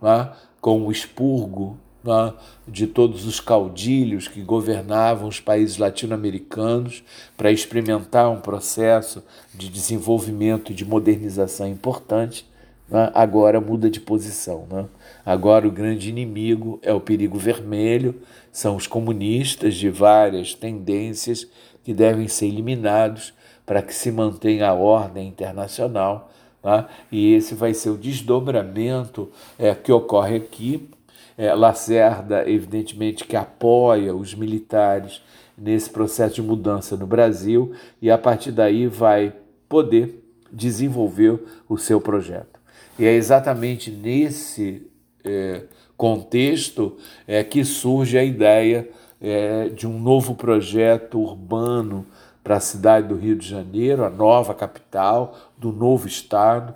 né, 0.00 0.30
com 0.60 0.82
o 0.82 0.90
expurgo 0.90 1.78
né, 2.02 2.32
de 2.66 2.86
todos 2.86 3.26
os 3.26 3.40
caudilhos 3.40 4.28
que 4.28 4.40
governavam 4.40 5.28
os 5.28 5.40
países 5.40 5.76
latino-americanos 5.76 7.02
para 7.36 7.52
experimentar 7.52 8.30
um 8.30 8.40
processo 8.40 9.22
de 9.54 9.68
desenvolvimento 9.68 10.72
e 10.72 10.74
de 10.74 10.84
modernização 10.84 11.68
importante, 11.68 12.48
né, 12.88 13.10
agora 13.14 13.60
muda 13.60 13.90
de 13.90 14.00
posição. 14.00 14.66
Né? 14.70 14.86
Agora 15.24 15.68
o 15.68 15.70
grande 15.70 16.08
inimigo 16.08 16.78
é 16.82 16.92
o 16.92 17.00
perigo 17.00 17.38
vermelho, 17.38 18.14
são 18.50 18.76
os 18.76 18.86
comunistas 18.86 19.74
de 19.74 19.90
várias 19.90 20.54
tendências 20.54 21.46
que 21.88 21.94
devem 21.94 22.28
ser 22.28 22.48
eliminados 22.48 23.32
para 23.64 23.80
que 23.80 23.94
se 23.94 24.12
mantenha 24.12 24.68
a 24.68 24.74
ordem 24.74 25.26
internacional. 25.26 26.30
Tá? 26.60 26.86
E 27.10 27.32
esse 27.32 27.54
vai 27.54 27.72
ser 27.72 27.88
o 27.88 27.96
desdobramento 27.96 29.30
é, 29.58 29.74
que 29.74 29.90
ocorre 29.90 30.36
aqui 30.36 30.90
é, 31.38 31.54
Lacerda, 31.54 32.46
evidentemente, 32.46 33.24
que 33.24 33.34
apoia 33.34 34.14
os 34.14 34.34
militares 34.34 35.22
nesse 35.56 35.88
processo 35.88 36.34
de 36.34 36.42
mudança 36.42 36.94
no 36.94 37.06
Brasil 37.06 37.72
e 38.02 38.10
a 38.10 38.18
partir 38.18 38.52
daí 38.52 38.86
vai 38.86 39.32
poder 39.66 40.22
desenvolver 40.52 41.40
o 41.66 41.78
seu 41.78 42.02
projeto. 42.02 42.60
E 42.98 43.06
é 43.06 43.14
exatamente 43.14 43.90
nesse 43.90 44.86
é, 45.24 45.62
contexto 45.96 46.98
é 47.26 47.42
que 47.42 47.64
surge 47.64 48.18
a 48.18 48.22
ideia 48.22 48.86
é, 49.20 49.68
de 49.68 49.86
um 49.86 49.98
novo 49.98 50.34
projeto 50.34 51.18
urbano 51.18 52.06
para 52.42 52.56
a 52.56 52.60
cidade 52.60 53.08
do 53.08 53.16
Rio 53.16 53.36
de 53.36 53.46
Janeiro, 53.46 54.04
a 54.04 54.10
nova 54.10 54.54
capital 54.54 55.36
do 55.56 55.72
novo 55.72 56.06
estado 56.06 56.74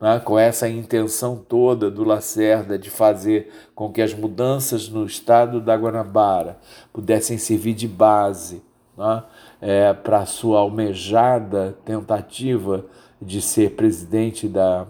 né, 0.00 0.20
com 0.20 0.38
essa 0.38 0.68
intenção 0.68 1.36
toda 1.36 1.90
do 1.90 2.04
Lacerda 2.04 2.78
de 2.78 2.90
fazer 2.90 3.50
com 3.74 3.92
que 3.92 4.00
as 4.00 4.14
mudanças 4.14 4.88
no 4.88 5.04
estado 5.04 5.60
da 5.60 5.74
Guanabara 5.74 6.58
pudessem 6.92 7.36
servir 7.36 7.74
de 7.74 7.88
base 7.88 8.62
né, 8.96 9.22
é, 9.60 9.92
para 9.92 10.20
a 10.20 10.26
sua 10.26 10.60
almejada 10.60 11.76
tentativa 11.84 12.84
de 13.20 13.42
ser 13.42 13.72
presidente 13.72 14.46
da, 14.46 14.86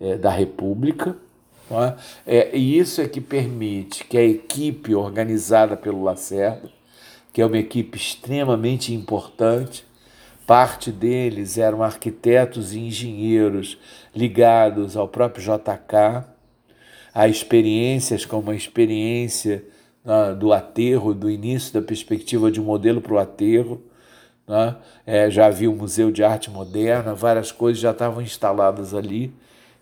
é, 0.00 0.16
da 0.16 0.30
República. 0.30 1.16
Né, 1.70 1.96
é, 2.26 2.56
e 2.56 2.78
isso 2.78 3.00
é 3.00 3.08
que 3.08 3.20
permite 3.20 4.04
que 4.04 4.18
a 4.18 4.24
equipe 4.24 4.94
organizada 4.94 5.76
pelo 5.76 6.02
Lacerda, 6.02 6.70
que 7.32 7.42
é 7.42 7.46
uma 7.46 7.58
equipe 7.58 7.96
extremamente 7.96 8.92
importante, 8.92 9.84
Parte 10.46 10.92
deles 10.92 11.56
eram 11.56 11.82
arquitetos 11.82 12.74
e 12.74 12.80
engenheiros 12.80 13.78
ligados 14.14 14.94
ao 14.94 15.08
próprio 15.08 15.42
JK, 15.42 16.26
a 17.14 17.26
experiências 17.26 18.26
como 18.26 18.50
a 18.50 18.54
experiência 18.54 19.64
né, 20.04 20.34
do 20.38 20.52
aterro, 20.52 21.14
do 21.14 21.30
início 21.30 21.72
da 21.72 21.80
perspectiva 21.80 22.50
de 22.50 22.60
um 22.60 22.64
modelo 22.64 23.00
para 23.00 23.14
o 23.14 23.18
aterro. 23.18 23.82
Né? 24.46 24.76
É, 25.06 25.30
já 25.30 25.46
havia 25.46 25.70
o 25.70 25.74
Museu 25.74 26.10
de 26.10 26.22
Arte 26.22 26.50
Moderna, 26.50 27.14
várias 27.14 27.50
coisas 27.50 27.80
já 27.80 27.92
estavam 27.92 28.20
instaladas 28.20 28.92
ali. 28.92 29.32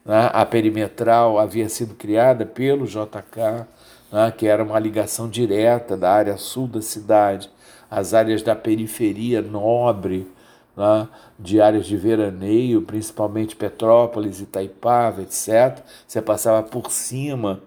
Né? 0.04 0.30
A 0.32 0.44
perimetral 0.44 1.38
havia 1.38 1.68
sido 1.68 1.94
criada 1.94 2.44
pelo 2.44 2.86
JK, 2.86 3.66
né? 4.12 4.32
que 4.36 4.46
era 4.46 4.62
uma 4.62 4.78
ligação 4.78 5.28
direta 5.28 5.96
da 5.96 6.10
área 6.12 6.36
sul 6.36 6.66
da 6.66 6.82
cidade 6.82 7.50
às 7.90 8.14
áreas 8.14 8.42
da 8.42 8.56
periferia 8.56 9.42
nobre 9.42 10.26
né, 10.74 11.08
de 11.38 11.60
áreas 11.60 11.86
de 11.86 11.96
veraneio, 11.96 12.82
principalmente 12.82 13.54
Petrópolis, 13.54 14.40
Itaipava, 14.40 15.20
etc. 15.20 15.80
Você 16.06 16.22
passava 16.22 16.62
por 16.62 16.90
cima 16.90 17.60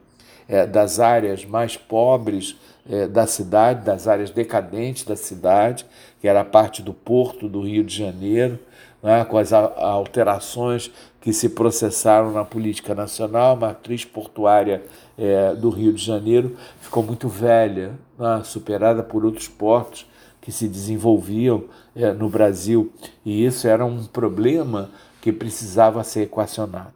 é, 0.47 0.65
das 0.65 0.99
áreas 0.99 1.45
mais 1.45 1.77
pobres 1.77 2.55
é, 2.89 3.07
da 3.07 3.27
cidade, 3.27 3.86
das 3.86 4.07
áreas 4.07 4.29
decadentes 4.29 5.03
da 5.03 5.15
cidade, 5.15 5.86
que 6.19 6.27
era 6.27 6.41
a 6.41 6.45
parte 6.45 6.81
do 6.81 6.93
porto 6.93 7.47
do 7.47 7.61
Rio 7.61 7.83
de 7.83 7.95
Janeiro, 7.95 8.59
né, 9.03 9.23
com 9.25 9.38
as 9.38 9.53
alterações 9.53 10.91
que 11.26 11.34
se 11.34 11.49
processaram 11.49 12.32
na 12.32 12.45
política 12.45 12.93
nacional, 12.93 13.53
a 13.53 13.59
matriz 13.59 14.05
portuária 14.05 14.84
é, 15.17 15.55
do 15.55 15.71
Rio 15.71 15.91
de 15.91 16.05
Janeiro 16.05 16.55
ficou 16.80 17.01
muito 17.01 17.28
velha, 17.28 17.93
né, 18.15 18.43
superada 18.43 19.01
por 19.01 19.26
outros 19.26 19.47
portos 19.47 20.05
que 20.39 20.51
se 20.51 20.67
desenvolviam 20.67 21.63
é, 21.95 22.13
no 22.13 22.30
Brasil, 22.30 22.93
e 23.26 23.43
isso 23.43 23.67
era 23.67 23.84
um 23.84 24.03
problema 24.03 24.91
que 25.19 25.32
precisava 25.32 26.03
ser 26.03 26.26
equacionado. 26.26 26.93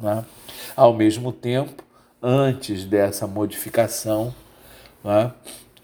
Né? 0.00 0.24
Ao 0.76 0.94
mesmo 0.94 1.32
tempo, 1.32 1.82
antes 2.22 2.84
dessa 2.84 3.26
modificação, 3.26 4.32
né, 5.02 5.32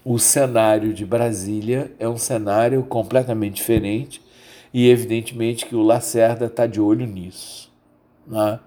o 0.05 0.17
cenário 0.17 0.93
de 0.93 1.05
Brasília 1.05 1.91
é 1.99 2.07
um 2.07 2.17
cenário 2.17 2.81
completamente 2.83 3.55
diferente 3.55 4.25
e, 4.73 4.89
evidentemente, 4.89 5.65
que 5.65 5.75
o 5.75 5.81
Lacerda 5.81 6.45
está 6.45 6.65
de 6.65 6.79
olho 6.79 7.05
nisso. 7.05 7.71
Né? 8.25 8.59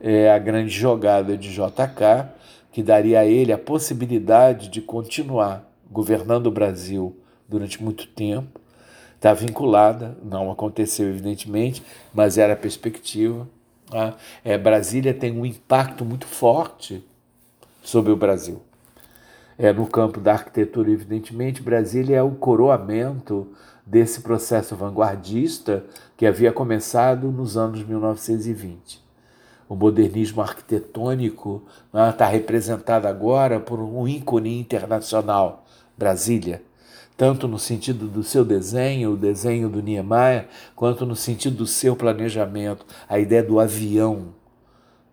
É 0.00 0.30
a 0.30 0.38
grande 0.38 0.70
jogada 0.70 1.36
de 1.36 1.50
JK 1.50 2.28
que 2.70 2.82
daria 2.82 3.20
a 3.20 3.24
ele 3.24 3.52
a 3.52 3.58
possibilidade 3.58 4.68
de 4.68 4.80
continuar 4.80 5.68
governando 5.90 6.46
o 6.46 6.50
Brasil 6.50 7.16
durante 7.48 7.82
muito 7.82 8.06
tempo. 8.06 8.60
Está 9.16 9.34
vinculada, 9.34 10.16
não 10.22 10.50
aconteceu 10.50 11.08
evidentemente, 11.08 11.82
mas 12.14 12.38
era 12.38 12.52
a 12.52 12.56
perspectiva. 12.56 13.48
Tá? 13.90 14.14
É, 14.44 14.56
Brasília 14.56 15.12
tem 15.12 15.32
um 15.32 15.44
impacto 15.44 16.04
muito 16.04 16.26
forte 16.26 17.04
sobre 17.82 18.12
o 18.12 18.16
Brasil. 18.16 18.62
É, 19.58 19.72
no 19.72 19.88
campo 19.88 20.20
da 20.20 20.34
arquitetura, 20.34 20.88
evidentemente, 20.88 21.60
Brasília 21.60 22.18
é 22.18 22.22
o 22.22 22.30
coroamento 22.30 23.48
desse 23.88 24.20
processo 24.20 24.76
vanguardista 24.76 25.84
que 26.16 26.26
havia 26.26 26.52
começado 26.52 27.32
nos 27.32 27.56
anos 27.56 27.82
1920. 27.82 29.02
O 29.66 29.74
modernismo 29.74 30.42
arquitetônico 30.42 31.62
está 32.10 32.26
né, 32.26 32.32
representado 32.32 33.08
agora 33.08 33.58
por 33.58 33.80
um 33.80 34.06
ícone 34.06 34.60
internacional, 34.60 35.64
Brasília 35.96 36.62
tanto 37.18 37.48
no 37.48 37.58
sentido 37.58 38.06
do 38.06 38.22
seu 38.22 38.44
desenho, 38.44 39.14
o 39.14 39.16
desenho 39.16 39.68
do 39.68 39.82
Niemeyer, 39.82 40.46
quanto 40.76 41.04
no 41.04 41.16
sentido 41.16 41.56
do 41.56 41.66
seu 41.66 41.96
planejamento, 41.96 42.86
a 43.08 43.18
ideia 43.18 43.42
do 43.42 43.58
avião, 43.58 44.28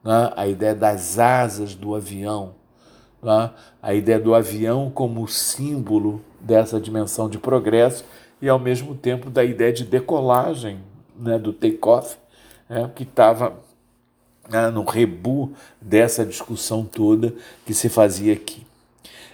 né? 0.03 0.31
a 0.35 0.47
ideia 0.47 0.75
das 0.75 1.17
asas 1.17 1.73
do 1.73 1.95
avião, 1.95 2.53
né? 3.23 3.49
a 3.81 3.95
ideia 3.95 4.19
do 4.19 4.35
avião 4.35 4.91
como 4.93 5.27
símbolo 5.27 6.21
dessa 6.39 6.79
dimensão 6.79 7.27
de 7.27 7.39
progresso 7.39 8.05
e, 8.45 8.49
ao 8.49 8.59
mesmo 8.59 8.93
tempo, 8.93 9.31
da 9.31 9.43
ideia 9.43 9.73
de 9.73 9.83
decolagem, 9.83 10.77
né? 11.17 11.39
do 11.39 11.51
take-off, 11.51 12.15
né? 12.69 12.91
que 12.93 13.01
estava 13.01 13.57
né? 14.47 14.69
no 14.69 14.83
rebu 14.83 15.51
dessa 15.81 16.23
discussão 16.23 16.85
toda 16.85 17.33
que 17.65 17.73
se 17.73 17.89
fazia 17.89 18.33
aqui. 18.33 18.63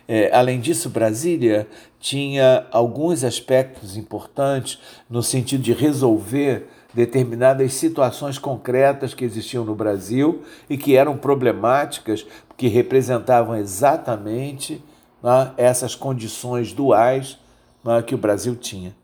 É, 0.08 0.34
além 0.34 0.62
disso, 0.62 0.90
Brasília 0.90 1.68
tinha 2.00 2.66
alguns 2.72 3.26
aspectos 3.26 3.98
importantes 3.98 4.80
no 5.10 5.22
sentido 5.22 5.62
de 5.62 5.74
resolver 5.74 6.70
determinadas 6.94 7.74
situações 7.74 8.38
concretas 8.38 9.14
que 9.14 9.26
existiam 9.26 9.66
no 9.66 9.76
Brasil 9.76 10.42
e 10.70 10.78
que 10.78 10.96
eram 10.96 11.18
problemáticas, 11.18 12.26
que 12.56 12.70
representavam 12.70 13.58
exatamente 13.58 14.82
né, 15.22 15.52
essas 15.58 15.96
condições 15.96 16.72
duais 16.72 17.38
né, 17.84 18.02
que 18.02 18.16
o 18.16 18.18
Brasil 18.18 18.56
tinha, 18.56 18.96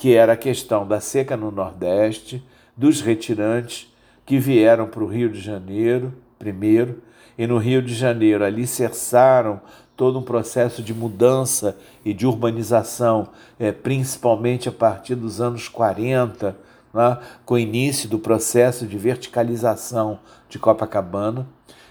que 0.00 0.14
era 0.14 0.32
a 0.32 0.36
questão 0.36 0.88
da 0.88 0.98
seca 0.98 1.36
no 1.36 1.50
Nordeste, 1.50 2.42
dos 2.74 3.02
retirantes 3.02 3.94
que 4.24 4.38
vieram 4.38 4.86
para 4.86 5.04
o 5.04 5.06
Rio 5.06 5.28
de 5.28 5.38
Janeiro 5.38 6.14
primeiro, 6.38 7.02
e 7.36 7.46
no 7.46 7.58
Rio 7.58 7.82
de 7.82 7.92
Janeiro 7.92 8.42
alicerçaram 8.42 9.60
todo 9.94 10.18
um 10.18 10.22
processo 10.22 10.82
de 10.82 10.94
mudança 10.94 11.76
e 12.02 12.14
de 12.14 12.26
urbanização, 12.26 13.28
é, 13.58 13.70
principalmente 13.72 14.70
a 14.70 14.72
partir 14.72 15.16
dos 15.16 15.38
anos 15.38 15.68
40, 15.68 16.56
né, 16.94 17.18
com 17.44 17.54
o 17.54 17.58
início 17.58 18.08
do 18.08 18.18
processo 18.18 18.86
de 18.86 18.96
verticalização 18.96 20.18
de 20.48 20.58
Copacabana. 20.58 21.46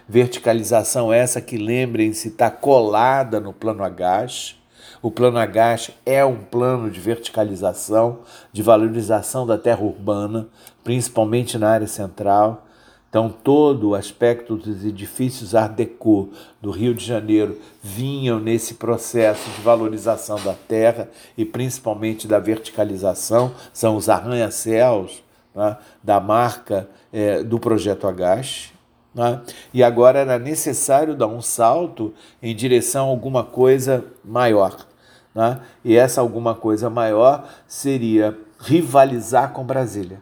Verticalização 0.07 1.14
essa 1.14 1.39
que, 1.39 1.60
lembrem-se, 1.60 2.30
está 2.30 2.49
colada 2.49 3.39
no 3.39 3.53
plano 3.53 3.84
H. 3.84 4.57
O 5.02 5.10
plano 5.10 5.38
H 5.38 5.91
é 6.06 6.26
um 6.26 6.36
plano 6.36 6.91
de 6.91 7.00
verticalização, 7.00 8.20
de 8.52 8.62
valorização 8.62 9.47
da 9.47 9.58
terra 9.58 9.82
urbana, 9.82 10.50
principalmente 10.84 11.58
na 11.58 11.70
área 11.70 11.88
central 11.88 12.66
Então, 13.10 13.30
todo 13.30 13.89
o 13.89 13.95
aspecto 13.95 14.58
dos 14.58 14.86
edifícios 14.86 15.56
Art 15.56 15.72
Deco 15.72 16.30
do 16.62 16.70
Rio 16.70 16.93
de 16.93 17.04
Janeiro 17.04 17.58
vinham 17.82 18.39
nesse 18.39 18.74
processo 18.74 19.50
de 19.52 19.62
valorização 19.62 20.36
da 20.43 20.54
terra 20.54 21.10
e 21.38 21.45
principalmente 21.45 22.28
da 22.28 22.38
verticalização, 22.38 23.54
são 23.74 23.95
os 23.95 24.10
arranha-céus 24.10 25.24
né, 25.56 25.78
da 26.04 26.20
marca 26.20 26.89
é, 27.12 27.41
do 27.41 27.58
projeto 27.58 28.06
Agache. 28.06 28.74
Né? 29.16 29.41
E 29.74 29.82
agora 29.82 30.20
era 30.20 30.38
necessário 30.38 31.16
dar 31.16 31.28
um 31.28 31.41
salto 31.41 32.14
em 32.43 32.54
direção 32.54 33.08
a 33.08 33.10
alguma 33.10 33.43
coisa 33.43 34.06
maior. 34.24 34.89
Né? 35.34 35.60
E 35.84 35.96
essa 35.96 36.22
alguma 36.22 36.56
coisa 36.56 36.90
maior 36.90 37.48
seria 37.68 38.38
rivalizar 38.60 39.52
com 39.52 39.64
Brasília. 39.64 40.22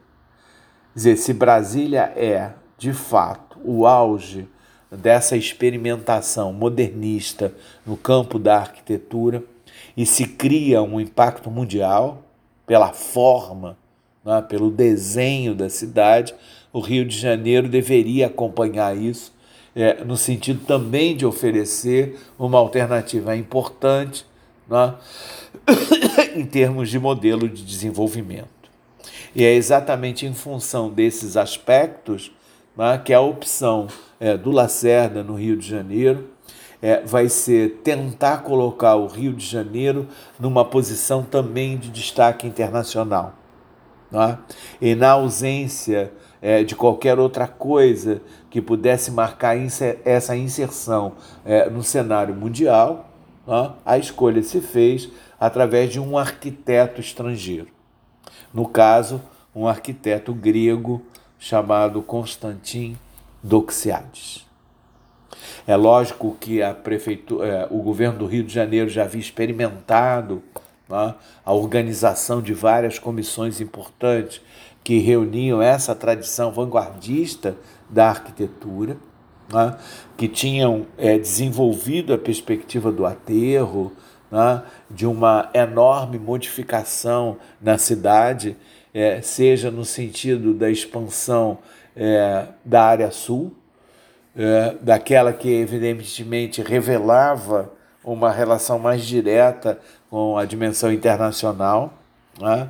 Quer 0.94 1.00
dizer, 1.00 1.18
se 1.18 1.34
Brasília 1.34 2.14
é 2.16 2.54
de 2.78 2.94
fato, 2.94 3.58
o 3.64 3.88
auge 3.88 4.48
dessa 4.92 5.36
experimentação 5.36 6.54
modernista 6.54 7.54
no 7.86 7.98
campo 7.98 8.38
da 8.38 8.58
arquitetura 8.58 9.44
e 9.96 10.06
se 10.06 10.26
cria 10.26 10.82
um 10.82 11.02
impacto 11.02 11.50
mundial 11.50 12.24
pela 12.66 12.94
forma, 12.94 13.78
né, 14.24 14.42
pelo 14.42 14.70
desenho 14.70 15.56
da 15.56 15.70
cidade, 15.70 16.36
o 16.72 16.80
Rio 16.80 17.06
de 17.06 17.18
Janeiro 17.18 17.68
deveria 17.68 18.28
acompanhar 18.28 18.96
isso, 18.96 19.34
é, 19.76 20.04
no 20.04 20.18
sentido 20.18 20.66
também 20.66 21.16
de 21.16 21.26
oferecer 21.26 22.20
uma 22.38 22.60
alternativa 22.60 23.36
importante 23.36 24.26
né, 24.70 24.96
em 26.36 26.46
termos 26.46 26.90
de 26.90 27.00
modelo 27.00 27.48
de 27.48 27.64
desenvolvimento. 27.64 28.48
E 29.36 29.44
é 29.44 29.54
exatamente 29.54 30.26
em 30.26 30.34
função 30.34 30.90
desses 30.90 31.38
aspectos 31.38 32.32
né, 32.76 33.02
que 33.04 33.14
a 33.14 33.22
opção 33.22 33.88
é, 34.20 34.38
do 34.38 34.52
Lacerda 34.52 35.24
no 35.24 35.36
Rio 35.36 35.58
de 35.58 35.68
Janeiro 35.68 36.30
é, 36.82 37.02
vai 37.02 37.28
ser 37.30 37.82
tentar 37.84 38.44
colocar 38.44 38.96
o 38.96 39.08
Rio 39.08 39.34
de 39.34 39.46
Janeiro 39.46 40.08
numa 40.40 40.64
posição 40.64 41.24
também 41.24 41.78
de 41.78 41.90
destaque 41.90 42.48
internacional. 42.48 43.34
Né? 44.12 44.38
E 44.82 44.96
na 44.96 45.12
ausência 45.12 46.12
é, 46.42 46.64
de 46.64 46.76
qualquer 46.76 47.20
outra 47.20 47.48
coisa 47.48 48.22
que 48.50 48.62
pudesse 48.62 49.12
marcar 49.12 49.58
essa 50.06 50.36
inserção 50.36 51.14
é, 51.44 51.70
no 51.70 51.84
cenário 51.84 52.34
mundial? 52.34 53.07
A 53.86 53.98
escolha 53.98 54.44
se 54.44 54.60
fez 54.60 55.10
através 55.40 55.92
de 55.92 56.00
um 56.00 56.18
arquiteto 56.18 57.00
estrangeiro. 57.00 57.68
No 58.54 58.68
caso, 58.68 59.22
um 59.56 59.68
arquiteto 59.68 60.34
grego 60.34 61.02
chamado 61.40 62.02
Constantin 62.02 62.98
Doxiades. 63.42 64.46
É 65.66 65.76
lógico 65.76 66.36
que 66.40 66.62
a 66.62 66.74
prefeitura, 66.74 67.48
é, 67.48 67.68
o 67.70 67.82
governo 67.82 68.20
do 68.20 68.26
Rio 68.26 68.44
de 68.44 68.54
Janeiro 68.54 68.90
já 68.90 69.04
havia 69.04 69.22
experimentado 69.22 70.42
a 70.90 71.54
organização 71.54 72.42
de 72.42 72.54
várias 72.54 72.98
comissões 72.98 73.60
importantes 73.60 74.42
que 74.84 75.00
reuniam 75.00 75.62
essa 75.62 75.94
tradição 75.94 76.52
vanguardista 76.52 77.58
da 77.90 78.08
arquitetura, 78.08 78.98
né, 79.52 79.78
que 80.16 80.28
tinham 80.28 80.86
é, 80.98 81.18
desenvolvido 81.18 82.14
a 82.14 82.18
perspectiva 82.18 82.92
do 82.92 83.06
aterro, 83.06 83.94
né, 84.32 84.64
de 84.90 85.06
uma 85.06 85.50
enorme 85.54 86.20
modificação 86.20 87.38
na 87.62 87.78
cidade 87.78 88.58
é, 88.94 89.22
seja 89.22 89.70
no 89.70 89.86
sentido 89.86 90.54
da 90.54 90.70
expansão 90.70 91.60
é, 91.96 92.48
da 92.64 92.84
área 92.84 93.12
sul, 93.12 93.54
daquela 94.82 95.34
que 95.34 95.50
evidentemente 95.50 96.62
revelava 96.62 97.74
uma 98.04 98.32
relação 98.32 98.78
mais 98.78 99.04
direta 99.04 99.80
com 100.12 100.38
a 100.38 100.46
dimensão 100.46 100.94
internacional, 100.94 101.92
né? 102.40 102.70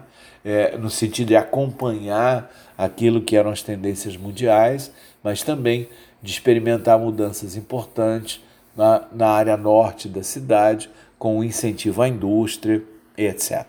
no 0.79 0.89
sentido 0.89 1.27
de 1.27 1.35
acompanhar 1.35 2.49
aquilo 2.77 3.21
que 3.21 3.35
eram 3.35 3.51
as 3.51 3.61
tendências 3.61 4.15
mundiais, 4.15 4.93
mas 5.21 5.43
também 5.43 5.89
de 6.21 6.31
experimentar 6.31 6.97
mudanças 6.99 7.55
importantes 7.55 8.41
na, 8.75 9.07
na 9.11 9.27
área 9.29 9.57
norte 9.57 10.07
da 10.07 10.23
cidade, 10.23 10.89
com 11.17 11.43
incentivo 11.43 12.01
à 12.01 12.07
indústria, 12.07 12.83
etc. 13.17 13.65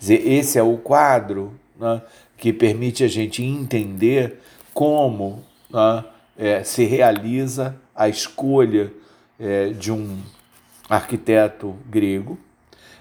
Esse 0.00 0.58
é 0.58 0.62
o 0.62 0.76
quadro 0.76 1.54
né, 1.78 2.02
que 2.36 2.52
permite 2.52 3.02
a 3.02 3.08
gente 3.08 3.42
entender 3.42 4.40
como 4.74 5.42
né, 5.70 6.04
é, 6.36 6.62
se 6.62 6.84
realiza 6.84 7.76
a 7.94 8.08
escolha 8.08 8.92
é, 9.38 9.68
de 9.68 9.90
um 9.90 10.18
arquiteto 10.88 11.74
grego, 11.88 12.38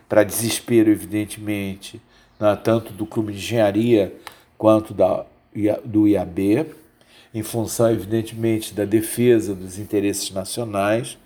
para 0.08 0.24
desespero, 0.24 0.92
evidentemente, 0.92 2.00
né, 2.40 2.56
tanto 2.64 2.94
do 2.94 3.06
clube 3.06 3.34
de 3.34 3.40
engenharia 3.40 4.14
quanto 4.58 4.94
da, 4.94 5.26
do 5.84 6.08
IAB, 6.08 6.68
em 7.34 7.44
função, 7.44 7.92
evidentemente, 7.92 8.74
da 8.74 8.86
defesa 8.86 9.56
dos 9.56 9.80
interesses 9.80 10.30
nacionais 10.32 11.18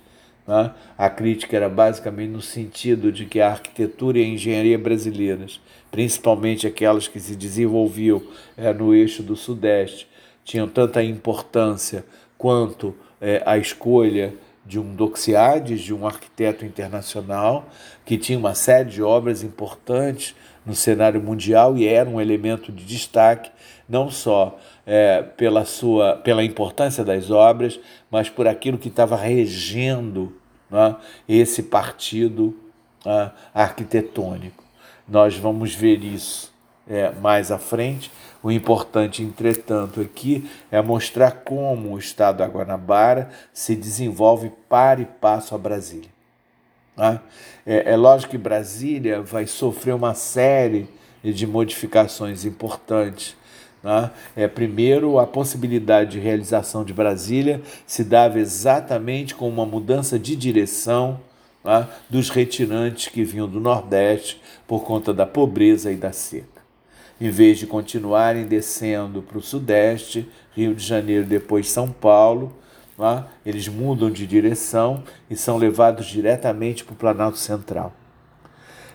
né? 0.48 0.72
A 0.98 1.10
crítica 1.10 1.58
era 1.58 1.68
basicamente 1.68 2.30
no 2.30 2.42
sentido 2.42 3.12
de 3.12 3.26
que 3.26 3.42
a 3.42 3.50
arquitetura 3.50 4.18
e 4.18 4.24
a 4.24 4.28
engenharia 4.28 4.80
brasileiras, 4.80 5.60
principalmente 5.92 6.66
aquelas 6.66 7.08
que 7.08 7.20
se 7.20 7.36
desenvolviam 7.36 8.24
é, 8.56 8.72
no 8.74 8.96
eixo 8.96 9.22
do 9.22 9.36
Sudeste, 9.36 10.08
tinham 10.46 10.68
tanta 10.68 11.04
importância 11.04 12.06
quanto 12.38 12.96
é, 13.20 13.44
a 13.46 13.58
escolha 13.58 14.34
de 14.66 14.80
um 14.80 14.96
Doxiades, 14.96 15.82
de 15.82 15.94
um 15.94 16.08
arquiteto 16.08 16.66
internacional, 16.66 17.70
que 18.06 18.18
tinha 18.18 18.38
uma 18.38 18.56
série 18.56 18.90
de 18.90 19.04
obras 19.04 19.44
importantes 19.44 20.34
no 20.66 20.76
cenário 20.76 21.22
mundial 21.22 21.78
e 21.78 21.88
era 21.88 22.10
um 22.10 22.20
elemento 22.20 22.72
de 22.72 22.86
destaque, 22.86 23.50
não 23.88 24.10
só 24.10 24.58
é, 24.88 25.22
pela, 25.22 25.66
sua, 25.66 26.16
pela 26.16 26.42
importância 26.46 27.04
das 27.04 27.30
obras, 27.30 27.78
mas 28.10 28.30
por 28.30 28.48
aquilo 28.48 28.78
que 28.78 28.88
estava 28.88 29.18
regendo 29.18 30.34
né, 30.72 30.96
esse 31.28 31.64
partido 31.64 32.58
né, 33.06 33.32
arquitetônico. 33.54 34.64
Nós 35.06 35.38
vamos 35.38 35.76
ver 35.76 36.02
isso 36.02 36.54
é, 36.90 37.12
mais 37.12 37.52
à 37.52 37.58
frente. 37.58 38.10
O 38.42 38.50
importante, 38.50 39.22
entretanto, 39.22 40.00
aqui 40.00 40.50
é 40.72 40.82
mostrar 40.82 41.32
como 41.32 41.94
o 41.94 42.00
Estado 42.00 42.38
da 42.38 42.48
Guanabara 42.48 43.30
se 43.52 43.76
desenvolve 43.76 44.52
para 44.70 45.02
e 45.02 45.06
passo 45.06 45.54
a 45.54 45.58
Brasília. 45.58 46.10
Né? 46.96 47.20
É, 47.66 47.92
é 47.92 47.98
lógico 47.98 48.32
que 48.32 48.38
Brasília 48.38 49.22
vai 49.22 49.46
sofrer 49.48 49.94
uma 49.94 50.14
série 50.14 50.88
de 51.22 51.46
modificações 51.46 52.46
importantes 52.46 53.37
né? 53.84 54.12
É, 54.36 54.48
primeiro, 54.48 55.20
a 55.20 55.28
possibilidade 55.28 56.12
de 56.12 56.20
realização 56.20 56.84
de 56.84 56.94
Brasília 56.94 57.62
se 57.86 58.04
dava 58.04 58.40
exatamente 58.40 59.36
com 59.36 59.48
uma 59.48 59.66
mudança 59.66 60.18
de 60.18 60.36
direção 60.36 61.20
né, 61.64 61.88
dos 62.10 62.30
retirantes 62.30 63.08
que 63.08 63.24
vinham 63.24 63.48
do 63.48 63.60
Nordeste 63.60 64.42
por 64.68 64.84
conta 64.84 65.14
da 65.14 65.26
pobreza 65.26 65.92
e 65.92 65.96
da 65.96 66.12
seca. 66.12 66.58
Em 67.20 67.30
vez 67.30 67.58
de 67.58 67.66
continuarem 67.66 68.46
descendo 68.46 69.22
para 69.22 69.38
o 69.38 69.42
Sudeste, 69.42 70.30
Rio 70.56 70.76
de 70.76 70.86
Janeiro, 70.86 71.26
depois 71.26 71.70
São 71.70 71.90
Paulo, 71.90 72.56
né, 72.98 73.26
eles 73.46 73.68
mudam 73.68 74.10
de 74.10 74.26
direção 74.26 75.04
e 75.30 75.36
são 75.36 75.58
levados 75.58 76.06
diretamente 76.08 76.84
para 76.84 76.94
o 76.94 76.98
Planalto 76.98 77.38
Central. 77.38 77.94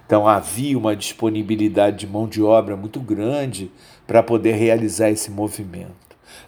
Então 0.06 0.28
havia 0.28 0.76
uma 0.76 0.94
disponibilidade 0.94 2.00
de 2.00 2.06
mão 2.06 2.28
de 2.28 2.42
obra 2.42 2.76
muito 2.76 3.00
grande 3.00 3.70
para 4.12 4.22
poder 4.22 4.52
realizar 4.52 5.08
esse 5.08 5.30
movimento. 5.30 5.90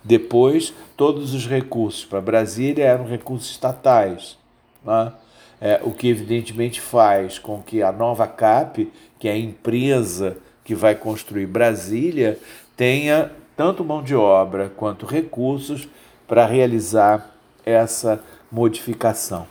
Depois, 0.05 0.75
todos 0.99 1.33
os 1.33 1.47
recursos 1.47 2.05
para 2.05 2.21
Brasília 2.21 2.85
eram 2.85 3.07
recursos 3.07 3.53
estatais, 3.53 4.37
né? 4.85 5.15
é, 5.59 5.81
o 5.83 5.91
que 5.91 6.09
evidentemente 6.09 6.79
faz 6.79 7.39
com 7.39 7.63
que 7.63 7.83
a 7.83 7.91
nova 7.91 8.27
CAP, 8.27 8.93
que 9.19 9.27
é 9.27 9.33
a 9.33 9.39
empresa 9.39 10.37
que 10.63 10.75
vai 10.75 10.95
construir 10.95 11.47
Brasília, 11.47 12.39
tenha 12.77 13.33
tanto 13.57 13.83
mão 13.83 14.03
de 14.03 14.15
obra 14.15 14.69
quanto 14.69 15.07
recursos 15.07 15.89
para 16.29 16.45
realizar 16.45 17.35
essa 17.65 18.23
modificação. 18.53 19.47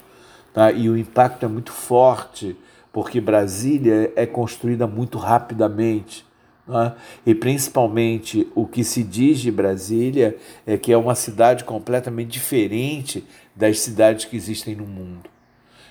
Tá? 0.54 0.72
E 0.72 0.88
o 0.88 0.96
impacto 0.96 1.46
é 1.46 1.48
muito 1.48 1.72
forte 1.72 2.56
porque 2.92 3.20
Brasília 3.20 4.14
é 4.16 4.28
construída 4.28 4.86
muito 4.86 5.18
rapidamente. 5.18 6.24
Né? 6.68 6.94
E 7.26 7.36
principalmente 7.36 8.48
o 8.56 8.66
que 8.66 8.84
se 8.84 9.04
diz 9.04 9.40
de 9.40 9.52
Brasília 9.52 10.38
é 10.66 10.78
que 10.78 10.92
é 10.92 10.98
uma 10.98 11.16
cidade 11.16 11.64
completamente 11.64 12.32
diferente 12.32 13.26
das 13.56 13.80
cidades 13.80 14.26
que 14.26 14.36
existem 14.36 14.76
no 14.76 14.86
mundo, 14.86 15.30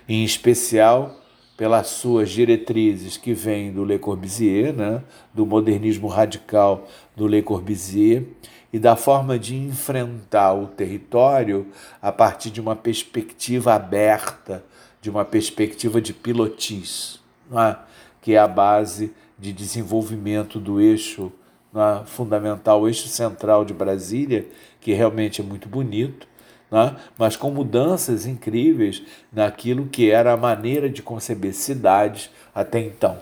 em 0.09 0.25
especial 0.25 1.19
pelas 1.57 1.89
suas 1.89 2.31
diretrizes 2.31 3.17
que 3.17 3.35
vêm 3.35 3.71
do 3.71 3.85
Le 3.85 3.99
Corbusier, 3.99 4.73
né? 4.73 5.03
do 5.33 5.47
modernismo 5.47 6.09
radical 6.09 6.89
do 7.15 7.27
Le 7.27 7.43
Corbusier, 7.43 8.25
e 8.73 8.79
da 8.79 8.97
forma 8.97 9.39
de 9.39 9.55
enfrentar 9.55 10.55
o 10.55 10.67
território 10.67 11.67
a 12.01 12.11
partir 12.11 12.51
de 12.51 12.61
uma 12.61 12.75
perspectiva 12.75 13.75
aberta, 13.75 14.65
de 15.01 15.11
uma 15.11 15.27
perspectiva 15.27 16.01
de 16.01 16.15
pilotis, 16.15 17.21
é? 17.53 17.77
que 18.23 18.35
é 18.35 18.39
a 18.39 18.49
base 18.49 19.13
de 19.43 19.53
desenvolvimento 19.53 20.61
do 20.61 20.81
eixo 20.81 21.33
é? 21.75 22.07
fundamental, 22.07 22.81
o 22.81 22.87
eixo 22.87 23.09
central 23.09 23.65
de 23.65 23.75
Brasília, 23.75 24.47
que 24.81 24.93
realmente 24.93 25.41
é 25.41 25.45
muito 25.45 25.69
bonito, 25.69 26.29
é? 26.71 26.95
mas 27.19 27.35
com 27.35 27.51
mudanças 27.51 28.25
incríveis 28.25 29.03
naquilo 29.33 29.87
que 29.87 30.13
era 30.13 30.33
a 30.33 30.37
maneira 30.37 30.89
de 30.89 31.03
conceber 31.03 31.53
cidades 31.55 32.31
até 32.55 32.79
então. 32.79 33.19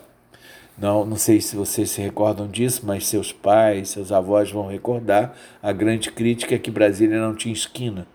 Não, 0.76 1.06
não 1.06 1.16
sei 1.16 1.40
se 1.40 1.56
vocês 1.56 1.90
se 1.90 2.02
recordam 2.02 2.46
disso, 2.46 2.82
mas 2.84 3.06
seus 3.06 3.32
pais, 3.32 3.88
seus 3.88 4.12
avós 4.12 4.52
vão 4.52 4.66
recordar 4.66 5.34
a 5.62 5.72
grande 5.72 6.12
crítica 6.12 6.54
é 6.54 6.58
que 6.58 6.70
Brasília 6.70 7.18
não 7.18 7.34
tinha 7.34 7.54
esquina. 7.54 8.06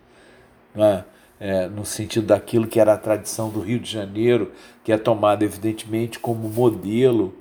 Não 0.76 0.86
é? 0.86 1.06
É, 1.40 1.68
no 1.68 1.86
sentido 1.86 2.28
daquilo 2.28 2.68
que 2.68 2.80
era 2.80 2.94
a 2.94 2.98
tradição 2.98 3.50
do 3.50 3.60
Rio 3.60 3.80
de 3.80 3.92
Janeiro, 3.92 4.52
que 4.84 4.92
é 4.92 4.98
tomada 4.98 5.44
evidentemente 5.44 6.20
como 6.20 6.48
modelo 6.48 7.34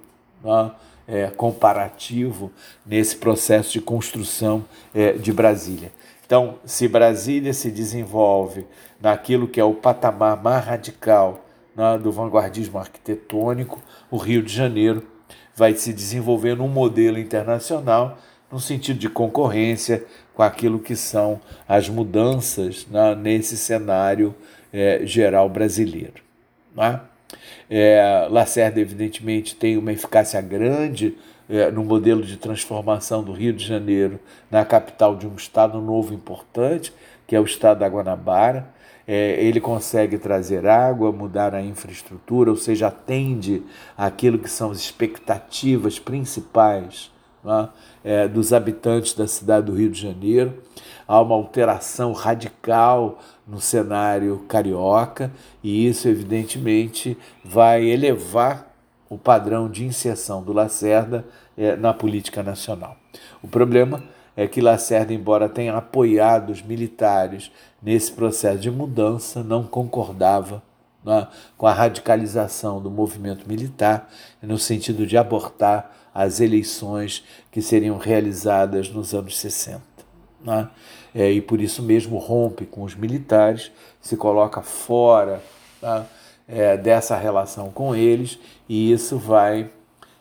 é? 0.44 0.70
É, 1.06 1.26
comparativo 1.26 2.50
nesse 2.86 3.16
processo 3.16 3.72
de 3.72 3.80
construção 3.80 4.64
é, 4.94 5.12
de 5.12 5.32
Brasília. 5.34 5.92
Então, 6.24 6.54
se 6.64 6.88
Brasília 6.88 7.52
se 7.52 7.70
desenvolve 7.70 8.66
naquilo 8.98 9.46
que 9.46 9.60
é 9.60 9.64
o 9.64 9.74
patamar 9.74 10.42
mais 10.42 10.64
radical 10.64 11.44
né, 11.76 11.98
do 11.98 12.10
vanguardismo 12.10 12.78
arquitetônico, 12.78 13.82
o 14.10 14.16
Rio 14.16 14.42
de 14.42 14.52
Janeiro 14.52 15.06
vai 15.54 15.74
se 15.74 15.92
desenvolver 15.92 16.56
num 16.56 16.68
modelo 16.68 17.18
internacional 17.18 18.18
no 18.50 18.58
sentido 18.58 18.98
de 18.98 19.08
concorrência 19.08 20.04
com 20.34 20.42
aquilo 20.42 20.78
que 20.78 20.96
são 20.96 21.40
as 21.68 21.88
mudanças 21.88 22.86
né, 22.86 23.14
nesse 23.14 23.56
cenário 23.56 24.34
é, 24.72 25.00
geral 25.04 25.48
brasileiro. 25.48 26.22
Né? 26.74 27.00
É, 27.68 28.26
Lacerda, 28.30 28.80
evidentemente, 28.80 29.56
tem 29.56 29.76
uma 29.76 29.92
eficácia 29.92 30.40
grande 30.40 31.16
é, 31.48 31.70
no 31.70 31.84
modelo 31.84 32.22
de 32.22 32.36
transformação 32.36 33.22
do 33.22 33.32
Rio 33.32 33.52
de 33.52 33.64
Janeiro 33.64 34.20
na 34.50 34.64
capital 34.64 35.16
de 35.16 35.26
um 35.26 35.34
estado 35.34 35.80
novo 35.80 36.14
importante, 36.14 36.92
que 37.26 37.34
é 37.34 37.40
o 37.40 37.44
estado 37.44 37.80
da 37.80 37.88
Guanabara 37.88 38.74
é, 39.06 39.44
ele 39.44 39.60
consegue 39.60 40.18
trazer 40.18 40.66
água, 40.66 41.12
mudar 41.12 41.54
a 41.54 41.62
infraestrutura, 41.62 42.50
ou 42.50 42.56
seja, 42.56 42.88
atende 42.88 43.62
aquilo 43.96 44.38
que 44.38 44.48
são 44.48 44.70
as 44.70 44.78
expectativas 44.78 45.98
principais 45.98 47.10
né, 47.44 47.68
é, 48.02 48.28
dos 48.28 48.52
habitantes 48.52 49.14
da 49.14 49.26
cidade 49.26 49.66
do 49.66 49.74
Rio 49.74 49.90
de 49.90 50.00
Janeiro. 50.00 50.62
Há 51.06 51.20
uma 51.20 51.34
alteração 51.34 52.12
radical 52.12 53.18
no 53.46 53.60
cenário 53.60 54.44
carioca 54.48 55.30
e 55.62 55.86
isso, 55.86 56.08
evidentemente, 56.08 57.16
vai 57.44 57.84
elevar 57.84 58.74
o 59.08 59.18
padrão 59.18 59.68
de 59.68 59.84
inserção 59.84 60.42
do 60.42 60.52
Lacerda 60.52 61.24
é, 61.56 61.76
na 61.76 61.92
política 61.92 62.42
nacional. 62.42 62.96
O 63.42 63.48
problema 63.48 64.02
é 64.36 64.48
que 64.48 64.60
Lacerda, 64.60 65.12
embora 65.12 65.48
tenha 65.48 65.76
apoiado 65.76 66.50
os 66.50 66.62
militares 66.62 67.52
nesse 67.82 68.10
processo 68.12 68.58
de 68.58 68.70
mudança, 68.70 69.42
não 69.42 69.62
concordava 69.62 70.62
né, 71.04 71.28
com 71.56 71.66
a 71.66 71.72
radicalização 71.72 72.80
do 72.80 72.90
movimento 72.90 73.46
militar 73.46 74.10
no 74.42 74.58
sentido 74.58 75.06
de 75.06 75.16
abortar 75.16 75.92
as 76.14 76.40
eleições 76.40 77.24
que 77.50 77.60
seriam 77.60 77.98
realizadas 77.98 78.88
nos 78.88 79.14
anos 79.14 79.38
60. 79.38 79.93
Né? 80.44 80.68
É, 81.14 81.30
e 81.30 81.40
por 81.40 81.60
isso 81.60 81.82
mesmo 81.82 82.18
rompe 82.18 82.66
com 82.66 82.82
os 82.82 82.94
militares, 82.94 83.72
se 84.00 84.16
coloca 84.16 84.60
fora 84.60 85.42
né, 85.80 86.04
é, 86.46 86.76
dessa 86.76 87.16
relação 87.16 87.70
com 87.70 87.96
eles, 87.96 88.38
e 88.68 88.92
isso 88.92 89.16
vai 89.16 89.70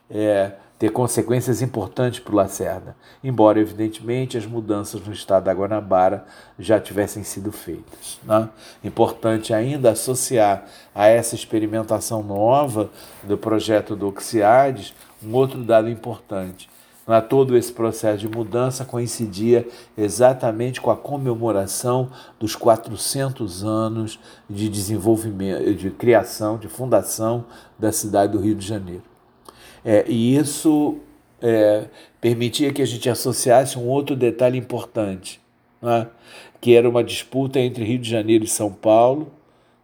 é, 0.10 0.54
ter 0.80 0.92
consequências 0.92 1.62
importantes 1.62 2.20
para 2.20 2.34
o 2.34 2.36
Lacerda, 2.36 2.96
embora, 3.24 3.60
evidentemente, 3.60 4.38
as 4.38 4.46
mudanças 4.46 5.06
no 5.06 5.14
estado 5.14 5.46
da 5.46 5.54
Guanabara 5.54 6.26
já 6.58 6.80
tivessem 6.80 7.24
sido 7.24 7.52
feitas. 7.52 8.20
Né? 8.24 8.50
Importante 8.84 9.54
ainda 9.54 9.92
associar 9.92 10.66
a 10.94 11.08
essa 11.08 11.36
experimentação 11.36 12.24
nova 12.24 12.90
do 13.24 13.38
projeto 13.38 13.96
do 13.96 14.08
Oxiades 14.08 14.94
um 15.24 15.34
outro 15.34 15.64
dado 15.64 15.90
importante. 15.90 16.70
Todo 17.28 17.58
esse 17.58 17.72
processo 17.72 18.20
de 18.20 18.30
mudança 18.30 18.86
coincidia 18.86 19.68
exatamente 19.98 20.80
com 20.80 20.90
a 20.90 20.96
comemoração 20.96 22.10
dos 22.40 22.56
400 22.56 23.66
anos 23.66 24.18
de 24.50 24.70
desenvolvimento, 24.70 25.76
de 25.76 25.92
criação, 25.92 26.58
de 26.58 26.70
fundação 26.70 27.46
da 27.78 27.92
cidade 27.92 28.32
do 28.32 28.40
Rio 28.40 28.56
de 28.56 28.66
Janeiro. 28.66 29.04
É, 29.84 30.06
e 30.08 30.38
isso 30.38 30.98
é, 31.42 31.90
permitia 32.22 32.72
que 32.72 32.82
a 32.82 32.86
gente 32.86 33.10
associasse 33.10 33.78
um 33.78 33.86
outro 33.90 34.16
detalhe 34.16 34.58
importante, 34.58 35.42
é? 35.82 36.08
que 36.62 36.74
era 36.74 36.90
uma 36.90 37.04
disputa 37.04 37.60
entre 37.60 37.84
Rio 37.84 38.00
de 38.00 38.10
Janeiro 38.10 38.46
e 38.46 38.48
São 38.48 38.72
Paulo, 38.72 39.30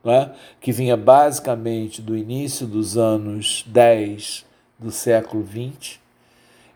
é? 0.05 0.30
que 0.61 0.72
vinha 0.72 0.95
basicamente 0.95 2.01
do 2.01 2.15
início 2.15 2.65
dos 2.65 2.97
anos 2.97 3.65
10 3.67 4.45
do 4.80 4.89
século 4.89 5.43
20 5.43 5.99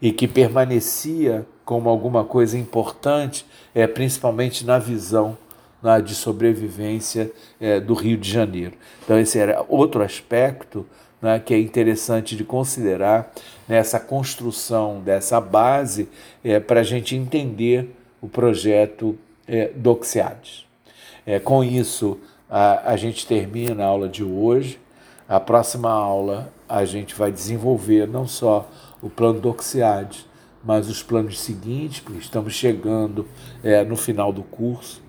e 0.04 0.12
que 0.12 0.28
permanecia 0.28 1.48
como 1.64 1.88
alguma 1.88 2.26
coisa 2.26 2.58
importante, 2.58 3.46
é, 3.74 3.88
principalmente 3.88 4.66
na 4.66 4.78
visão 4.78 5.38
na, 5.82 6.02
de 6.02 6.14
sobrevivência 6.14 7.32
é, 7.58 7.80
do 7.80 7.94
Rio 7.94 8.18
de 8.18 8.30
Janeiro. 8.30 8.74
Então, 9.02 9.18
esse 9.18 9.40
era 9.40 9.66
outro 9.70 10.04
aspecto 10.04 10.86
né, 11.22 11.40
que 11.40 11.54
é 11.54 11.58
interessante 11.58 12.36
de 12.36 12.44
considerar 12.44 13.32
nessa 13.66 13.98
construção 13.98 15.00
dessa 15.00 15.40
base 15.40 16.10
é, 16.44 16.60
para 16.60 16.82
a 16.82 16.84
gente 16.84 17.16
entender 17.16 17.96
o 18.22 18.28
projeto 18.28 19.18
é, 19.48 19.72
Doxiades. 19.74 20.66
É, 21.26 21.40
com 21.40 21.64
isso, 21.64 22.20
a, 22.50 22.92
a 22.92 22.98
gente 22.98 23.26
termina 23.26 23.86
a 23.86 23.88
aula 23.88 24.10
de 24.10 24.22
hoje. 24.22 24.78
A 25.30 25.40
próxima 25.40 25.90
aula 25.90 26.52
a 26.68 26.84
gente 26.84 27.16
vai 27.16 27.32
desenvolver 27.32 28.06
não 28.06 28.28
só 28.28 28.70
o 29.04 29.10
plano 29.10 29.40
Doxiades, 29.40 30.26
mas 30.64 30.90
os 30.90 31.04
planos 31.04 31.40
seguintes, 31.40 32.00
porque 32.00 32.20
estamos 32.20 32.54
chegando 32.54 33.28
é, 33.64 33.84
no 33.84 33.96
final 33.96 34.34
do 34.34 34.42
curso. 34.42 35.04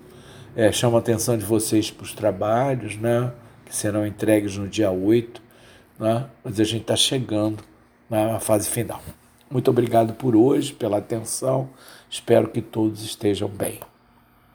É, 0.55 0.71
chamo 0.71 0.97
a 0.97 0.99
atenção 0.99 1.37
de 1.37 1.45
vocês 1.45 1.89
para 1.89 2.03
os 2.03 2.13
trabalhos, 2.13 2.97
né, 2.97 3.31
que 3.65 3.75
serão 3.75 4.05
entregues 4.05 4.57
no 4.57 4.67
dia 4.67 4.91
8 4.91 5.45
né? 5.99 6.25
mas 6.43 6.59
a 6.59 6.63
gente 6.63 6.81
está 6.81 6.95
chegando 6.95 7.63
na 8.09 8.39
fase 8.39 8.69
final. 8.69 9.01
Muito 9.49 9.69
obrigado 9.69 10.13
por 10.13 10.35
hoje, 10.35 10.73
pela 10.73 10.97
atenção. 10.97 11.69
Espero 12.09 12.49
que 12.49 12.61
todos 12.61 13.03
estejam 13.03 13.47
bem. 13.47 13.79